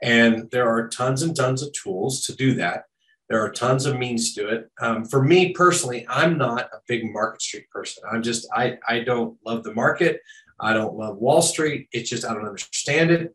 And 0.00 0.48
there 0.52 0.68
are 0.68 0.88
tons 0.88 1.22
and 1.22 1.34
tons 1.34 1.62
of 1.62 1.72
tools 1.72 2.22
to 2.26 2.36
do 2.36 2.54
that. 2.54 2.84
There 3.28 3.42
are 3.42 3.50
tons 3.50 3.86
of 3.86 3.98
means 3.98 4.34
to 4.34 4.48
it. 4.48 4.70
Um, 4.80 5.04
for 5.04 5.22
me 5.22 5.52
personally, 5.52 6.06
I'm 6.08 6.38
not 6.38 6.70
a 6.72 6.78
big 6.86 7.12
Market 7.12 7.42
Street 7.42 7.68
person. 7.70 8.04
I'm 8.10 8.22
just 8.22 8.46
I 8.54 8.78
I 8.88 9.00
don't 9.00 9.36
love 9.44 9.64
the 9.64 9.74
market. 9.74 10.20
I 10.60 10.72
don't 10.72 10.96
love 10.96 11.18
Wall 11.18 11.42
Street. 11.42 11.88
It's 11.92 12.10
just 12.10 12.24
I 12.24 12.34
don't 12.34 12.46
understand 12.46 13.10
it. 13.10 13.34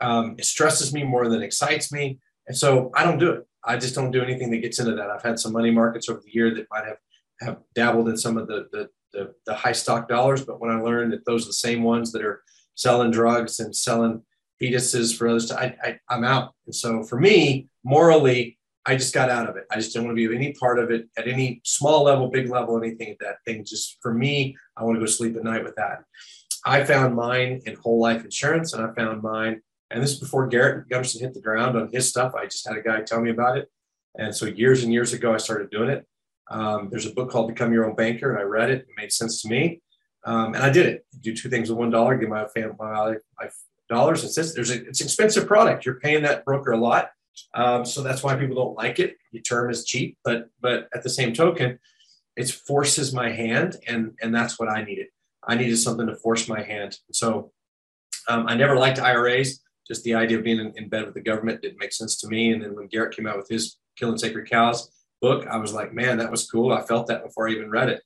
Um, 0.00 0.34
it 0.38 0.44
stresses 0.44 0.92
me 0.92 1.04
more 1.04 1.28
than 1.28 1.42
excites 1.42 1.92
me, 1.92 2.18
and 2.46 2.56
so 2.56 2.90
I 2.94 3.04
don't 3.04 3.18
do 3.18 3.30
it. 3.30 3.46
I 3.64 3.76
just 3.76 3.94
don't 3.94 4.10
do 4.10 4.22
anything 4.22 4.50
that 4.50 4.58
gets 4.58 4.78
into 4.78 4.94
that. 4.94 5.10
I've 5.10 5.22
had 5.22 5.38
some 5.38 5.52
money 5.52 5.70
markets 5.70 6.08
over 6.08 6.20
the 6.20 6.32
year 6.32 6.54
that 6.54 6.66
might 6.70 6.84
have 6.84 6.98
have 7.40 7.58
dabbled 7.74 8.08
in 8.08 8.16
some 8.16 8.36
of 8.36 8.46
the 8.46 8.68
the, 8.72 8.88
the, 9.12 9.34
the 9.46 9.54
high 9.54 9.72
stock 9.72 10.08
dollars, 10.08 10.44
but 10.44 10.60
when 10.60 10.70
I 10.70 10.80
learned 10.80 11.12
that 11.12 11.24
those 11.24 11.44
are 11.44 11.48
the 11.48 11.54
same 11.54 11.82
ones 11.82 12.12
that 12.12 12.24
are 12.24 12.42
selling 12.74 13.10
drugs 13.10 13.60
and 13.60 13.74
selling 13.74 14.22
fetuses 14.60 15.16
for 15.16 15.28
others, 15.28 15.50
I, 15.52 15.76
I 15.82 15.98
I'm 16.08 16.24
out. 16.24 16.54
And 16.66 16.74
so 16.74 17.02
for 17.04 17.18
me, 17.18 17.68
morally, 17.84 18.58
I 18.86 18.96
just 18.96 19.14
got 19.14 19.30
out 19.30 19.48
of 19.48 19.56
it. 19.56 19.64
I 19.70 19.76
just 19.76 19.94
don't 19.94 20.04
want 20.04 20.16
to 20.16 20.28
be 20.28 20.34
any 20.34 20.52
part 20.52 20.78
of 20.78 20.90
it 20.90 21.08
at 21.16 21.26
any 21.26 21.60
small 21.64 22.02
level, 22.02 22.28
big 22.28 22.50
level, 22.50 22.76
anything 22.76 23.10
at 23.10 23.18
that 23.20 23.36
thing. 23.46 23.64
Just 23.64 23.98
for 24.02 24.12
me, 24.12 24.56
I 24.76 24.84
want 24.84 24.96
to 24.96 25.00
go 25.00 25.06
sleep 25.06 25.36
at 25.36 25.44
night 25.44 25.64
with 25.64 25.76
that. 25.76 26.04
I 26.64 26.84
found 26.84 27.14
mine 27.14 27.62
in 27.66 27.76
whole 27.76 28.00
life 28.00 28.24
insurance, 28.24 28.72
and 28.72 28.84
I 28.84 28.92
found 28.94 29.22
mine, 29.22 29.60
and 29.90 30.02
this 30.02 30.12
is 30.12 30.20
before 30.20 30.46
Garrett 30.46 30.88
Gunderson 30.88 31.20
hit 31.20 31.34
the 31.34 31.40
ground 31.40 31.76
on 31.76 31.90
his 31.92 32.08
stuff. 32.08 32.34
I 32.34 32.46
just 32.46 32.66
had 32.66 32.76
a 32.76 32.82
guy 32.82 33.02
tell 33.02 33.20
me 33.20 33.30
about 33.30 33.58
it, 33.58 33.70
and 34.18 34.34
so 34.34 34.46
years 34.46 34.82
and 34.82 34.92
years 34.92 35.12
ago, 35.12 35.34
I 35.34 35.38
started 35.38 35.70
doing 35.70 35.90
it. 35.90 36.06
Um, 36.50 36.88
there's 36.90 37.06
a 37.06 37.12
book 37.12 37.30
called 37.30 37.48
Become 37.48 37.72
Your 37.72 37.88
Own 37.88 37.94
Banker, 37.94 38.30
and 38.30 38.38
I 38.38 38.42
read 38.42 38.70
it. 38.70 38.80
It 38.82 38.88
made 38.96 39.12
sense 39.12 39.42
to 39.42 39.48
me, 39.48 39.82
um, 40.24 40.54
and 40.54 40.62
I 40.62 40.70
did 40.70 40.86
it. 40.86 41.06
Do 41.20 41.34
two 41.34 41.50
things 41.50 41.68
with 41.68 41.78
one 41.78 41.90
dollar. 41.90 42.16
Give 42.16 42.28
my 42.28 42.46
family 42.48 42.76
my, 42.78 43.16
dollars. 43.88 44.24
It's 44.24 44.54
there's 44.54 44.70
a, 44.70 44.86
it's 44.86 45.00
expensive 45.00 45.46
product. 45.46 45.84
You're 45.84 46.00
paying 46.00 46.22
that 46.22 46.44
broker 46.44 46.72
a 46.72 46.78
lot 46.78 47.10
um, 47.54 47.84
so 47.84 48.02
that's 48.02 48.22
why 48.22 48.36
people 48.36 48.56
don't 48.56 48.76
like 48.76 48.98
it. 48.98 49.16
The 49.32 49.40
term 49.40 49.70
is 49.70 49.84
cheap, 49.84 50.18
but 50.24 50.48
but 50.60 50.88
at 50.94 51.02
the 51.02 51.10
same 51.10 51.32
token, 51.32 51.78
it 52.36 52.50
forces 52.50 53.12
my 53.12 53.30
hand, 53.30 53.76
and 53.86 54.12
and 54.22 54.34
that's 54.34 54.58
what 54.58 54.68
I 54.68 54.84
needed. 54.84 55.06
I 55.48 55.54
needed 55.54 55.76
something 55.76 56.06
to 56.06 56.16
force 56.16 56.48
my 56.48 56.62
hand. 56.62 56.98
So 57.12 57.52
um, 58.28 58.46
I 58.48 58.54
never 58.54 58.76
liked 58.76 58.98
IRAs. 58.98 59.60
Just 59.86 60.02
the 60.04 60.14
idea 60.14 60.38
of 60.38 60.44
being 60.44 60.58
in, 60.58 60.72
in, 60.76 60.88
bed 60.88 61.04
with 61.04 61.14
the 61.14 61.20
government 61.20 61.60
didn't 61.60 61.78
make 61.78 61.92
sense 61.92 62.18
to 62.20 62.28
me. 62.28 62.52
And 62.52 62.62
then 62.62 62.74
when 62.74 62.86
Garrett 62.86 63.14
came 63.14 63.26
out 63.26 63.36
with 63.36 63.48
his 63.48 63.76
Killing 63.98 64.16
Sacred 64.16 64.48
Cows 64.48 64.90
book, 65.20 65.46
I 65.46 65.58
was 65.58 65.74
like, 65.74 65.92
man, 65.92 66.18
that 66.18 66.30
was 66.30 66.50
cool. 66.50 66.72
I 66.72 66.82
felt 66.82 67.06
that 67.08 67.24
before 67.24 67.48
I 67.48 67.52
even 67.52 67.70
read 67.70 67.90
it. 67.90 68.02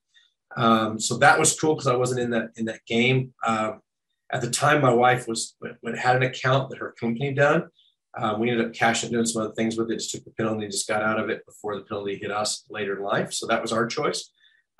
Um, 0.56 0.98
so 0.98 1.16
that 1.18 1.38
was 1.38 1.58
cool 1.58 1.74
because 1.74 1.86
I 1.86 1.94
wasn't 1.94 2.20
in 2.20 2.30
that 2.30 2.50
in 2.56 2.64
that 2.64 2.84
game. 2.86 3.32
Um, 3.46 3.80
at 4.32 4.40
the 4.40 4.50
time, 4.50 4.82
my 4.82 4.92
wife 4.92 5.28
was 5.28 5.54
had 5.96 6.16
an 6.16 6.22
account 6.22 6.68
that 6.70 6.78
her 6.78 6.94
company 6.98 7.32
done, 7.32 7.68
um, 8.16 8.40
we 8.40 8.50
ended 8.50 8.66
up 8.66 8.72
cashing 8.72 9.10
doing 9.10 9.26
some 9.26 9.42
other 9.42 9.54
things 9.54 9.76
with 9.76 9.90
it, 9.90 9.96
just 9.96 10.10
took 10.10 10.24
the 10.24 10.30
penalty, 10.32 10.66
just 10.66 10.88
got 10.88 11.02
out 11.02 11.20
of 11.20 11.30
it 11.30 11.46
before 11.46 11.76
the 11.76 11.82
penalty 11.82 12.16
hit 12.16 12.30
us 12.30 12.64
later 12.68 12.96
in 12.96 13.02
life. 13.02 13.32
So 13.32 13.46
that 13.46 13.62
was 13.62 13.72
our 13.72 13.86
choice. 13.86 14.30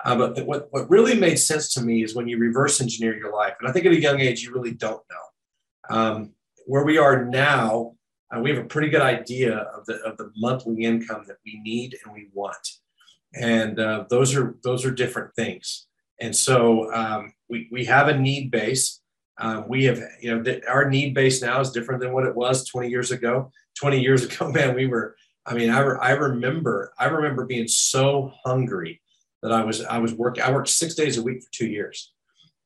Uh, 0.05 0.15
but 0.15 0.45
what, 0.45 0.67
what 0.71 0.89
really 0.89 1.15
made 1.19 1.37
sense 1.37 1.73
to 1.73 1.81
me 1.81 2.03
is 2.03 2.15
when 2.15 2.27
you 2.27 2.37
reverse 2.37 2.79
engineer 2.79 3.17
your 3.17 3.33
life. 3.33 3.53
And 3.59 3.67
I 3.67 3.73
think 3.73 3.85
at 3.85 3.91
a 3.91 3.99
young 3.99 4.19
age, 4.21 4.43
you 4.43 4.53
really 4.53 4.73
don't 4.73 5.03
know. 5.09 5.95
Um, 5.95 6.33
where 6.65 6.85
we 6.85 6.97
are 6.97 7.25
now, 7.25 7.95
uh, 8.33 8.39
we 8.39 8.49
have 8.51 8.63
a 8.63 8.67
pretty 8.67 8.89
good 8.89 9.01
idea 9.01 9.57
of 9.57 9.85
the, 9.87 9.95
of 10.05 10.17
the 10.17 10.31
monthly 10.37 10.83
income 10.83 11.25
that 11.27 11.37
we 11.45 11.59
need 11.61 11.97
and 12.05 12.13
we 12.13 12.29
want. 12.33 12.65
and 13.33 13.79
uh, 13.79 14.05
those 14.09 14.35
are 14.35 14.55
those 14.63 14.85
are 14.85 14.91
different 14.91 15.33
things. 15.35 15.87
And 16.19 16.35
so 16.35 16.91
um, 16.93 17.33
we 17.49 17.67
we 17.71 17.85
have 17.85 18.07
a 18.07 18.17
need 18.17 18.51
base. 18.51 19.01
Uh, 19.39 19.63
we 19.67 19.85
have 19.85 20.01
you 20.21 20.35
know 20.35 20.59
our 20.67 20.89
need 20.89 21.13
base 21.13 21.41
now 21.41 21.59
is 21.59 21.71
different 21.71 22.01
than 22.01 22.13
what 22.13 22.25
it 22.25 22.35
was 22.35 22.67
20 22.67 22.89
years 22.89 23.11
ago. 23.11 23.51
20 23.79 23.99
years 23.99 24.23
ago, 24.27 24.51
man, 24.51 24.75
we 24.75 24.87
were. 24.87 25.15
I 25.45 25.53
mean, 25.55 25.69
I, 25.69 25.79
re- 25.79 25.99
I 26.01 26.11
remember 26.11 26.93
I 26.99 27.05
remember 27.05 27.45
being 27.45 27.67
so 27.67 28.31
hungry 28.45 29.01
that 29.41 29.51
I 29.51 29.63
was 29.63 29.83
I 29.83 29.99
was 29.99 30.13
working. 30.13 30.43
I 30.43 30.51
worked 30.51 30.69
six 30.69 30.95
days 30.95 31.17
a 31.17 31.23
week 31.23 31.43
for 31.43 31.51
two 31.51 31.67
years, 31.67 32.13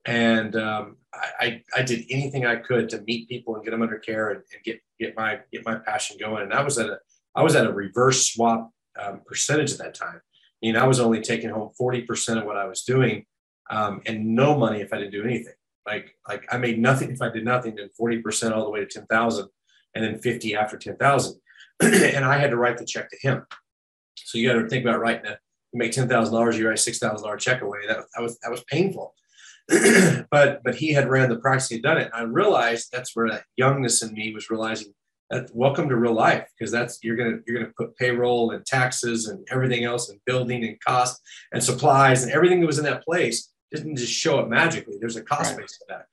and 0.05 0.55
um, 0.55 0.97
I, 1.13 1.61
I 1.75 1.83
did 1.83 2.05
anything 2.09 2.45
I 2.45 2.55
could 2.57 2.89
to 2.89 3.01
meet 3.01 3.29
people 3.29 3.55
and 3.55 3.63
get 3.63 3.71
them 3.71 3.81
under 3.81 3.99
care 3.99 4.29
and, 4.29 4.41
and, 4.53 4.63
get 4.63 4.79
get 4.99 5.15
my 5.15 5.39
get 5.51 5.65
my 5.65 5.75
passion 5.75 6.17
going. 6.19 6.43
And 6.43 6.53
I 6.53 6.63
was 6.63 6.77
at 6.77 6.89
a 6.89 6.97
I 7.35 7.43
was 7.43 7.55
at 7.55 7.65
a 7.65 7.73
reverse 7.73 8.31
swap 8.31 8.71
um, 9.01 9.21
percentage 9.25 9.71
at 9.71 9.77
that 9.79 9.93
time. 9.93 10.17
I 10.17 10.65
mean, 10.65 10.75
I 10.75 10.87
was 10.87 10.99
only 10.99 11.21
taking 11.21 11.49
home 11.49 11.71
forty 11.77 12.01
percent 12.01 12.39
of 12.39 12.45
what 12.45 12.57
I 12.57 12.65
was 12.65 12.81
doing, 12.81 13.25
um, 13.69 14.01
and 14.05 14.35
no 14.35 14.57
money 14.57 14.81
if 14.81 14.93
I 14.93 14.97
didn't 14.97 15.11
do 15.11 15.23
anything. 15.23 15.53
Like 15.85 16.15
like 16.27 16.45
I 16.51 16.57
made 16.57 16.79
nothing 16.79 17.11
if 17.11 17.21
I 17.21 17.29
did 17.29 17.45
nothing, 17.45 17.75
then 17.75 17.89
forty 17.97 18.21
percent 18.21 18.53
all 18.53 18.63
the 18.63 18.71
way 18.71 18.79
to 18.79 18.85
ten 18.85 19.05
thousand, 19.05 19.49
and 19.93 20.03
then 20.03 20.19
fifty 20.19 20.55
after 20.55 20.77
ten 20.77 20.97
thousand, 20.97 21.39
and 21.81 22.25
I 22.25 22.37
had 22.37 22.51
to 22.51 22.57
write 22.57 22.77
the 22.77 22.85
check 22.85 23.09
to 23.11 23.17
him. 23.21 23.45
So 24.15 24.37
you 24.37 24.47
got 24.47 24.59
to 24.59 24.67
think 24.67 24.85
about 24.85 24.99
writing 24.99 25.27
a 25.27 25.37
you 25.73 25.79
make 25.79 25.91
ten 25.91 26.07
thousand 26.07 26.33
dollars, 26.33 26.57
you 26.57 26.67
write 26.67 26.77
a 26.77 26.81
six 26.81 26.99
thousand 26.99 27.23
dollar 27.23 27.37
check 27.37 27.61
away. 27.61 27.79
That, 27.87 28.05
that 28.15 28.21
was 28.21 28.39
that 28.39 28.51
was 28.51 28.63
painful. 28.65 29.15
but 30.29 30.61
but 30.63 30.75
he 30.75 30.93
had 30.93 31.09
ran 31.09 31.29
the 31.29 31.37
practice, 31.37 31.69
he 31.69 31.75
had 31.75 31.83
done 31.83 31.97
it. 31.97 32.11
And 32.13 32.13
I 32.13 32.21
realized 32.23 32.89
that's 32.91 33.15
where 33.15 33.29
that 33.29 33.43
youngness 33.57 34.03
in 34.03 34.13
me 34.13 34.33
was 34.33 34.49
realizing 34.49 34.93
that 35.29 35.49
welcome 35.53 35.89
to 35.89 35.95
real 35.95 36.13
life 36.13 36.47
because 36.57 36.71
that's 36.71 36.99
you're 37.01 37.15
gonna 37.15 37.37
you're 37.47 37.59
gonna 37.59 37.73
put 37.77 37.95
payroll 37.97 38.51
and 38.51 38.65
taxes 38.65 39.27
and 39.27 39.47
everything 39.49 39.83
else 39.83 40.09
and 40.09 40.19
building 40.25 40.63
and 40.63 40.79
cost 40.81 41.21
and 41.51 41.63
supplies 41.63 42.23
and 42.23 42.31
everything 42.31 42.59
that 42.59 42.67
was 42.67 42.77
in 42.77 42.85
that 42.85 43.03
place 43.03 43.51
didn't 43.71 43.95
just 43.95 44.13
show 44.13 44.39
up 44.39 44.49
magically. 44.49 44.97
There's 44.99 45.15
a 45.15 45.23
cost 45.23 45.51
right. 45.51 45.61
base 45.61 45.77
to 45.79 45.85
that. 45.89 46.05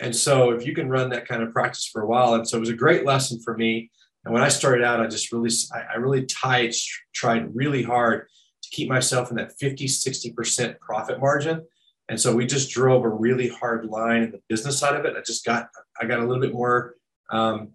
And 0.00 0.14
so 0.14 0.50
if 0.50 0.66
you 0.66 0.74
can 0.74 0.88
run 0.88 1.10
that 1.10 1.26
kind 1.26 1.42
of 1.42 1.52
practice 1.52 1.86
for 1.86 2.02
a 2.02 2.06
while, 2.06 2.34
and 2.34 2.48
so 2.48 2.56
it 2.56 2.60
was 2.60 2.68
a 2.68 2.74
great 2.74 3.04
lesson 3.04 3.40
for 3.42 3.56
me. 3.56 3.90
And 4.24 4.32
when 4.32 4.42
I 4.42 4.48
started 4.48 4.84
out, 4.84 5.00
I 5.00 5.06
just 5.06 5.32
really 5.32 5.50
I, 5.74 5.94
I 5.94 5.96
really 5.96 6.26
tied 6.26 6.72
tried 7.14 7.54
really 7.54 7.82
hard 7.82 8.28
keep 8.72 8.88
myself 8.88 9.30
in 9.30 9.36
that 9.36 9.52
50, 9.58 9.86
60% 9.86 10.80
profit 10.80 11.20
margin 11.20 11.62
and 12.08 12.20
so 12.20 12.34
we 12.34 12.46
just 12.46 12.70
drove 12.70 13.04
a 13.04 13.08
really 13.08 13.48
hard 13.48 13.86
line 13.86 14.22
in 14.22 14.32
the 14.32 14.40
business 14.48 14.78
side 14.78 14.96
of 14.96 15.06
it. 15.06 15.16
I 15.16 15.22
just 15.22 15.46
got, 15.46 15.68
I 16.00 16.04
got 16.04 16.20
a 16.20 16.26
little 16.26 16.42
bit 16.42 16.52
more, 16.52 16.96
um, 17.30 17.70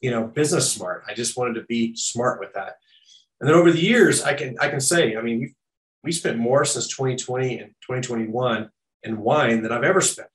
you 0.00 0.10
know, 0.10 0.26
business 0.26 0.72
smart. 0.72 1.04
I 1.06 1.14
just 1.14 1.36
wanted 1.36 1.54
to 1.54 1.64
be 1.64 1.94
smart 1.96 2.40
with 2.40 2.54
that. 2.54 2.76
And 3.40 3.48
then 3.48 3.54
over 3.54 3.70
the 3.70 3.82
years, 3.82 4.22
I 4.22 4.32
can, 4.34 4.56
I 4.60 4.68
can 4.68 4.80
say, 4.80 5.16
I 5.16 5.20
mean, 5.20 5.40
we 5.40 5.54
we 6.02 6.12
spent 6.12 6.38
more 6.38 6.64
since 6.64 6.86
2020 6.88 7.58
and 7.58 7.70
2021 7.80 8.70
in 9.04 9.20
wine 9.20 9.62
than 9.62 9.72
I've 9.72 9.84
ever 9.84 10.02
spent. 10.02 10.28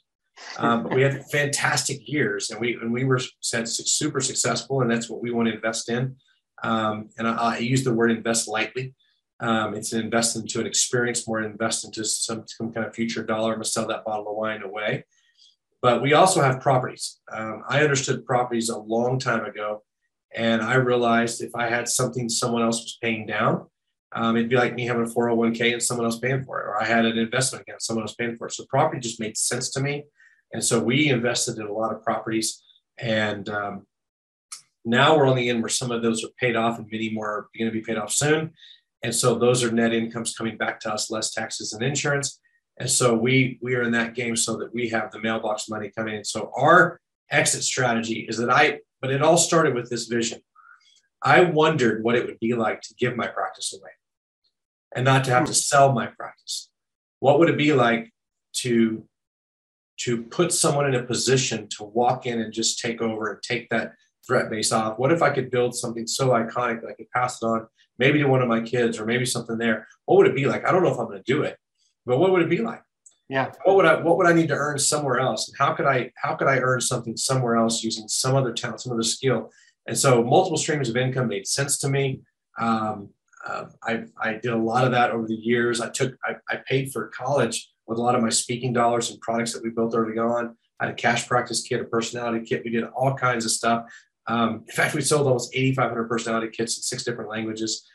Um, 0.57 0.83
but 0.83 0.93
we 0.93 1.01
had 1.01 1.25
fantastic 1.31 2.07
years, 2.07 2.49
and 2.49 2.59
we 2.59 2.73
and 2.75 2.91
we 2.91 3.03
were 3.03 3.19
super 3.41 4.19
successful, 4.19 4.81
and 4.81 4.89
that's 4.89 5.09
what 5.09 5.21
we 5.21 5.31
want 5.31 5.47
to 5.47 5.53
invest 5.53 5.89
in. 5.89 6.15
Um, 6.63 7.09
and 7.17 7.27
I, 7.27 7.55
I, 7.55 7.57
use 7.59 7.83
the 7.83 7.93
word 7.93 8.11
invest 8.11 8.47
lightly. 8.47 8.93
Um, 9.41 9.73
it's 9.73 9.93
an 9.93 10.01
invest 10.01 10.35
into 10.35 10.59
an 10.59 10.67
experience 10.67 11.27
more 11.27 11.41
invest 11.41 11.85
into 11.85 12.03
some, 12.03 12.43
some 12.47 12.73
kind 12.73 12.85
of 12.85 12.93
future 12.93 13.23
dollar. 13.23 13.51
I'm 13.51 13.57
going 13.57 13.63
to 13.63 13.69
sell 13.69 13.87
that 13.87 14.03
bottle 14.03 14.29
of 14.29 14.35
wine 14.35 14.63
away. 14.63 15.05
But 15.81 16.01
we 16.01 16.13
also 16.13 16.41
have 16.41 16.59
properties. 16.59 17.19
Um, 17.31 17.63
I 17.69 17.81
understood 17.81 18.25
properties 18.25 18.69
a 18.69 18.77
long 18.77 19.17
time 19.17 19.45
ago. 19.45 19.83
And 20.35 20.61
I 20.61 20.75
realized 20.75 21.41
if 21.41 21.55
I 21.55 21.69
had 21.69 21.87
something 21.87 22.29
someone 22.29 22.61
else 22.61 22.81
was 22.81 22.97
paying 23.01 23.25
down, 23.25 23.65
um, 24.11 24.35
it'd 24.35 24.49
be 24.49 24.55
like 24.55 24.75
me 24.75 24.85
having 24.85 25.03
a 25.03 25.07
401k 25.09 25.73
and 25.73 25.83
someone 25.83 26.05
else 26.05 26.19
paying 26.19 26.43
for 26.43 26.59
it, 26.59 26.65
or 26.65 26.81
I 26.81 26.85
had 26.85 27.05
an 27.05 27.17
investment 27.17 27.61
account, 27.61 27.81
someone 27.81 28.03
else 28.03 28.15
paying 28.15 28.37
for 28.37 28.47
it. 28.47 28.53
So 28.53 28.65
property 28.65 28.99
just 28.99 29.19
made 29.19 29.37
sense 29.37 29.69
to 29.71 29.81
me. 29.81 30.05
And 30.51 30.63
so 30.63 30.79
we 30.81 31.09
invested 31.09 31.57
in 31.57 31.67
a 31.67 31.73
lot 31.73 31.93
of 31.93 32.03
properties. 32.03 32.63
And 32.97 33.47
um, 33.49 33.85
now 34.83 35.15
we're 35.15 35.27
on 35.27 35.35
the 35.35 35.49
end 35.49 35.61
where 35.61 35.69
some 35.69 35.91
of 35.91 36.01
those 36.01 36.23
are 36.23 36.29
paid 36.39 36.55
off 36.55 36.79
and 36.79 36.87
many 36.91 37.11
more 37.11 37.29
are 37.29 37.49
going 37.57 37.69
to 37.69 37.73
be 37.73 37.83
paid 37.83 37.97
off 37.97 38.11
soon. 38.11 38.51
And 39.03 39.15
so 39.15 39.35
those 39.35 39.63
are 39.63 39.71
net 39.71 39.93
incomes 39.93 40.35
coming 40.35 40.57
back 40.57 40.79
to 40.81 40.93
us, 40.93 41.09
less 41.09 41.31
taxes 41.31 41.73
and 41.73 41.83
insurance. 41.83 42.39
And 42.79 42.89
so 42.89 43.15
we 43.15 43.59
we 43.61 43.75
are 43.75 43.83
in 43.83 43.91
that 43.91 44.15
game 44.15 44.35
so 44.35 44.57
that 44.57 44.73
we 44.73 44.89
have 44.89 45.11
the 45.11 45.19
mailbox 45.19 45.69
money 45.69 45.91
coming 45.95 46.15
in. 46.15 46.23
So 46.23 46.51
our 46.55 46.99
exit 47.29 47.63
strategy 47.63 48.25
is 48.27 48.37
that 48.37 48.49
I, 48.49 48.79
but 49.01 49.11
it 49.11 49.21
all 49.21 49.37
started 49.37 49.75
with 49.75 49.89
this 49.89 50.07
vision. 50.07 50.41
I 51.21 51.41
wondered 51.41 52.03
what 52.03 52.15
it 52.15 52.25
would 52.25 52.39
be 52.39 52.53
like 52.53 52.81
to 52.81 52.95
give 52.97 53.15
my 53.15 53.27
practice 53.27 53.73
away 53.73 53.91
and 54.95 55.05
not 55.05 55.25
to 55.25 55.31
have 55.31 55.45
to 55.45 55.53
sell 55.53 55.91
my 55.91 56.07
practice. 56.07 56.69
What 57.19 57.39
would 57.39 57.49
it 57.49 57.57
be 57.57 57.73
like 57.73 58.11
to 58.57 59.05
to 60.01 60.23
put 60.23 60.53
someone 60.53 60.87
in 60.87 60.95
a 60.95 61.03
position 61.03 61.67
to 61.67 61.83
walk 61.83 62.25
in 62.25 62.39
and 62.39 62.53
just 62.53 62.79
take 62.79 63.01
over 63.01 63.33
and 63.33 63.43
take 63.43 63.69
that 63.69 63.93
threat 64.25 64.49
base 64.49 64.71
off? 64.71 64.97
What 64.97 65.11
if 65.11 65.21
I 65.21 65.29
could 65.29 65.51
build 65.51 65.75
something 65.75 66.07
so 66.07 66.29
iconic 66.29 66.81
that 66.81 66.89
I 66.89 66.93
could 66.93 67.11
pass 67.11 67.41
it 67.41 67.45
on 67.45 67.67
maybe 67.99 68.19
to 68.19 68.27
one 68.27 68.41
of 68.41 68.47
my 68.47 68.61
kids 68.61 68.97
or 68.97 69.05
maybe 69.05 69.25
something 69.25 69.57
there. 69.57 69.87
What 70.05 70.17
would 70.17 70.27
it 70.27 70.35
be 70.35 70.45
like? 70.45 70.65
I 70.65 70.71
don't 70.71 70.83
know 70.83 70.91
if 70.91 70.97
I'm 70.97 71.05
going 71.05 71.21
to 71.21 71.31
do 71.31 71.43
it, 71.43 71.57
but 72.05 72.17
what 72.17 72.31
would 72.31 72.41
it 72.41 72.49
be 72.49 72.59
like? 72.59 72.81
Yeah. 73.29 73.51
What 73.63 73.75
would 73.75 73.85
I 73.85 74.01
what 74.01 74.17
would 74.17 74.25
I 74.25 74.33
need 74.33 74.47
to 74.47 74.55
earn 74.55 74.79
somewhere 74.79 75.19
else? 75.19 75.47
And 75.47 75.57
how 75.57 75.75
could 75.75 75.85
I 75.85 76.11
how 76.15 76.35
could 76.35 76.47
I 76.47 76.57
earn 76.57 76.81
something 76.81 77.15
somewhere 77.15 77.57
else 77.57 77.83
using 77.83 78.07
some 78.07 78.35
other 78.35 78.53
talent, 78.53 78.81
some 78.81 78.93
other 78.93 79.03
skill? 79.03 79.51
And 79.85 79.95
so 79.95 80.23
multiple 80.23 80.57
streams 80.57 80.89
of 80.89 80.97
income 80.97 81.27
made 81.27 81.45
sense 81.45 81.77
to 81.79 81.89
me. 81.89 82.21
Um, 82.59 83.09
uh, 83.47 83.65
I, 83.83 84.03
I 84.21 84.33
did 84.33 84.51
a 84.51 84.57
lot 84.57 84.83
of 84.83 84.91
that 84.91 85.11
over 85.11 85.27
the 85.27 85.35
years. 85.35 85.79
I 85.79 85.89
took 85.89 86.15
I, 86.23 86.35
I 86.49 86.57
paid 86.67 86.91
for 86.91 87.07
college 87.09 87.71
with 87.85 87.99
a 87.99 88.01
lot 88.01 88.15
of 88.15 88.21
my 88.21 88.29
speaking 88.29 88.73
dollars 88.73 89.11
and 89.11 89.21
products 89.21 89.53
that 89.53 89.63
we 89.63 89.69
built 89.69 89.95
early 89.95 90.17
on. 90.17 90.55
I 90.79 90.85
had 90.85 90.93
a 90.93 90.97
cash 90.97 91.27
practice 91.27 91.61
kit, 91.61 91.81
a 91.81 91.85
personality 91.85 92.45
kit. 92.45 92.63
We 92.63 92.71
did 92.71 92.85
all 92.85 93.13
kinds 93.13 93.45
of 93.45 93.51
stuff. 93.51 93.85
Um, 94.29 94.63
in 94.67 94.75
fact, 94.75 94.93
we 94.93 95.01
sold 95.01 95.25
almost 95.25 95.51
8,500 95.53 96.07
personality 96.07 96.49
kits 96.55 96.77
in 96.77 96.83
six 96.83 97.03
different 97.03 97.31
languages. 97.31 97.85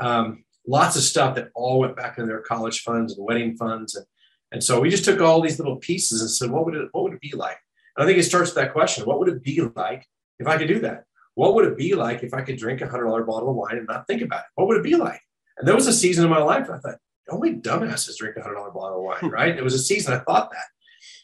Um, 0.00 0.44
lots 0.66 0.96
of 0.96 1.02
stuff 1.02 1.34
that 1.34 1.48
all 1.54 1.80
went 1.80 1.96
back 1.96 2.16
into 2.16 2.28
their 2.28 2.40
college 2.40 2.80
funds 2.80 3.16
and 3.16 3.26
wedding 3.26 3.56
funds. 3.56 3.96
And, 3.96 4.06
and 4.52 4.64
so 4.64 4.80
we 4.80 4.88
just 4.88 5.04
took 5.04 5.20
all 5.20 5.40
these 5.40 5.58
little 5.58 5.76
pieces 5.76 6.20
and 6.20 6.30
said, 6.30 6.50
what 6.50 6.64
would 6.64 6.76
it, 6.76 6.88
what 6.92 7.04
would 7.04 7.14
it 7.14 7.20
be 7.20 7.32
like? 7.32 7.58
And 7.96 8.04
I 8.04 8.06
think 8.06 8.18
it 8.18 8.24
starts 8.24 8.50
with 8.50 8.62
that 8.62 8.72
question. 8.72 9.04
What 9.04 9.18
would 9.18 9.28
it 9.28 9.42
be 9.42 9.60
like 9.74 10.06
if 10.38 10.46
I 10.46 10.56
could 10.56 10.68
do 10.68 10.78
that? 10.80 11.04
What 11.34 11.54
would 11.54 11.64
it 11.64 11.76
be 11.76 11.94
like 11.94 12.22
if 12.22 12.34
I 12.34 12.42
could 12.42 12.56
drink 12.56 12.80
a 12.80 12.88
hundred 12.88 13.06
dollar 13.06 13.24
bottle 13.24 13.50
of 13.50 13.56
wine 13.56 13.78
and 13.78 13.86
not 13.86 14.06
think 14.06 14.22
about 14.22 14.40
it? 14.40 14.46
What 14.54 14.68
would 14.68 14.76
it 14.76 14.84
be 14.84 14.94
like? 14.94 15.20
And 15.58 15.66
there 15.66 15.74
was 15.74 15.86
a 15.86 15.92
season 15.92 16.24
in 16.24 16.30
my 16.30 16.42
life 16.42 16.70
I 16.70 16.78
thought, 16.78 16.98
only 17.30 17.54
dumbasses 17.54 18.16
drink 18.16 18.36
a 18.36 18.42
hundred 18.42 18.54
dollar 18.54 18.70
bottle 18.70 18.98
of 18.98 19.04
wine, 19.04 19.30
right? 19.30 19.56
it 19.56 19.64
was 19.64 19.74
a 19.74 19.78
season 19.78 20.14
I 20.14 20.18
thought 20.18 20.50
that. 20.50 20.66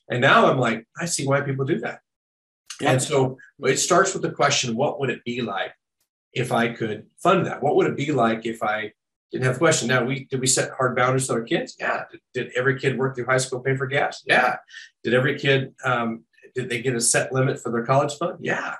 And 0.09 0.21
now 0.21 0.51
I'm 0.51 0.59
like, 0.59 0.87
I 0.99 1.07
see 1.07 1.27
why 1.27 1.41
people 1.41 1.65
do 1.65 1.81
that. 1.81 2.01
And 2.83 3.01
so 3.01 3.39
it 3.61 3.79
starts 3.79 4.13
with 4.13 4.23
the 4.23 4.31
question 4.31 4.77
what 4.77 5.01
would 5.01 5.11
it 5.11 5.25
be 5.25 5.41
like 5.41 5.73
if 6.33 6.53
I 6.53 6.69
could 6.69 7.07
fund 7.23 7.47
that? 7.47 7.63
What 7.63 7.77
would 7.77 7.87
it 7.87 7.97
be 7.97 8.13
like 8.13 8.45
if 8.45 8.63
I 8.63 8.93
didn't 9.33 9.45
have 9.45 9.55
the 9.55 9.61
question? 9.61 9.89
Now, 9.89 10.05
we 10.05 10.25
did 10.25 10.41
we 10.41 10.47
set 10.47 10.71
hard 10.73 10.97
boundaries 10.97 11.29
with 11.29 11.39
our 11.39 11.45
kids? 11.45 11.77
Yeah. 11.79 12.05
Did, 12.11 12.21
did 12.35 12.53
every 12.57 12.79
kid 12.79 12.99
work 12.99 13.15
through 13.15 13.27
high 13.27 13.39
school 13.39 13.61
pay 13.61 13.77
for 13.77 13.87
gas? 13.87 14.23
Yeah. 14.27 14.57
Did 15.03 15.15
every 15.15 15.39
kid 15.39 15.75
um, 15.85 16.25
did 16.55 16.69
they 16.69 16.83
get 16.83 16.95
a 16.95 17.01
set 17.01 17.33
limit 17.33 17.61
for 17.61 17.71
their 17.73 17.85
college 17.85 18.15
fund? 18.15 18.39
Yeah. 18.41 18.75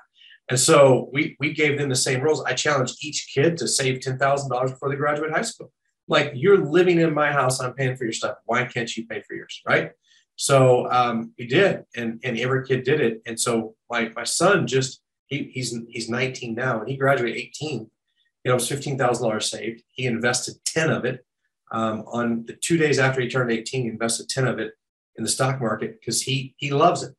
And 0.49 0.59
so 0.59 1.09
we 1.11 1.35
we 1.39 1.53
gave 1.53 1.77
them 1.77 1.89
the 1.89 1.95
same 1.95 2.21
rules. 2.21 2.43
I 2.43 2.53
challenged 2.53 3.03
each 3.03 3.31
kid 3.33 3.57
to 3.57 3.67
save 3.67 4.01
ten 4.01 4.17
thousand 4.17 4.49
dollars 4.49 4.71
before 4.71 4.89
they 4.89 4.95
graduate 4.95 5.31
high 5.31 5.41
school. 5.41 5.71
Like 6.07 6.31
you're 6.35 6.65
living 6.65 7.01
in 7.01 7.13
my 7.13 7.31
house, 7.31 7.59
I'm 7.59 7.73
paying 7.73 7.97
for 7.97 8.05
your 8.05 8.13
stuff. 8.13 8.37
Why 8.45 8.63
can't 8.65 8.95
you 8.95 9.05
pay 9.05 9.21
for 9.21 9.35
yours? 9.35 9.61
Right. 9.67 9.91
So 10.37 10.89
um, 10.91 11.33
we 11.37 11.47
did, 11.47 11.83
and 11.95 12.21
and 12.23 12.39
every 12.39 12.65
kid 12.65 12.83
did 12.83 13.01
it. 13.01 13.21
And 13.25 13.39
so 13.39 13.75
my 13.89 14.09
my 14.15 14.23
son 14.23 14.67
just 14.67 15.01
he, 15.25 15.49
he's 15.51 15.75
he's 15.89 16.09
19 16.09 16.55
now, 16.55 16.79
and 16.79 16.87
he 16.87 16.95
graduated 16.95 17.37
18. 17.37 17.79
You 17.79 17.89
know, 18.45 18.51
it 18.51 18.53
was 18.53 18.69
fifteen 18.69 18.97
thousand 18.97 19.23
dollars 19.23 19.49
saved. 19.49 19.81
He 19.93 20.05
invested 20.05 20.53
10 20.65 20.91
of 20.91 21.05
it 21.05 21.25
um, 21.71 22.03
on 22.07 22.45
the 22.45 22.53
two 22.53 22.77
days 22.77 22.99
after 22.99 23.19
he 23.19 23.27
turned 23.27 23.51
18. 23.51 23.83
He 23.83 23.89
invested 23.89 24.29
10 24.29 24.47
of 24.47 24.59
it 24.59 24.73
in 25.17 25.23
the 25.23 25.29
stock 25.29 25.59
market 25.59 25.99
because 25.99 26.21
he 26.21 26.53
he 26.57 26.69
loves 26.69 27.01
it, 27.01 27.15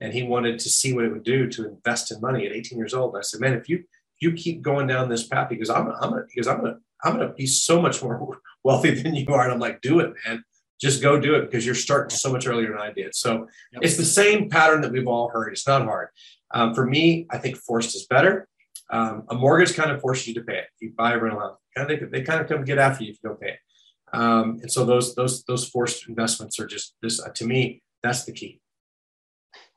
and 0.00 0.12
he 0.12 0.22
wanted 0.22 0.58
to 0.58 0.68
see 0.68 0.92
what 0.92 1.06
it 1.06 1.12
would 1.12 1.24
do 1.24 1.48
to 1.48 1.66
invest 1.66 2.12
in 2.12 2.20
money 2.20 2.46
at 2.46 2.52
18 2.52 2.76
years 2.76 2.92
old. 2.92 3.14
And 3.14 3.20
I 3.20 3.22
said, 3.22 3.40
man, 3.40 3.54
if 3.54 3.70
you 3.70 3.78
if 3.78 4.20
you 4.20 4.32
keep 4.32 4.60
going 4.60 4.86
down 4.86 5.08
this 5.08 5.26
path, 5.26 5.48
because 5.48 5.70
I'm 5.70 5.88
I'm 5.92 6.10
gonna 6.10 6.24
because 6.28 6.46
I'm 6.46 6.58
gonna 6.60 6.76
I'm 7.02 7.14
gonna 7.14 7.32
be 7.32 7.46
so 7.46 7.80
much 7.80 8.02
more 8.02 8.38
wealthy 8.64 8.90
than 8.90 9.14
you 9.14 9.26
are. 9.32 9.44
And 9.44 9.52
I'm 9.52 9.60
like, 9.60 9.80
do 9.80 10.00
it, 10.00 10.12
man 10.26 10.44
just 10.80 11.02
go 11.02 11.20
do 11.20 11.34
it 11.34 11.42
because 11.42 11.64
you're 11.66 11.74
starting 11.74 12.16
so 12.16 12.32
much 12.32 12.46
earlier 12.46 12.68
than 12.68 12.78
I 12.78 12.92
did. 12.92 13.14
So 13.14 13.48
yep. 13.72 13.82
it's 13.82 13.96
the 13.96 14.04
same 14.04 14.48
pattern 14.48 14.80
that 14.82 14.92
we've 14.92 15.06
all 15.06 15.28
heard. 15.28 15.52
It's 15.52 15.66
not 15.66 15.84
hard. 15.84 16.08
Um, 16.52 16.74
for 16.74 16.86
me, 16.86 17.26
I 17.30 17.38
think 17.38 17.56
forced 17.56 17.94
is 17.94 18.06
better. 18.06 18.48
Um, 18.90 19.24
a 19.28 19.34
mortgage 19.34 19.74
kind 19.74 19.90
of 19.90 20.00
forces 20.00 20.28
you 20.28 20.34
to 20.34 20.42
pay 20.42 20.58
it. 20.58 20.64
If 20.74 20.82
you 20.82 20.92
buy 20.96 21.12
a 21.12 21.18
rental 21.18 21.40
house, 21.40 21.58
kind 21.76 21.90
of, 21.90 22.10
they 22.10 22.22
kind 22.22 22.40
of 22.40 22.48
come 22.48 22.64
get 22.64 22.78
after 22.78 23.04
you 23.04 23.10
if 23.10 23.18
you 23.22 23.28
don't 23.28 23.40
pay 23.40 23.50
it. 23.50 23.58
Um, 24.12 24.58
and 24.62 24.72
so 24.72 24.84
those 24.84 25.14
those 25.14 25.44
those 25.44 25.68
forced 25.68 26.08
investments 26.08 26.58
are 26.58 26.66
just 26.66 26.96
this 27.00 27.22
uh, 27.22 27.28
to 27.36 27.46
me. 27.46 27.82
That's 28.02 28.24
the 28.24 28.32
key. 28.32 28.60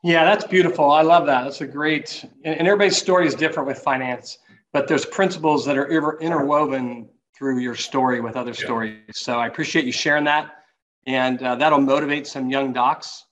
Yeah, 0.02 0.24
that's 0.24 0.46
beautiful. 0.46 0.90
I 0.90 1.02
love 1.02 1.26
that. 1.26 1.44
That's 1.44 1.60
a 1.60 1.66
great. 1.66 2.24
And, 2.44 2.58
and 2.58 2.66
everybody's 2.66 2.96
story 2.96 3.26
is 3.26 3.34
different 3.34 3.66
with 3.66 3.78
finance, 3.78 4.38
but 4.72 4.88
there's 4.88 5.06
principles 5.06 5.64
that 5.66 5.78
are 5.78 5.86
interwoven 6.20 7.08
through 7.36 7.58
your 7.58 7.74
story 7.74 8.20
with 8.20 8.36
other 8.36 8.50
yeah. 8.50 8.64
stories. 8.64 9.00
So 9.12 9.38
I 9.38 9.46
appreciate 9.46 9.84
you 9.84 9.92
sharing 9.92 10.24
that, 10.24 10.63
and 11.06 11.42
uh, 11.42 11.54
that'll 11.56 11.80
motivate 11.80 12.26
some 12.26 12.50
young 12.50 12.72
docs. 12.72 13.26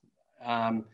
Um, 0.44 0.84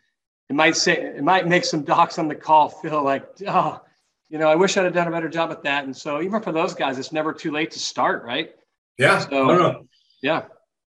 it 0.49 0.57
might 0.57 0.77
say 0.77 0.97
it 0.97 1.23
might 1.23 1.47
make 1.47 1.65
some 1.65 1.83
docs 1.83 2.19
on 2.19 2.29
the 2.29 2.35
call 2.35 2.69
feel 2.69 3.03
like, 3.03 3.27
oh, 3.47 3.81
you 4.29 4.39
know, 4.39 4.49
I 4.49 4.55
wish 4.55 4.77
I'd 4.77 4.85
have 4.85 4.95
done 4.95 5.09
a 5.09 5.11
better 5.11 5.29
job 5.29 5.51
at 5.51 5.63
that. 5.65 5.85
And 5.85 5.97
so 5.97 6.23
even 6.23 6.41
for 6.43 6.53
those 6.53 6.75
guys, 6.75 6.99
it's 6.99 7.13
never 7.13 7.33
too 7.33 7.51
late 7.51 7.71
to 7.73 7.79
start, 7.79 8.25
right? 8.25 8.55
Yeah. 8.99 9.19
So, 9.21 9.47
no, 9.47 9.57
no. 9.57 9.89
Yeah. 10.23 10.45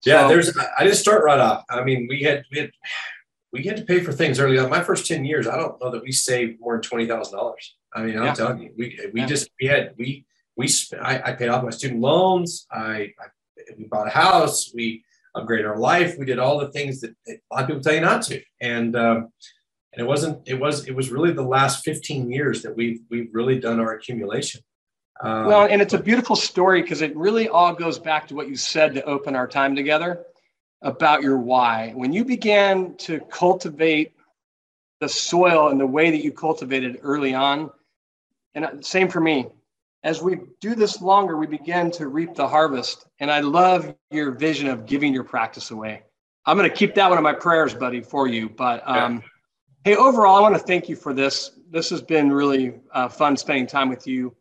Yeah. 0.05 0.22
So, 0.22 0.28
there's. 0.28 0.59
I 0.78 0.85
didn't 0.85 0.97
start 0.97 1.24
right 1.24 1.41
off. 1.41 1.64
I 1.70 1.82
mean, 1.82 2.07
we 2.09 2.22
had 2.22 2.45
we 2.53 2.59
had 2.59 2.70
we 3.53 3.62
had 3.62 3.76
to 3.76 3.85
pay 3.85 4.01
for 4.01 4.12
things 4.12 4.39
early 4.39 4.59
on. 4.59 4.68
My 4.68 4.82
first 4.82 5.07
ten 5.07 5.24
years, 5.24 5.47
I 5.47 5.57
don't 5.57 5.80
know 5.80 5.91
that 5.91 6.03
we 6.03 6.12
saved 6.12 6.61
more 6.61 6.74
than 6.74 6.82
twenty 6.82 7.07
thousand 7.07 7.39
dollars. 7.39 7.76
I 7.95 8.03
mean, 8.03 8.18
I'm 8.18 8.26
yeah. 8.26 8.35
telling 8.35 8.61
you, 8.61 8.70
we 8.76 8.99
we 9.12 9.20
yeah. 9.20 9.26
just 9.26 9.49
we 9.61 9.68
had 9.68 9.95
we 9.97 10.26
we 10.57 10.68
I, 11.01 11.22
I, 11.24 11.32
paid 11.32 11.49
off 11.49 11.64
my 11.64 11.70
student 11.70 12.01
loans. 12.01 12.66
I, 12.70 13.12
I, 13.18 13.26
we 13.76 13.85
bought 13.85 14.07
a 14.07 14.11
house. 14.11 14.72
We 14.74 15.05
upgraded 15.37 15.68
our 15.68 15.78
life. 15.78 16.16
We 16.18 16.26
did 16.26 16.39
all 16.39 16.59
the 16.59 16.70
things 16.70 17.01
that 17.01 17.14
a 17.28 17.32
lot 17.53 17.62
of 17.62 17.66
people 17.66 17.82
tell 17.82 17.95
you 17.95 18.01
not 18.01 18.22
to. 18.22 18.43
And 18.61 18.97
um, 18.97 19.32
and 19.95 20.05
it 20.05 20.09
wasn't. 20.09 20.47
It 20.47 20.59
was. 20.59 20.87
It 20.87 20.95
was 20.95 21.11
really 21.11 21.32
the 21.32 21.43
last 21.43 21.85
15 21.85 22.30
years 22.30 22.62
that 22.62 22.74
we've 22.74 23.01
we've 23.11 23.30
really 23.32 23.61
done 23.61 23.78
our 23.80 23.93
accumulation. 23.93 24.61
Um, 25.22 25.47
well, 25.47 25.66
and 25.66 25.80
it's 25.80 25.95
a 25.95 25.99
beautiful 25.99 26.35
story 26.35 26.82
because 26.82 27.01
it 27.01 27.16
really 27.16 27.49
all 27.49 27.72
goes 27.72 27.99
back 27.99 28.26
to 28.28 28.35
what 28.35 28.49
you 28.49 28.57
said 28.57 28.95
to 28.95 29.05
open 29.05 29.37
our 29.37 29.47
time 29.47 29.76
together 29.76 30.24
about 30.82 31.22
your 31.22 31.39
why. 31.39 31.93
When 31.95 32.12
you 32.12 32.24
began 32.24 32.97
to 32.99 33.20
cultivate 33.30 34.12
the 35.01 35.09
soil 35.09 35.68
and 35.68 35.78
the 35.78 35.87
way 35.87 36.11
that 36.11 36.24
you 36.24 36.32
cultivated 36.32 36.99
early 37.03 37.35
on, 37.35 37.70
and 38.55 38.85
same 38.85 39.09
for 39.09 39.20
me, 39.20 39.47
as 40.05 40.23
we 40.23 40.39
do 40.61 40.75
this 40.75 41.01
longer, 41.01 41.39
we 41.39 41.47
begin 41.47 41.91
to 41.93 42.09
reap 42.09 42.35
the 42.35 42.47
harvest. 42.47 43.07
And 43.21 43.31
I 43.31 43.41
love 43.41 43.95
your 44.11 44.33
vision 44.33 44.69
of 44.69 44.85
giving 44.85 45.15
your 45.15 45.25
practice 45.25 45.71
away. 45.71 46.03
I'm 46.45 46.59
going 46.59 46.69
to 46.69 46.77
keep 46.77 46.95
that 46.97 47.09
one 47.09 47.17
of 47.17 47.25
my 47.25 47.33
prayers, 47.33 47.73
buddy, 47.75 48.03
for 48.03 48.29
you. 48.29 48.51
But 48.51 48.83
um, 48.87 49.15
yeah. 49.15 49.93
hey, 49.93 49.97
overall, 49.97 50.37
I 50.37 50.41
want 50.43 50.55
to 50.55 50.61
thank 50.61 50.91
you 50.91 50.95
for 50.95 51.15
this. 51.15 51.53
This 51.71 51.89
has 51.89 52.03
been 52.03 52.31
really 52.31 52.75
uh, 52.93 53.09
fun 53.09 53.35
spending 53.39 53.67
time 53.67 53.89
with 53.89 54.07
you. 54.07 54.37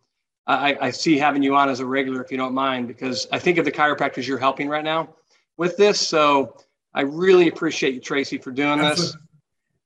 I, 0.46 0.76
I, 0.82 0.92
see 0.92 1.18
having 1.18 1.42
you 1.42 1.56
on 1.56 1.70
as 1.70 1.80
a 1.80 1.86
regular, 1.86 2.22
if 2.22 2.30
you 2.30 2.36
don't 2.36 2.54
mind, 2.54 2.90
because 2.90 3.26
I 3.32 3.40
think 3.40 3.58
of 3.58 3.64
the 3.64 3.72
chiropractors 3.72 4.28
you're 4.28 4.38
helping 4.38 4.68
right 4.68 4.84
now 4.84 5.16
with 5.56 5.78
this. 5.78 6.06
So 6.06 6.58
I 6.94 7.04
really 7.04 7.48
appreciate 7.48 7.94
you, 7.94 8.02
Tracy, 8.02 8.38
for 8.38 8.52
doing 8.52 8.80
this. 8.80 9.16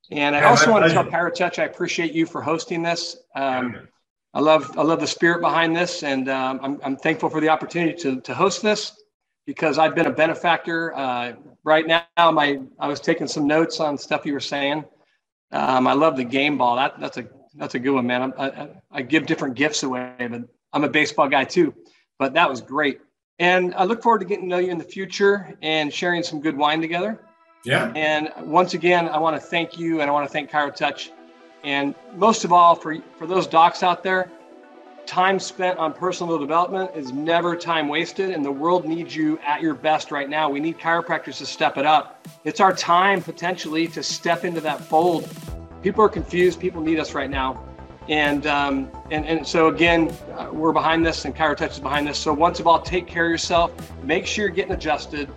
And 0.09 0.36
I 0.36 0.45
also 0.45 0.71
want 0.71 0.84
to 0.86 0.91
tell 0.91 1.03
ChiroTouch 1.03 1.59
I 1.59 1.65
appreciate 1.65 2.13
you 2.13 2.25
for 2.25 2.41
hosting 2.41 2.82
this. 2.82 3.17
Um, 3.36 3.88
I 4.38 4.39
love 4.39 4.77
I 4.77 4.83
love 4.83 4.99
the 4.99 5.07
spirit 5.07 5.41
behind 5.41 5.75
this, 5.75 6.03
and 6.03 6.29
um, 6.29 6.59
I'm, 6.61 6.79
I'm 6.83 6.95
thankful 6.95 7.27
for 7.27 7.41
the 7.41 7.49
opportunity 7.49 7.97
to, 8.03 8.21
to 8.21 8.35
host 8.35 8.61
this 8.61 8.95
because 9.47 9.79
I've 9.79 9.95
been 9.95 10.05
a 10.05 10.11
benefactor. 10.11 10.95
Uh, 10.95 11.33
right 11.63 11.88
now, 11.88 12.05
my 12.31 12.59
I 12.79 12.88
was 12.88 12.99
taking 12.99 13.27
some 13.27 13.47
notes 13.47 13.79
on 13.79 13.97
stuff 13.97 14.27
you 14.27 14.33
were 14.33 14.39
saying. 14.39 14.85
Um, 15.51 15.88
I 15.88 15.93
love 15.93 16.17
the 16.17 16.23
game 16.23 16.55
ball. 16.55 16.75
That 16.75 16.99
that's 16.99 17.17
a 17.17 17.27
that's 17.55 17.73
a 17.73 17.79
good 17.79 17.95
one, 17.95 18.05
man. 18.05 18.31
I, 18.38 18.45
I, 18.45 18.69
I 18.91 19.01
give 19.01 19.25
different 19.25 19.55
gifts 19.55 19.81
away, 19.81 20.13
but 20.19 20.43
I'm 20.71 20.83
a 20.83 20.89
baseball 20.89 21.27
guy 21.29 21.43
too. 21.43 21.73
But 22.19 22.35
that 22.35 22.47
was 22.47 22.61
great. 22.61 23.01
And 23.39 23.73
I 23.73 23.85
look 23.85 24.03
forward 24.03 24.19
to 24.19 24.25
getting 24.25 24.43
to 24.43 24.49
know 24.49 24.59
you 24.59 24.69
in 24.69 24.77
the 24.77 24.83
future 24.83 25.57
and 25.63 25.91
sharing 25.91 26.21
some 26.21 26.41
good 26.41 26.55
wine 26.55 26.79
together. 26.79 27.19
Yeah. 27.65 27.91
And 27.95 28.31
once 28.41 28.75
again, 28.75 29.09
I 29.09 29.17
want 29.17 29.35
to 29.35 29.41
thank 29.41 29.79
you 29.79 30.01
and 30.01 30.11
I 30.11 30.13
want 30.13 30.27
to 30.27 30.31
thank 30.31 30.51
ChiroTouch. 30.51 31.09
And 31.68 31.95
most 32.15 32.45
of 32.45 32.53
all, 32.53 32.76
for, 32.76 32.95
for 33.18 33.28
those 33.28 33.45
docs 33.45 33.84
out 33.84 34.01
there, 34.01 34.32
time 35.05 35.38
spent 35.38 35.78
on 35.78 35.91
personal 35.91 36.38
development 36.38 36.91
is 36.95 37.11
never 37.11 37.57
time 37.57 37.89
wasted. 37.89 38.30
And 38.30 38.43
the 38.43 38.51
world 38.51 38.86
needs 38.86 39.13
you 39.13 39.38
at 39.39 39.61
your 39.61 39.74
best 39.74 40.09
right 40.09 40.30
now. 40.30 40.49
We 40.49 40.61
need 40.61 40.78
chiropractors 40.78 41.39
to 41.39 41.45
step 41.45 41.78
it 41.78 41.86
up. 41.86 42.26
It's 42.45 42.61
our 42.61 42.74
time 42.74 43.22
potentially 43.22 43.86
to 43.88 44.01
step 44.01 44.45
into 44.45 44.61
that 44.61 44.80
fold. 44.80 45.30
People 45.84 46.05
are 46.05 46.09
confused. 46.09 46.57
People 46.57 46.82
need 46.82 46.99
us 46.99 47.13
right 47.13 47.30
now. 47.30 47.61
And, 48.07 48.47
um, 48.47 48.89
and, 49.11 49.26
and 49.26 49.45
so 49.45 49.68
again, 49.68 50.15
uh, 50.38 50.47
we're 50.53 50.72
behind 50.72 51.05
this 51.05 51.26
and 51.26 51.36
ChiroTouch 51.36 51.72
is 51.72 51.80
behind 51.80 52.07
this. 52.07 52.18
So 52.18 52.32
once 52.32 52.61
of 52.61 52.68
all, 52.68 52.80
take 52.80 53.07
care 53.07 53.26
of 53.26 53.32
yourself, 53.32 53.74
make 54.03 54.26
sure 54.26 54.45
you're 54.45 54.55
getting 54.55 54.72
adjusted 54.72 55.30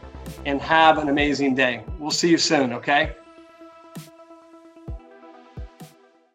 and 0.46 0.60
have 0.60 0.98
an 0.98 1.08
amazing 1.08 1.56
day. 1.56 1.82
We'll 1.98 2.12
see 2.12 2.30
you 2.30 2.38
soon. 2.38 2.72
Okay. 2.74 3.16